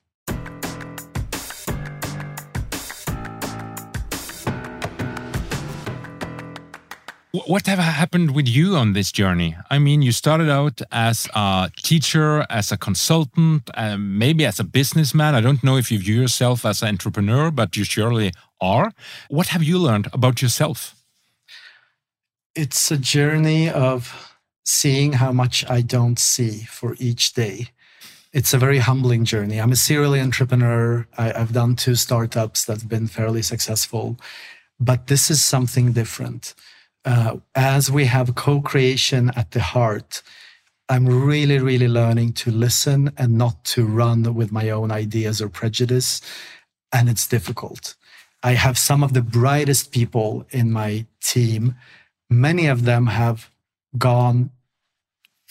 What 7.32 7.68
have 7.68 7.78
happened 7.78 8.34
with 8.34 8.48
you 8.48 8.74
on 8.74 8.92
this 8.92 9.12
journey? 9.12 9.56
I 9.70 9.78
mean, 9.78 10.02
you 10.02 10.10
started 10.10 10.50
out 10.50 10.82
as 10.90 11.28
a 11.32 11.70
teacher, 11.76 12.44
as 12.50 12.72
a 12.72 12.76
consultant, 12.76 13.70
uh, 13.74 13.96
maybe 13.96 14.44
as 14.44 14.58
a 14.58 14.64
businessman. 14.64 15.36
I 15.36 15.40
don't 15.40 15.62
know 15.62 15.76
if 15.76 15.92
you 15.92 16.00
view 16.00 16.22
yourself 16.22 16.64
as 16.64 16.82
an 16.82 16.88
entrepreneur, 16.88 17.52
but 17.52 17.76
you 17.76 17.84
surely 17.84 18.32
are. 18.60 18.90
What 19.28 19.46
have 19.48 19.62
you 19.62 19.78
learned 19.78 20.08
about 20.12 20.42
yourself? 20.42 20.96
It's 22.56 22.90
a 22.90 22.98
journey 22.98 23.70
of 23.70 24.34
seeing 24.64 25.12
how 25.12 25.30
much 25.30 25.64
I 25.70 25.82
don't 25.82 26.18
see 26.18 26.64
for 26.64 26.96
each 26.98 27.34
day. 27.34 27.68
It's 28.32 28.52
a 28.52 28.58
very 28.58 28.78
humbling 28.78 29.24
journey. 29.24 29.60
I'm 29.60 29.70
a 29.70 29.76
serial 29.76 30.16
entrepreneur. 30.16 31.06
I, 31.16 31.38
have 31.38 31.52
done 31.52 31.76
two 31.76 31.94
startups 31.94 32.64
that 32.64 32.80
have 32.80 32.88
been 32.88 33.06
fairly 33.06 33.42
successful, 33.42 34.18
but 34.80 35.06
this 35.06 35.30
is 35.30 35.44
something 35.44 35.92
different 35.92 36.54
uh, 37.04 37.36
as 37.54 37.90
we 37.90 38.04
have 38.06 38.34
co-creation 38.34 39.30
at 39.36 39.52
the 39.52 39.60
heart, 39.60 40.22
I'm 40.88 41.06
really, 41.06 41.58
really 41.58 41.88
learning 41.88 42.32
to 42.34 42.50
listen 42.50 43.12
and 43.16 43.38
not 43.38 43.64
to 43.66 43.86
run 43.86 44.34
with 44.34 44.50
my 44.50 44.70
own 44.70 44.90
ideas 44.90 45.40
or 45.40 45.48
prejudice. 45.48 46.20
And 46.92 47.08
it's 47.08 47.26
difficult. 47.28 47.94
I 48.42 48.52
have 48.52 48.76
some 48.78 49.02
of 49.02 49.12
the 49.12 49.22
brightest 49.22 49.92
people 49.92 50.46
in 50.50 50.72
my 50.72 51.06
team. 51.22 51.76
Many 52.28 52.66
of 52.66 52.84
them 52.84 53.06
have 53.06 53.50
gone 53.96 54.50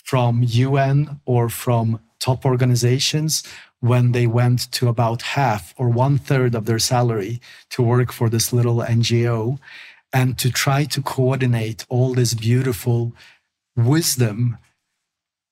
from 0.03 0.43
UN 0.43 1.19
or 1.25 1.49
from 1.49 1.99
top 2.19 2.45
organizations 2.45 3.43
when 3.79 4.11
they 4.11 4.27
went 4.27 4.71
to 4.73 4.87
about 4.89 5.21
half 5.21 5.73
or 5.77 5.89
one 5.89 6.17
third 6.17 6.53
of 6.53 6.65
their 6.65 6.79
salary 6.79 7.39
to 7.69 7.81
work 7.81 8.11
for 8.11 8.29
this 8.29 8.51
little 8.51 8.77
NGO 8.77 9.57
and 10.11 10.37
to 10.37 10.51
try 10.51 10.85
to 10.85 11.01
coordinate 11.01 11.85
all 11.89 12.13
this 12.13 12.33
beautiful 12.33 13.13
wisdom, 13.75 14.57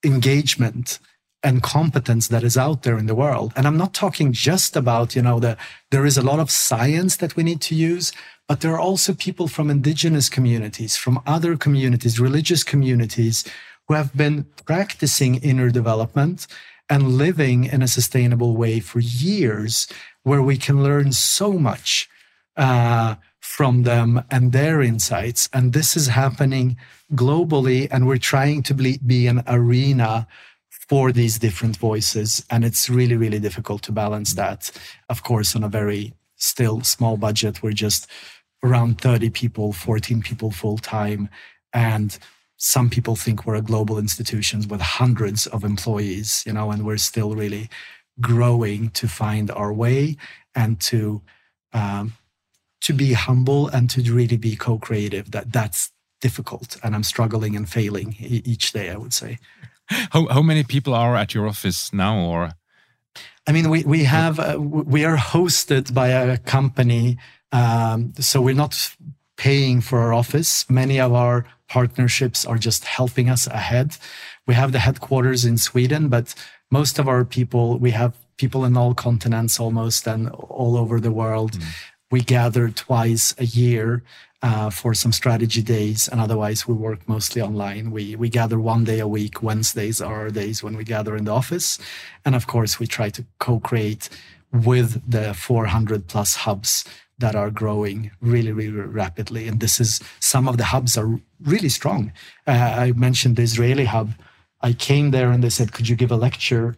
engagement, 0.03 0.99
and 1.43 1.61
competence 1.61 2.27
that 2.27 2.43
is 2.43 2.57
out 2.57 2.83
there 2.83 2.97
in 2.97 3.05
the 3.05 3.15
world. 3.15 3.53
And 3.55 3.67
I'm 3.67 3.77
not 3.77 3.93
talking 3.93 4.33
just 4.33 4.75
about, 4.75 5.15
you 5.15 5.21
know, 5.21 5.39
the 5.39 5.57
there 5.91 6.05
is 6.05 6.17
a 6.17 6.23
lot 6.23 6.39
of 6.39 6.49
science 6.49 7.17
that 7.17 7.35
we 7.35 7.43
need 7.43 7.61
to 7.61 7.75
use, 7.75 8.11
but 8.47 8.61
there 8.61 8.73
are 8.73 8.79
also 8.79 9.13
people 9.13 9.47
from 9.47 9.69
indigenous 9.69 10.29
communities, 10.29 10.95
from 10.95 11.21
other 11.25 11.55
communities, 11.55 12.19
religious 12.19 12.63
communities 12.63 13.45
who 13.87 13.93
have 13.93 14.15
been 14.17 14.45
practicing 14.65 15.35
inner 15.35 15.69
development 15.69 16.47
and 16.89 17.17
living 17.17 17.65
in 17.65 17.81
a 17.81 17.87
sustainable 17.87 18.55
way 18.55 18.79
for 18.79 18.99
years, 18.99 19.87
where 20.23 20.41
we 20.41 20.57
can 20.57 20.83
learn 20.83 21.11
so 21.11 21.53
much 21.53 22.09
uh, 22.57 23.15
from 23.39 23.83
them 23.83 24.23
and 24.29 24.51
their 24.51 24.81
insights. 24.81 25.47
And 25.53 25.73
this 25.73 25.95
is 25.95 26.07
happening 26.07 26.77
globally, 27.13 27.87
and 27.91 28.07
we're 28.07 28.17
trying 28.17 28.63
to 28.63 28.73
be, 28.73 28.99
be 29.05 29.27
an 29.27 29.43
arena 29.47 30.27
for 30.89 31.11
these 31.11 31.39
different 31.39 31.77
voices. 31.77 32.45
And 32.49 32.65
it's 32.65 32.89
really, 32.89 33.15
really 33.15 33.39
difficult 33.39 33.83
to 33.83 33.91
balance 33.91 34.33
that. 34.33 34.71
Of 35.09 35.23
course, 35.23 35.55
on 35.55 35.63
a 35.63 35.69
very 35.69 36.13
still 36.35 36.81
small 36.81 37.17
budget, 37.17 37.61
we're 37.61 37.71
just 37.71 38.07
around 38.63 39.01
30 39.01 39.29
people, 39.29 39.73
14 39.73 40.21
people 40.21 40.51
full 40.51 40.77
time. 40.77 41.29
And 41.73 42.17
some 42.57 42.89
people 42.89 43.15
think 43.15 43.45
we're 43.45 43.55
a 43.55 43.61
global 43.61 43.99
institution 43.99 44.67
with 44.67 44.81
hundreds 44.81 45.45
of 45.47 45.63
employees, 45.63 46.43
you 46.45 46.53
know, 46.53 46.71
and 46.71 46.85
we're 46.85 46.97
still 46.97 47.35
really 47.35 47.69
growing 48.19 48.89
to 48.89 49.07
find 49.07 49.51
our 49.51 49.71
way 49.71 50.17
and 50.55 50.79
to 50.79 51.21
um, 51.73 52.13
to 52.81 52.93
be 52.93 53.13
humble 53.13 53.67
and 53.67 53.89
to 53.89 54.01
really 54.01 54.37
be 54.37 54.55
co-creative. 54.55 55.31
That 55.31 55.51
that's 55.51 55.91
difficult, 56.21 56.77
and 56.83 56.95
I'm 56.95 57.03
struggling 57.03 57.55
and 57.55 57.69
failing 57.69 58.15
each 58.19 58.71
day. 58.71 58.89
I 58.89 58.97
would 58.97 59.13
say. 59.13 59.37
How 60.11 60.27
how 60.27 60.41
many 60.41 60.63
people 60.63 60.93
are 60.93 61.15
at 61.15 61.33
your 61.33 61.47
office 61.47 61.93
now, 61.93 62.19
or? 62.19 62.51
I 63.47 63.51
mean, 63.53 63.69
we 63.69 63.83
we 63.83 64.03
have 64.03 64.39
uh, 64.39 64.59
we 64.59 65.05
are 65.05 65.17
hosted 65.17 65.93
by 65.93 66.09
a 66.09 66.37
company, 66.37 67.17
um, 67.51 68.13
so 68.19 68.41
we're 68.41 68.55
not 68.55 68.95
paying 69.37 69.81
for 69.81 69.99
our 69.99 70.13
office. 70.13 70.69
Many 70.69 70.99
of 70.99 71.13
our 71.13 71.45
partnerships 71.69 72.45
are 72.45 72.57
just 72.57 72.85
helping 72.85 73.29
us 73.29 73.47
ahead. 73.47 73.97
We 74.47 74.55
have 74.55 74.71
the 74.71 74.79
headquarters 74.79 75.45
in 75.45 75.57
Sweden, 75.57 76.09
but 76.09 76.33
most 76.69 76.99
of 76.99 77.07
our 77.07 77.23
people, 77.23 77.77
we 77.77 77.91
have 77.91 78.13
people 78.37 78.65
in 78.65 78.77
all 78.77 78.93
continents 78.93 79.59
almost 79.59 80.07
and 80.07 80.29
all 80.29 80.77
over 80.77 80.99
the 80.99 81.11
world. 81.11 81.53
Mm. 81.53 81.63
We 82.09 82.21
gather 82.21 82.69
twice 82.69 83.35
a 83.37 83.45
year 83.45 84.03
uh, 84.41 84.69
for 84.69 84.93
some 84.93 85.11
strategy 85.11 85.61
days, 85.61 86.07
and 86.07 86.21
otherwise 86.21 86.67
we 86.67 86.73
work 86.73 87.07
mostly 87.07 87.41
online. 87.41 87.91
We 87.91 88.15
we 88.15 88.29
gather 88.29 88.59
one 88.59 88.83
day 88.83 88.99
a 88.99 89.07
week. 89.07 89.43
Wednesdays 89.43 89.99
are 90.01 90.21
our 90.21 90.29
days 90.29 90.63
when 90.63 90.77
we 90.77 90.83
gather 90.83 91.15
in 91.15 91.25
the 91.25 91.33
office, 91.33 91.79
and 92.23 92.35
of 92.35 92.47
course 92.47 92.79
we 92.79 92.87
try 92.87 93.09
to 93.09 93.25
co-create 93.39 94.09
with 94.53 95.01
the 95.09 95.33
400 95.33 96.07
plus 96.07 96.35
hubs 96.35 96.85
that 97.19 97.35
are 97.35 97.49
growing 97.49 98.11
really, 98.21 98.51
really 98.51 98.79
rapidly. 98.79 99.47
And 99.47 99.59
this 99.59 99.79
is 99.79 99.99
some 100.19 100.47
of 100.47 100.57
the 100.57 100.65
hubs 100.65 100.97
are 100.97 101.19
really 101.41 101.69
strong. 101.69 102.11
Uh, 102.45 102.51
I 102.51 102.91
mentioned 102.91 103.35
the 103.35 103.41
Israeli 103.41 103.85
hub. 103.85 104.13
I 104.61 104.73
came 104.73 105.11
there 105.11 105.31
and 105.31 105.43
they 105.43 105.49
said, 105.49 105.73
Could 105.73 105.89
you 105.89 105.95
give 105.95 106.11
a 106.11 106.15
lecture? 106.15 106.75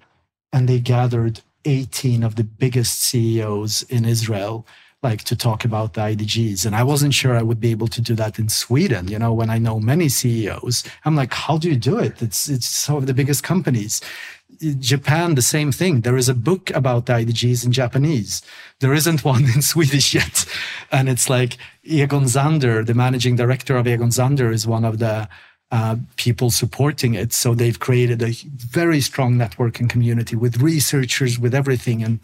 And 0.51 0.67
they 0.67 0.79
gathered 0.79 1.41
18 1.65 2.23
of 2.23 2.35
the 2.35 2.43
biggest 2.43 3.01
CEOs 3.01 3.83
in 3.83 4.05
Israel 4.05 4.65
like 5.01 5.23
to 5.23 5.35
talk 5.35 5.63
about 5.63 5.93
the 5.93 6.01
IDGs. 6.01 6.65
And 6.65 6.75
I 6.75 6.83
wasn't 6.83 7.13
sure 7.13 7.35
I 7.35 7.41
would 7.41 7.59
be 7.59 7.71
able 7.71 7.87
to 7.87 8.01
do 8.01 8.15
that 8.15 8.37
in 8.37 8.49
Sweden. 8.49 9.07
You 9.07 9.19
know, 9.19 9.33
when 9.33 9.49
I 9.49 9.57
know 9.57 9.79
many 9.79 10.09
CEOs, 10.09 10.83
I'm 11.05 11.15
like, 11.15 11.33
how 11.33 11.57
do 11.57 11.69
you 11.69 11.77
do 11.77 11.97
it? 11.97 12.21
It's 12.21 12.49
it's 12.49 12.67
some 12.67 12.97
of 12.97 13.05
the 13.07 13.13
biggest 13.13 13.43
companies. 13.43 14.01
Japan, 14.79 15.35
the 15.35 15.41
same 15.41 15.71
thing. 15.71 16.01
There 16.01 16.17
is 16.17 16.27
a 16.27 16.33
book 16.33 16.69
about 16.71 17.05
the 17.05 17.13
IDGs 17.13 17.65
in 17.65 17.71
Japanese. 17.71 18.41
There 18.79 18.93
isn't 18.93 19.23
one 19.23 19.45
in 19.45 19.61
Swedish 19.73 20.13
yet. 20.13 20.45
And 20.91 21.07
it's 21.07 21.29
like 21.29 21.57
Egon 21.83 22.25
Zehnder, 22.25 22.85
the 22.85 22.93
managing 22.93 23.37
director 23.37 23.77
of 23.77 23.87
Egon 23.87 24.09
Zehnder, 24.09 24.51
is 24.51 24.67
one 24.67 24.83
of 24.83 24.99
the 24.99 25.29
uh, 25.71 25.97
people 26.17 26.49
supporting 26.49 27.13
it. 27.13 27.31
So 27.31 27.53
they've 27.53 27.79
created 27.79 28.21
a 28.21 28.33
very 28.55 28.99
strong 29.01 29.35
networking 29.35 29.89
community 29.89 30.35
with 30.35 30.61
researchers, 30.61 31.39
with 31.39 31.53
everything. 31.53 32.03
And 32.03 32.19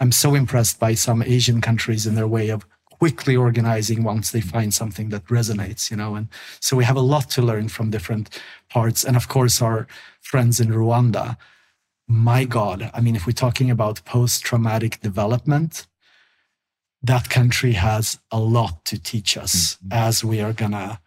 I'm 0.00 0.12
so 0.12 0.34
impressed 0.34 0.80
by 0.80 0.94
some 0.94 1.22
Asian 1.22 1.60
countries 1.60 2.06
in 2.06 2.14
their 2.14 2.26
way 2.26 2.48
of 2.48 2.66
quickly 2.90 3.36
organizing 3.36 4.02
once 4.02 4.30
they 4.30 4.40
find 4.40 4.74
something 4.74 5.10
that 5.10 5.26
resonates, 5.26 5.90
you 5.90 5.96
know. 5.96 6.14
And 6.14 6.28
so 6.58 6.76
we 6.76 6.84
have 6.84 6.96
a 6.96 7.00
lot 7.00 7.30
to 7.30 7.42
learn 7.42 7.68
from 7.68 7.90
different 7.90 8.40
parts. 8.68 9.04
And 9.04 9.16
of 9.16 9.28
course, 9.28 9.62
our 9.62 9.86
friends 10.20 10.60
in 10.60 10.68
Rwanda 10.68 11.36
my 12.10 12.44
God, 12.44 12.90
I 12.92 13.00
mean, 13.00 13.14
if 13.14 13.24
we're 13.24 13.32
talking 13.32 13.70
about 13.70 14.04
post 14.04 14.42
traumatic 14.42 15.00
development, 15.00 15.86
that 17.02 17.30
country 17.30 17.74
has 17.74 18.18
a 18.32 18.40
lot 18.40 18.84
to 18.86 19.00
teach 19.00 19.36
us 19.36 19.76
mm-hmm. 19.76 19.92
as 19.92 20.24
we 20.24 20.40
are 20.40 20.52
going 20.52 20.72
to 20.72 20.98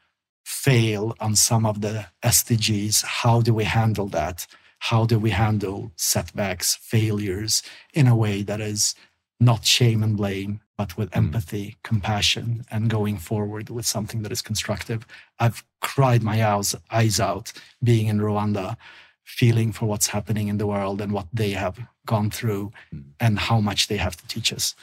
fail 0.46 1.14
on 1.20 1.36
some 1.36 1.66
of 1.66 1.82
the 1.82 2.06
SDGs. 2.24 3.04
How 3.04 3.42
do 3.42 3.54
we 3.54 3.66
handle 3.66 4.08
that? 4.08 4.48
How 4.90 5.06
do 5.06 5.18
we 5.18 5.30
handle 5.30 5.94
setbacks, 5.96 6.76
failures 6.76 7.64
in 7.94 8.06
a 8.06 8.18
way 8.18 8.42
that 8.44 8.60
is 8.60 8.96
not 9.40 9.64
shame 9.64 10.04
and 10.04 10.18
blame, 10.18 10.60
but 10.78 10.98
with 10.98 11.10
mm. 11.12 11.18
empathy, 11.18 11.78
compassion, 11.84 12.66
and 12.70 12.90
going 12.90 13.18
forward 13.18 13.70
with 13.70 13.86
something 13.86 14.24
that 14.24 14.32
is 14.34 14.42
constructive? 14.42 15.08
I've 15.40 15.64
cried 15.80 16.22
my 16.22 16.44
eyes 16.92 17.20
out 17.22 17.54
being 17.82 18.08
in 18.08 18.20
Rwanda 18.20 18.76
feeling 19.24 19.72
for 19.72 19.86
what's 19.86 20.08
happening 20.08 20.50
in 20.50 20.58
the 20.58 20.68
world 20.68 21.00
and 21.00 21.14
what 21.14 21.28
they 21.32 21.52
have 21.52 21.80
gone 22.06 22.30
through 22.30 22.74
mm. 22.94 23.06
and 23.22 23.40
how 23.40 23.62
much 23.62 23.88
they 23.88 23.98
have 23.98 24.18
to 24.18 24.28
teach 24.28 24.52
us. 24.52 24.76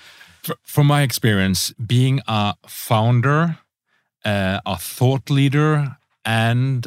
From 0.62 0.86
my 0.86 1.02
experience, 1.02 1.74
being 1.74 2.22
a 2.26 2.54
founder, 2.66 3.58
uh, 4.24 4.60
a 4.64 4.78
thought 4.78 5.28
leader, 5.28 5.98
and 6.24 6.86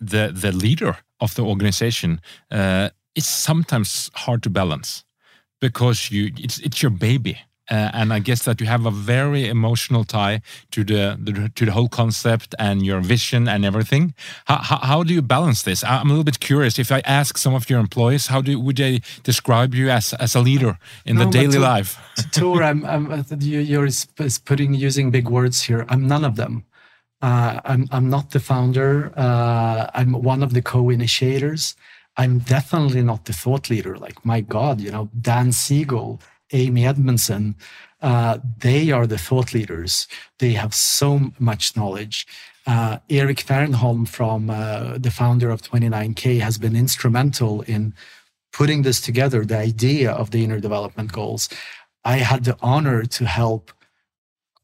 the 0.00 0.32
the 0.34 0.50
leader 0.50 0.96
of 1.20 1.34
the 1.34 1.42
organization 1.42 2.20
uh, 2.50 2.90
is 3.14 3.26
sometimes 3.26 4.10
hard 4.14 4.42
to 4.42 4.50
balance 4.50 5.04
because 5.60 6.10
you 6.10 6.30
it's 6.36 6.58
it's 6.60 6.82
your 6.82 6.90
baby 6.90 7.38
uh, 7.70 7.90
and 7.92 8.12
I 8.12 8.18
guess 8.18 8.44
that 8.44 8.60
you 8.60 8.66
have 8.66 8.86
a 8.86 8.90
very 8.90 9.46
emotional 9.46 10.04
tie 10.04 10.40
to 10.70 10.84
the, 10.84 11.18
the, 11.20 11.50
to 11.54 11.66
the 11.66 11.72
whole 11.72 11.88
concept 11.88 12.54
and 12.58 12.84
your 12.84 13.00
vision 13.00 13.46
and 13.46 13.64
everything. 13.64 14.14
How, 14.46 14.56
how, 14.56 14.78
how, 14.78 15.02
do 15.02 15.12
you 15.12 15.22
balance 15.22 15.62
this? 15.62 15.84
I'm 15.84 16.06
a 16.06 16.10
little 16.10 16.24
bit 16.24 16.40
curious. 16.40 16.78
If 16.78 16.90
I 16.90 17.00
ask 17.00 17.36
some 17.36 17.54
of 17.54 17.68
your 17.68 17.80
employees, 17.80 18.28
how 18.28 18.40
do 18.40 18.58
would 18.58 18.76
they 18.76 19.00
describe 19.22 19.74
you 19.74 19.90
as 19.90 20.14
as 20.14 20.34
a 20.34 20.40
leader 20.40 20.78
in 21.04 21.16
no, 21.16 21.24
the 21.24 21.30
daily 21.30 21.54
to, 21.54 21.60
life? 21.60 21.98
Tor, 22.32 22.62
I'm, 22.62 22.84
I'm 22.86 23.24
you're 23.40 23.88
putting 24.44 24.74
using 24.74 25.10
big 25.10 25.28
words 25.28 25.62
here. 25.62 25.84
I'm 25.88 26.06
none 26.06 26.24
of 26.24 26.36
them. 26.36 26.64
Uh, 27.20 27.60
I'm 27.64 27.88
I'm 27.90 28.08
not 28.08 28.30
the 28.30 28.40
founder. 28.40 29.12
Uh, 29.16 29.90
I'm 29.94 30.12
one 30.12 30.42
of 30.42 30.52
the 30.54 30.62
co-initiators. 30.62 31.74
I'm 32.16 32.38
definitely 32.40 33.02
not 33.02 33.24
the 33.24 33.32
thought 33.32 33.70
leader. 33.70 33.96
Like 33.96 34.24
my 34.24 34.40
God, 34.40 34.80
you 34.80 34.90
know, 34.90 35.08
Dan 35.20 35.52
Siegel 35.52 36.20
Amy 36.52 36.86
Edmondson, 36.86 37.56
uh, 38.00 38.38
they 38.58 38.90
are 38.90 39.06
the 39.06 39.18
thought 39.18 39.52
leaders. 39.52 40.06
They 40.38 40.52
have 40.52 40.74
so 40.74 41.30
much 41.38 41.76
knowledge. 41.76 42.26
Uh, 42.66 42.98
Erik 43.08 43.38
Fernholm, 43.38 44.06
from 44.06 44.50
uh, 44.50 44.98
the 44.98 45.10
founder 45.10 45.50
of 45.50 45.62
29K, 45.62 46.40
has 46.40 46.58
been 46.58 46.76
instrumental 46.76 47.62
in 47.62 47.94
putting 48.52 48.82
this 48.82 49.00
together, 49.00 49.44
the 49.44 49.58
idea 49.58 50.10
of 50.10 50.30
the 50.30 50.44
inner 50.44 50.60
development 50.60 51.12
goals. 51.12 51.48
I 52.04 52.18
had 52.18 52.44
the 52.44 52.56
honor 52.60 53.04
to 53.04 53.26
help 53.26 53.72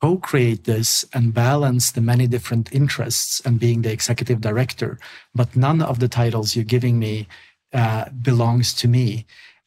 co 0.05 0.19
create 0.19 0.65
this 0.65 0.91
and 1.15 1.33
balance 1.33 1.91
the 1.91 2.01
many 2.13 2.27
different 2.27 2.67
interests 2.81 3.41
and 3.45 3.59
being 3.59 3.81
the 3.83 3.93
executive 3.99 4.41
director. 4.49 4.99
But 5.35 5.57
none 5.57 5.81
of 5.81 5.99
the 5.99 6.09
titles 6.09 6.55
you're 6.55 6.75
giving 6.77 6.99
me 6.99 7.27
uh, 7.73 8.05
belongs 8.11 8.75
to 8.81 8.87
me. 8.97 9.25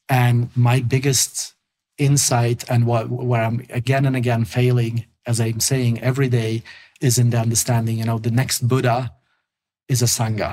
And 0.10 0.38
my 0.56 0.78
biggest 0.96 1.56
insight 1.98 2.60
and 2.72 2.86
what 2.86 3.10
where 3.10 3.44
I'm 3.48 3.66
again 3.82 4.06
and 4.06 4.16
again 4.16 4.46
failing, 4.46 4.96
as 5.26 5.38
I'm 5.42 5.60
saying 5.60 5.94
every 6.02 6.30
day, 6.42 6.54
is 7.02 7.18
in 7.18 7.32
the 7.32 7.40
understanding, 7.46 7.98
you 7.98 8.06
know, 8.06 8.20
the 8.20 8.38
next 8.42 8.68
Buddha 8.72 9.00
is 9.94 10.02
a 10.04 10.12
Sangha. 10.18 10.52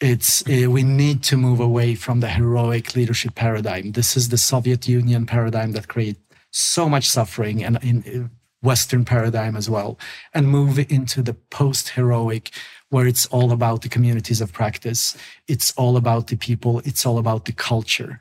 It's 0.00 0.32
uh, 0.48 0.70
we 0.76 0.82
need 0.82 1.18
to 1.30 1.36
move 1.36 1.60
away 1.60 1.88
from 2.04 2.20
the 2.20 2.32
heroic 2.38 2.96
leadership 2.96 3.34
paradigm. 3.34 3.92
This 3.92 4.16
is 4.16 4.30
the 4.30 4.42
Soviet 4.52 4.88
Union 4.88 5.26
paradigm 5.26 5.72
that 5.72 5.92
created 5.92 6.22
so 6.50 6.88
much 6.88 7.06
suffering 7.16 7.62
and 7.66 7.76
in 7.90 8.30
Western 8.62 9.04
paradigm 9.04 9.56
as 9.56 9.68
well, 9.68 9.98
and 10.32 10.48
move 10.48 10.78
into 10.78 11.22
the 11.22 11.34
post-heroic, 11.34 12.50
where 12.88 13.06
it's 13.06 13.26
all 13.26 13.52
about 13.52 13.82
the 13.82 13.88
communities 13.88 14.40
of 14.40 14.52
practice. 14.52 15.16
It's 15.48 15.72
all 15.72 15.96
about 15.96 16.28
the 16.28 16.36
people. 16.36 16.80
It's 16.80 17.04
all 17.04 17.18
about 17.18 17.44
the 17.44 17.52
culture. 17.52 18.20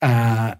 Uh, 0.00 0.54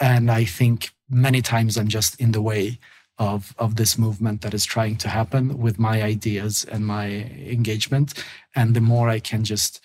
and 0.00 0.30
I 0.30 0.44
think 0.44 0.90
many 1.08 1.42
times 1.42 1.76
I'm 1.76 1.88
just 1.88 2.20
in 2.20 2.32
the 2.32 2.42
way 2.42 2.78
of 3.18 3.54
of 3.58 3.76
this 3.76 3.96
movement 3.96 4.40
that 4.40 4.54
is 4.54 4.64
trying 4.64 4.96
to 4.96 5.08
happen 5.08 5.58
with 5.58 5.78
my 5.78 6.02
ideas 6.02 6.64
and 6.64 6.86
my 6.86 7.06
engagement 7.06 8.24
and 8.56 8.74
the 8.74 8.80
more 8.80 9.08
i 9.08 9.20
can 9.20 9.44
just 9.44 9.80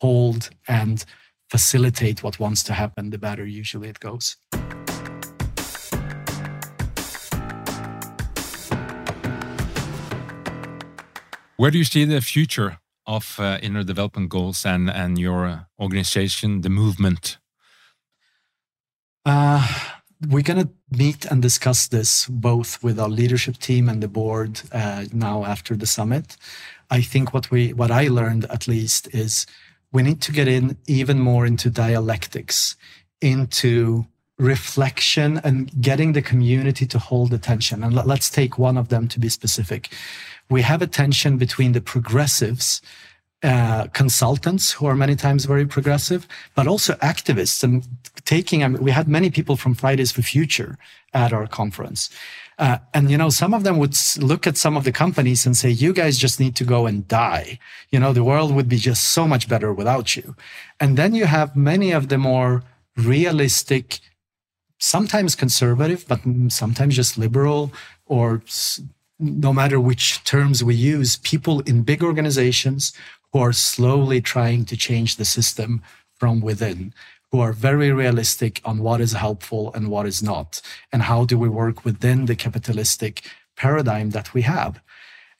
hold 0.00 0.48
and 0.66 1.04
facilitate 1.50 2.22
what 2.22 2.40
wants 2.40 2.62
to 2.62 2.72
happen 2.72 3.10
the 3.10 3.18
better 3.18 3.44
usually 3.44 3.88
it 3.88 4.00
goes 4.00 4.36
where 11.56 11.70
do 11.70 11.78
you 11.78 11.84
see 11.84 12.04
the 12.04 12.20
future 12.20 12.78
of 13.06 13.38
uh, 13.38 13.58
inner 13.62 13.84
development 13.84 14.28
goals 14.30 14.64
and 14.66 14.90
and 14.90 15.18
your 15.18 15.66
organization 15.78 16.62
the 16.62 16.70
movement 16.70 17.38
uh, 19.26 19.66
we're 20.28 20.42
going 20.42 20.60
to 20.60 20.70
meet 20.90 21.24
and 21.26 21.42
discuss 21.42 21.88
this 21.88 22.26
both 22.28 22.82
with 22.82 22.98
our 22.98 23.08
leadership 23.08 23.58
team 23.58 23.88
and 23.88 24.02
the 24.02 24.08
board 24.08 24.60
uh, 24.72 25.04
now 25.12 25.44
after 25.44 25.76
the 25.76 25.86
summit. 25.86 26.36
I 26.90 27.00
think 27.00 27.32
what 27.32 27.50
we 27.50 27.72
what 27.72 27.90
I 27.90 28.08
learned 28.08 28.44
at 28.46 28.68
least 28.68 29.12
is 29.14 29.46
we 29.92 30.02
need 30.02 30.20
to 30.22 30.32
get 30.32 30.48
in 30.48 30.76
even 30.86 31.18
more 31.18 31.46
into 31.46 31.70
dialectics, 31.70 32.76
into 33.20 34.06
reflection 34.38 35.40
and 35.44 35.70
getting 35.80 36.12
the 36.12 36.22
community 36.22 36.86
to 36.86 36.98
hold 36.98 37.32
attention. 37.32 37.84
And 37.84 37.94
let's 37.94 38.28
take 38.28 38.58
one 38.58 38.76
of 38.76 38.88
them 38.88 39.08
to 39.08 39.20
be 39.20 39.28
specific. 39.28 39.92
We 40.50 40.62
have 40.62 40.82
a 40.82 40.86
tension 40.86 41.38
between 41.38 41.72
the 41.72 41.80
progressives 41.80 42.80
uh, 43.44 43.88
consultants 43.88 44.72
who 44.72 44.86
are 44.86 44.96
many 44.96 45.14
times 45.14 45.44
very 45.44 45.66
progressive, 45.66 46.26
but 46.54 46.66
also 46.66 46.94
activists 46.94 47.62
and 47.62 47.86
taking. 48.24 48.64
I 48.64 48.68
mean, 48.68 48.82
we 48.82 48.90
had 48.90 49.06
many 49.06 49.28
people 49.28 49.56
from 49.56 49.74
Fridays 49.74 50.10
for 50.10 50.22
Future 50.22 50.78
at 51.12 51.30
our 51.30 51.46
conference. 51.46 52.08
Uh, 52.58 52.78
and 52.94 53.10
you 53.10 53.18
know, 53.18 53.28
some 53.28 53.52
of 53.52 53.62
them 53.62 53.76
would 53.76 53.94
look 54.18 54.46
at 54.46 54.56
some 54.56 54.78
of 54.78 54.84
the 54.84 54.92
companies 54.92 55.44
and 55.44 55.54
say, 55.58 55.68
"You 55.68 55.92
guys 55.92 56.16
just 56.16 56.40
need 56.40 56.56
to 56.56 56.64
go 56.64 56.86
and 56.86 57.06
die." 57.06 57.58
You 57.90 58.00
know, 58.00 58.14
the 58.14 58.24
world 58.24 58.54
would 58.54 58.66
be 58.66 58.78
just 58.78 59.10
so 59.10 59.28
much 59.28 59.46
better 59.46 59.74
without 59.74 60.16
you. 60.16 60.34
And 60.80 60.96
then 60.96 61.14
you 61.14 61.26
have 61.26 61.54
many 61.54 61.92
of 61.92 62.08
the 62.08 62.16
more 62.16 62.62
realistic, 62.96 64.00
sometimes 64.78 65.34
conservative, 65.34 66.06
but 66.08 66.20
sometimes 66.48 66.96
just 66.96 67.18
liberal 67.18 67.74
or 68.06 68.40
no 69.18 69.52
matter 69.52 69.78
which 69.78 70.22
terms 70.24 70.62
we 70.62 70.74
use, 70.74 71.16
people 71.18 71.60
in 71.60 71.82
big 71.82 72.02
organizations 72.02 72.92
who 73.32 73.38
are 73.40 73.52
slowly 73.52 74.20
trying 74.20 74.64
to 74.64 74.76
change 74.76 75.16
the 75.16 75.24
system 75.24 75.82
from 76.16 76.40
within, 76.40 76.92
who 77.30 77.40
are 77.40 77.52
very 77.52 77.90
realistic 77.90 78.60
on 78.64 78.78
what 78.78 79.00
is 79.00 79.12
helpful 79.12 79.72
and 79.74 79.88
what 79.88 80.06
is 80.06 80.22
not, 80.22 80.60
and 80.92 81.02
how 81.02 81.24
do 81.24 81.38
we 81.38 81.48
work 81.48 81.84
within 81.84 82.26
the 82.26 82.36
capitalistic 82.36 83.22
paradigm 83.56 84.10
that 84.10 84.34
we 84.34 84.42
have. 84.42 84.80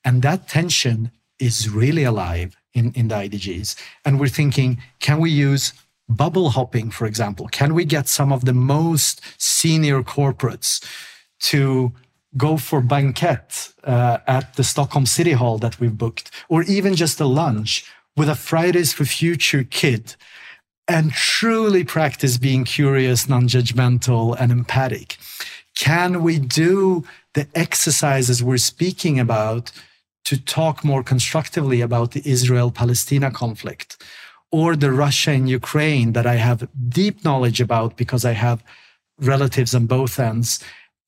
And 0.05 0.23
that 0.23 0.49
tension 0.49 1.11
is 1.39 1.69
really 1.71 2.05
alive 2.05 2.57
in, 2.75 2.93
in 2.93 3.09
the 3.09 3.15
IDGs. 3.15 3.77
And 4.05 4.21
we're 4.21 4.29
thinking, 4.29 4.83
can 5.01 5.21
we 5.21 5.31
use 5.31 5.73
bubble 6.09 6.51
hopping, 6.51 6.91
for 6.91 7.07
example? 7.07 7.49
Can 7.49 7.75
we 7.75 7.85
get 7.85 8.09
some 8.09 8.33
of 8.33 8.45
the 8.45 8.53
most 8.53 9.21
senior 9.39 10.03
corporates 10.03 10.85
to 11.41 11.93
go 12.37 12.57
for 12.57 12.81
banquet 12.81 13.73
uh, 13.85 14.19
at 14.27 14.55
the 14.55 14.65
Stockholm 14.65 15.07
City 15.07 15.33
Hall 15.33 15.59
that 15.59 15.79
we've 15.81 15.97
booked, 15.97 16.31
or 16.49 16.63
even 16.65 16.95
just 16.95 17.21
a 17.21 17.27
lunch 17.27 17.85
with 18.17 18.29
a 18.29 18.35
Fridays 18.35 18.93
for 18.93 19.05
Future 19.05 19.65
kid 19.65 20.17
and 20.87 21.13
truly 21.13 21.85
practice 21.85 22.37
being 22.37 22.65
curious, 22.65 23.29
non 23.29 23.49
judgmental, 23.49 24.37
and 24.39 24.53
empathic? 24.53 25.17
Can 25.79 26.23
we 26.23 26.39
do 26.39 27.05
the 27.35 27.49
exercises 27.55 28.43
we're 28.43 28.59
speaking 28.59 29.19
about 29.19 29.73
to 30.25 30.41
talk 30.41 30.85
more 30.85 31.03
constructively 31.03 31.81
about 31.81 32.13
the 32.13 32.23
Israel 32.25 32.71
Palestina 32.71 33.31
conflict 33.31 34.03
or 34.51 34.77
the 34.77 34.93
Russia 34.93 35.33
and 35.33 35.49
Ukraine 35.49 36.13
that 36.13 36.27
I 36.27 36.37
have 36.37 36.69
deep 36.89 37.25
knowledge 37.25 37.61
about 37.61 37.97
because 37.97 38.25
I 38.25 38.33
have 38.33 38.63
relatives 39.19 39.75
on 39.75 39.87
both 39.87 40.19
ends 40.19 40.63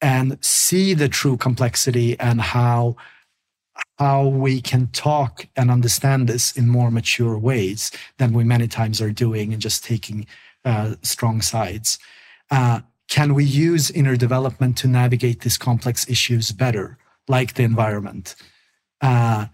and 0.07 0.39
see 0.41 0.95
the 0.95 1.09
true 1.09 1.37
complexity 1.37 2.19
and 2.21 2.41
how 2.41 2.95
how 3.99 4.25
we 4.25 4.61
can 4.61 4.87
talk 4.93 5.49
and 5.57 5.69
understand 5.69 6.29
this 6.29 6.57
in 6.57 6.69
more 6.69 6.93
mature 6.93 7.37
ways 7.37 7.91
than 8.19 8.33
we 8.33 8.45
many 8.45 8.69
times 8.69 9.01
are 9.01 9.11
doing 9.11 9.53
and 9.53 9.61
just 9.61 9.85
taking 9.85 10.25
uh, 10.65 10.95
strong 11.03 11.43
sides. 11.43 11.99
Uh, 12.53 12.81
can 13.09 13.35
we 13.35 13.45
use 13.45 13.91
inner 13.91 14.17
development 14.17 14.79
to 14.79 14.87
navigate 14.87 15.41
these 15.41 15.59
complex 15.59 16.09
issues 16.09 16.53
better, 16.53 16.99
like 17.27 17.55
the 17.55 17.65
environment? 17.65 18.37
Uh, 19.01 19.47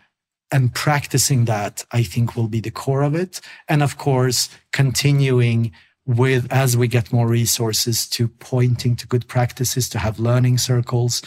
and 0.50 0.74
practicing 0.74 1.46
that, 1.46 1.84
I 1.92 2.02
think, 2.02 2.36
will 2.36 2.48
be 2.48 2.60
the 2.60 2.70
core 2.70 3.02
of 3.02 3.14
it. 3.14 3.40
And 3.68 3.82
of 3.82 3.96
course, 3.96 4.50
continuing 4.70 5.72
with 6.06 6.50
as 6.52 6.76
we 6.76 6.88
get 6.88 7.12
more 7.12 7.28
resources 7.28 8.08
to 8.08 8.28
pointing 8.28 8.96
to 8.96 9.06
good 9.06 9.28
practices 9.28 9.88
to 9.88 9.98
have 9.98 10.18
learning 10.18 10.58
circles 10.58 11.22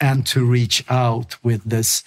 and 0.00 0.26
to 0.26 0.44
reach 0.44 0.84
out 0.90 1.42
with 1.42 1.64
this 1.64 2.02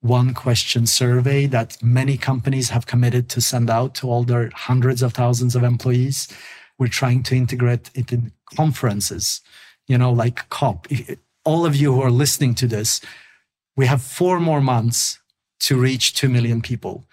one 0.00 0.34
question 0.34 0.86
survey 0.86 1.46
that 1.46 1.82
many 1.82 2.18
companies 2.18 2.70
have 2.70 2.86
committed 2.86 3.28
to 3.30 3.40
send 3.40 3.70
out 3.70 3.94
to 3.94 4.08
all 4.08 4.22
their 4.22 4.50
hundreds 4.54 5.02
of 5.02 5.14
thousands 5.14 5.56
of 5.56 5.62
employees. 5.62 6.28
We're 6.78 6.88
trying 6.88 7.22
to 7.24 7.36
integrate 7.36 7.90
it 7.94 8.12
in 8.12 8.32
conferences 8.54 9.40
you 9.86 9.98
know 9.98 10.12
like 10.12 10.48
cop. 10.48 10.86
All 11.44 11.64
of 11.64 11.76
you 11.76 11.94
who 11.94 12.02
are 12.02 12.10
listening 12.10 12.54
to 12.56 12.66
this 12.66 13.00
we 13.76 13.86
have 13.86 14.02
four 14.02 14.40
more 14.40 14.60
months 14.60 15.20
to 15.60 15.78
reach 15.78 16.14
2 16.14 16.28
million 16.28 16.62
people. 16.62 17.04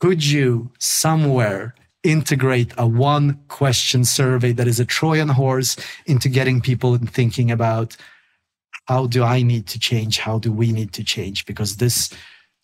Could 0.00 0.24
you 0.24 0.72
somewhere 0.78 1.74
integrate 2.02 2.72
a 2.78 2.86
one 2.86 3.38
question 3.48 4.04
survey 4.04 4.52
that 4.52 4.66
is 4.66 4.80
a 4.80 4.84
Trojan 4.84 5.28
horse 5.28 5.76
into 6.06 6.28
getting 6.28 6.60
people 6.60 6.96
thinking 6.96 7.50
about 7.50 7.96
how 8.86 9.06
do 9.06 9.22
I 9.22 9.42
need 9.42 9.66
to 9.68 9.78
change? 9.78 10.18
How 10.18 10.38
do 10.38 10.52
we 10.52 10.72
need 10.72 10.92
to 10.94 11.04
change? 11.04 11.46
Because 11.46 11.76
this, 11.76 12.10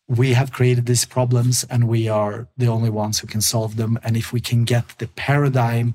we 0.09 0.33
have 0.33 0.53
created 0.53 0.87
these 0.87 1.05
problems 1.05 1.65
and 1.71 1.87
we 1.87 2.09
are 2.09 2.49
the 2.57 2.67
only 2.67 2.91
ones 2.91 3.21
who 3.21 3.27
can 3.27 3.41
solve 3.41 3.77
them. 3.77 3.99
And 4.03 4.17
if 4.17 4.33
we 4.33 4.41
can 4.41 4.65
get 4.65 4.99
the 4.99 5.09
paradigm 5.09 5.95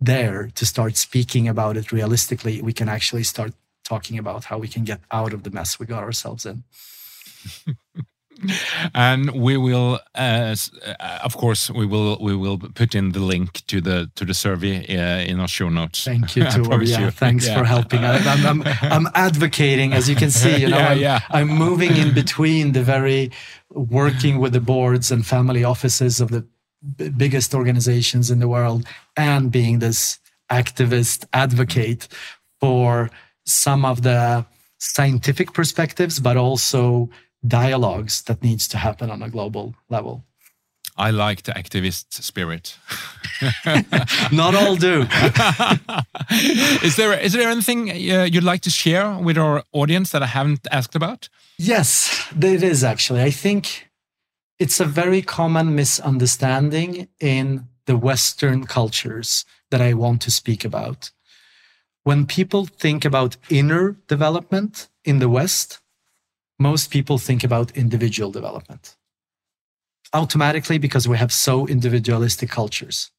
there 0.00 0.50
to 0.56 0.66
start 0.66 0.96
speaking 0.96 1.48
about 1.48 1.76
it 1.76 1.92
realistically, 1.92 2.60
we 2.60 2.72
can 2.72 2.88
actually 2.88 3.22
start 3.22 3.54
talking 3.84 4.18
about 4.18 4.44
how 4.44 4.58
we 4.58 4.68
can 4.68 4.84
get 4.84 5.00
out 5.10 5.32
of 5.32 5.42
the 5.44 5.50
mess 5.50 5.78
we 5.78 5.86
got 5.86 6.02
ourselves 6.02 6.44
in. 6.44 6.64
and 8.94 9.30
we 9.30 9.56
will 9.56 10.00
uh, 10.14 10.54
uh, 10.86 11.18
of 11.24 11.36
course 11.36 11.70
we 11.70 11.86
will 11.86 12.18
we 12.20 12.34
will 12.34 12.58
put 12.58 12.94
in 12.94 13.12
the 13.12 13.20
link 13.20 13.64
to 13.66 13.80
the 13.80 14.10
to 14.14 14.24
the 14.24 14.34
survey 14.34 14.84
uh, 14.96 15.20
in 15.20 15.40
our 15.40 15.48
show 15.48 15.68
notes 15.68 16.04
thank 16.04 16.36
you 16.36 16.44
Tor. 16.50 16.82
yeah, 16.82 17.00
you. 17.00 17.10
thanks 17.10 17.46
yeah. 17.46 17.58
for 17.58 17.64
helping 17.64 18.04
I, 18.04 18.16
am 18.16 18.62
I'm, 18.62 18.76
I'm 18.82 19.08
advocating 19.14 19.92
as 19.92 20.08
you 20.08 20.16
can 20.16 20.30
see 20.30 20.56
you 20.56 20.68
know 20.68 20.76
yeah, 20.78 20.88
I'm, 20.88 20.98
yeah. 20.98 21.20
I'm 21.30 21.48
moving 21.48 21.96
in 21.96 22.14
between 22.14 22.72
the 22.72 22.82
very 22.82 23.30
working 23.70 24.38
with 24.38 24.52
the 24.52 24.60
boards 24.60 25.10
and 25.10 25.24
family 25.24 25.64
offices 25.64 26.20
of 26.20 26.30
the 26.30 26.44
biggest 27.16 27.54
organizations 27.54 28.30
in 28.30 28.40
the 28.40 28.48
world 28.48 28.84
and 29.16 29.52
being 29.52 29.78
this 29.78 30.18
activist 30.50 31.24
advocate 31.32 32.08
for 32.60 33.08
some 33.46 33.84
of 33.84 34.02
the 34.02 34.44
scientific 34.78 35.52
perspectives 35.52 36.18
but 36.18 36.36
also 36.36 37.08
dialogues 37.46 38.22
that 38.22 38.42
needs 38.42 38.68
to 38.68 38.78
happen 38.78 39.10
on 39.10 39.22
a 39.22 39.28
global 39.28 39.74
level. 39.88 40.24
I 40.96 41.10
like 41.10 41.42
the 41.44 41.52
activist 41.52 42.22
spirit. 42.22 42.76
Not 44.32 44.54
all 44.54 44.76
do. 44.76 45.06
is 46.86 46.96
there 46.96 47.18
is 47.18 47.32
there 47.32 47.48
anything 47.48 47.90
uh, 47.90 48.24
you'd 48.24 48.44
like 48.44 48.60
to 48.62 48.70
share 48.70 49.18
with 49.18 49.38
our 49.38 49.64
audience 49.72 50.10
that 50.10 50.22
I 50.22 50.26
haven't 50.26 50.66
asked 50.70 50.94
about? 50.94 51.28
Yes, 51.58 52.28
there 52.34 52.62
is 52.62 52.84
actually. 52.84 53.22
I 53.22 53.30
think 53.30 53.88
it's 54.58 54.80
a 54.80 54.84
very 54.84 55.22
common 55.22 55.74
misunderstanding 55.74 57.08
in 57.20 57.68
the 57.86 57.96
Western 57.96 58.66
cultures 58.66 59.44
that 59.70 59.80
I 59.80 59.94
want 59.94 60.20
to 60.22 60.30
speak 60.30 60.64
about. 60.64 61.10
When 62.04 62.26
people 62.26 62.66
think 62.66 63.04
about 63.04 63.36
inner 63.48 63.96
development 64.08 64.88
in 65.04 65.20
the 65.20 65.28
West, 65.28 65.81
most 66.70 66.90
people 66.90 67.18
think 67.18 67.42
about 67.44 67.76
individual 67.84 68.30
development 68.30 68.96
automatically 70.12 70.78
because 70.78 71.08
we 71.08 71.16
have 71.16 71.32
so 71.32 71.66
individualistic 71.66 72.50
cultures. 72.50 73.10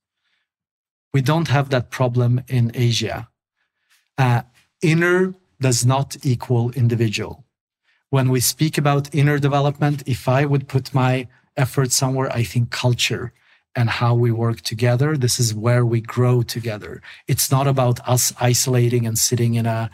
We 1.13 1.21
don't 1.21 1.47
have 1.47 1.69
that 1.69 1.89
problem 1.89 2.43
in 2.47 2.71
Asia. 2.73 3.29
Uh, 4.17 4.43
inner 4.81 5.33
does 5.59 5.85
not 5.85 6.17
equal 6.23 6.71
individual. 6.71 7.45
When 8.09 8.29
we 8.29 8.39
speak 8.39 8.77
about 8.77 9.13
inner 9.13 9.39
development, 9.39 10.03
if 10.05 10.27
I 10.27 10.45
would 10.45 10.67
put 10.67 10.93
my 10.93 11.27
effort 11.57 11.91
somewhere, 11.91 12.31
I 12.31 12.43
think 12.43 12.69
culture 12.69 13.33
and 13.75 13.89
how 13.89 14.13
we 14.13 14.31
work 14.31 14.61
together. 14.61 15.17
This 15.17 15.39
is 15.39 15.55
where 15.55 15.83
we 15.83 15.99
grow 15.99 16.43
together. 16.43 17.01
It's 17.27 17.49
not 17.49 17.67
about 17.67 18.07
us 18.07 18.31
isolating 18.39 19.07
and 19.07 19.17
sitting 19.17 19.55
in 19.55 19.65
a 19.65 19.89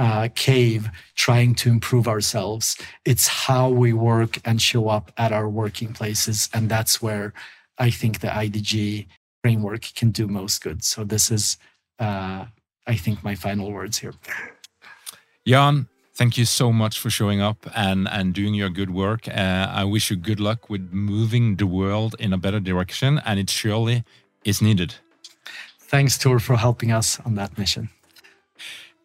uh, 0.00 0.28
cave 0.34 0.88
trying 1.14 1.54
to 1.54 1.68
improve 1.68 2.08
ourselves. 2.08 2.76
It's 3.04 3.28
how 3.28 3.68
we 3.68 3.92
work 3.92 4.38
and 4.46 4.60
show 4.60 4.88
up 4.88 5.12
at 5.18 5.30
our 5.30 5.48
working 5.48 5.92
places. 5.92 6.48
And 6.54 6.70
that's 6.70 7.02
where 7.02 7.34
I 7.76 7.90
think 7.90 8.20
the 8.20 8.28
IDG 8.28 9.06
framework 9.42 9.82
can 9.94 10.10
do 10.10 10.26
most 10.26 10.62
good. 10.62 10.82
So 10.82 11.04
this 11.04 11.30
is, 11.30 11.58
uh, 11.98 12.46
I 12.86 12.96
think, 12.96 13.22
my 13.22 13.34
final 13.34 13.70
words 13.70 13.98
here. 13.98 14.14
Jan, 15.46 15.88
thank 16.14 16.38
you 16.38 16.46
so 16.46 16.72
much 16.72 16.98
for 16.98 17.10
showing 17.10 17.42
up 17.42 17.58
and, 17.76 18.08
and 18.08 18.32
doing 18.32 18.54
your 18.54 18.70
good 18.70 18.90
work. 18.90 19.28
Uh, 19.28 19.66
I 19.70 19.84
wish 19.84 20.10
you 20.10 20.16
good 20.16 20.40
luck 20.40 20.70
with 20.70 20.88
moving 20.92 21.56
the 21.56 21.66
world 21.66 22.16
in 22.18 22.32
a 22.32 22.38
better 22.38 22.60
direction, 22.60 23.20
and 23.26 23.38
it 23.38 23.50
surely 23.50 24.04
is 24.46 24.62
needed. 24.62 24.94
Thanks, 25.78 26.16
Tor, 26.16 26.38
for 26.38 26.56
helping 26.56 26.90
us 26.90 27.20
on 27.20 27.34
that 27.34 27.58
mission. 27.58 27.90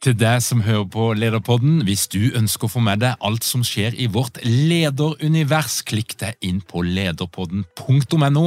Til 0.05 0.15
deg 0.21 0.41
som 0.43 0.61
hører 0.61 0.85
på 0.93 1.05
Lederpodden. 1.17 1.79
Hvis 1.87 2.03
du 2.13 2.35
ønsker 2.37 2.67
å 2.67 2.73
få 2.75 2.81
med 2.83 3.01
deg 3.01 3.21
alt 3.25 3.45
som 3.47 3.63
skjer 3.65 3.95
i 3.97 4.05
vårt 4.11 4.37
lederunivers, 4.45 5.79
klikk 5.87 6.13
deg 6.21 6.37
inn 6.45 6.59
på 6.61 6.83
lederpodden.no. 6.85 8.45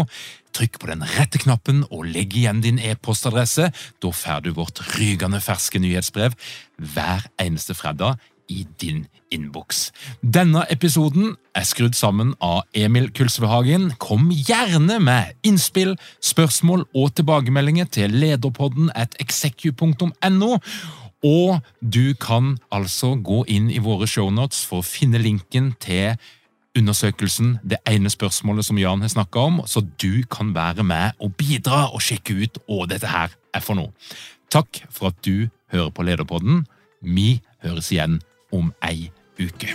Trykk 0.55 0.79
på 0.79 0.91
den 0.93 1.03
rette 1.17 1.41
knappen 1.43 1.83
og 1.89 2.07
legg 2.13 2.37
igjen 2.39 2.63
din 2.63 2.79
e-postadresse. 2.79 3.73
Da 3.75 4.11
får 4.15 4.47
du 4.47 4.53
vårt 4.55 4.85
rygende 4.95 5.41
ferske 5.43 5.83
nyhetsbrev 5.83 6.37
hver 6.79 7.27
eneste 7.43 7.75
fredag 7.79 8.23
i 8.49 8.63
din 8.81 9.03
innboks. 9.35 9.89
Denne 10.23 10.63
episoden 10.73 11.35
er 11.59 11.67
skrudd 11.69 11.99
sammen 11.99 12.33
av 12.45 12.63
Emil 12.77 13.11
Kulsvehagen. 13.13 13.91
Kom 13.99 14.31
gjerne 14.31 15.01
med 15.03 15.35
innspill, 15.43 15.97
spørsmål 16.23 16.87
og 16.95 17.13
tilbakemeldinger 17.19 17.91
til 17.99 18.15
lederpodden 18.15 18.95
at 18.95 19.19
execu.no. 19.21 20.55
Og 21.27 21.59
du 21.83 22.15
kan 22.15 22.57
altså 22.71 23.17
gå 23.17 23.43
inn 23.51 23.71
i 23.75 23.81
våre 23.83 24.07
shownotes 24.07 24.63
for 24.69 24.83
å 24.83 24.87
finne 24.87 25.19
linken 25.19 25.73
til 25.83 26.15
undersøkelsen, 26.79 27.59
det 27.67 27.81
ene 27.89 28.11
spørsmålet 28.13 28.69
som 28.69 28.79
Jan 28.79 29.03
har 29.03 29.11
snakka 29.11 29.47
om, 29.51 29.61
så 29.67 29.83
du 29.83 30.23
kan 30.31 30.55
være 30.55 30.85
med 30.87 31.19
og 31.19 31.35
bidra 31.41 31.89
og 31.91 32.05
sjekke 32.05 32.39
ut 32.45 32.61
hva 32.69 32.87
dette 32.91 33.11
her 33.11 33.35
er 33.55 33.65
for 33.65 33.79
noe. 33.79 33.91
Takk 34.53 34.85
for 34.91 35.11
at 35.11 35.19
du 35.27 35.49
hører 35.73 35.91
på 35.91 36.07
Lederpodden. 36.07 36.67
Vi 37.03 37.41
høres 37.65 37.91
igjen 37.93 38.21
om 38.55 38.71
ei 38.87 39.11
uke. 39.41 39.75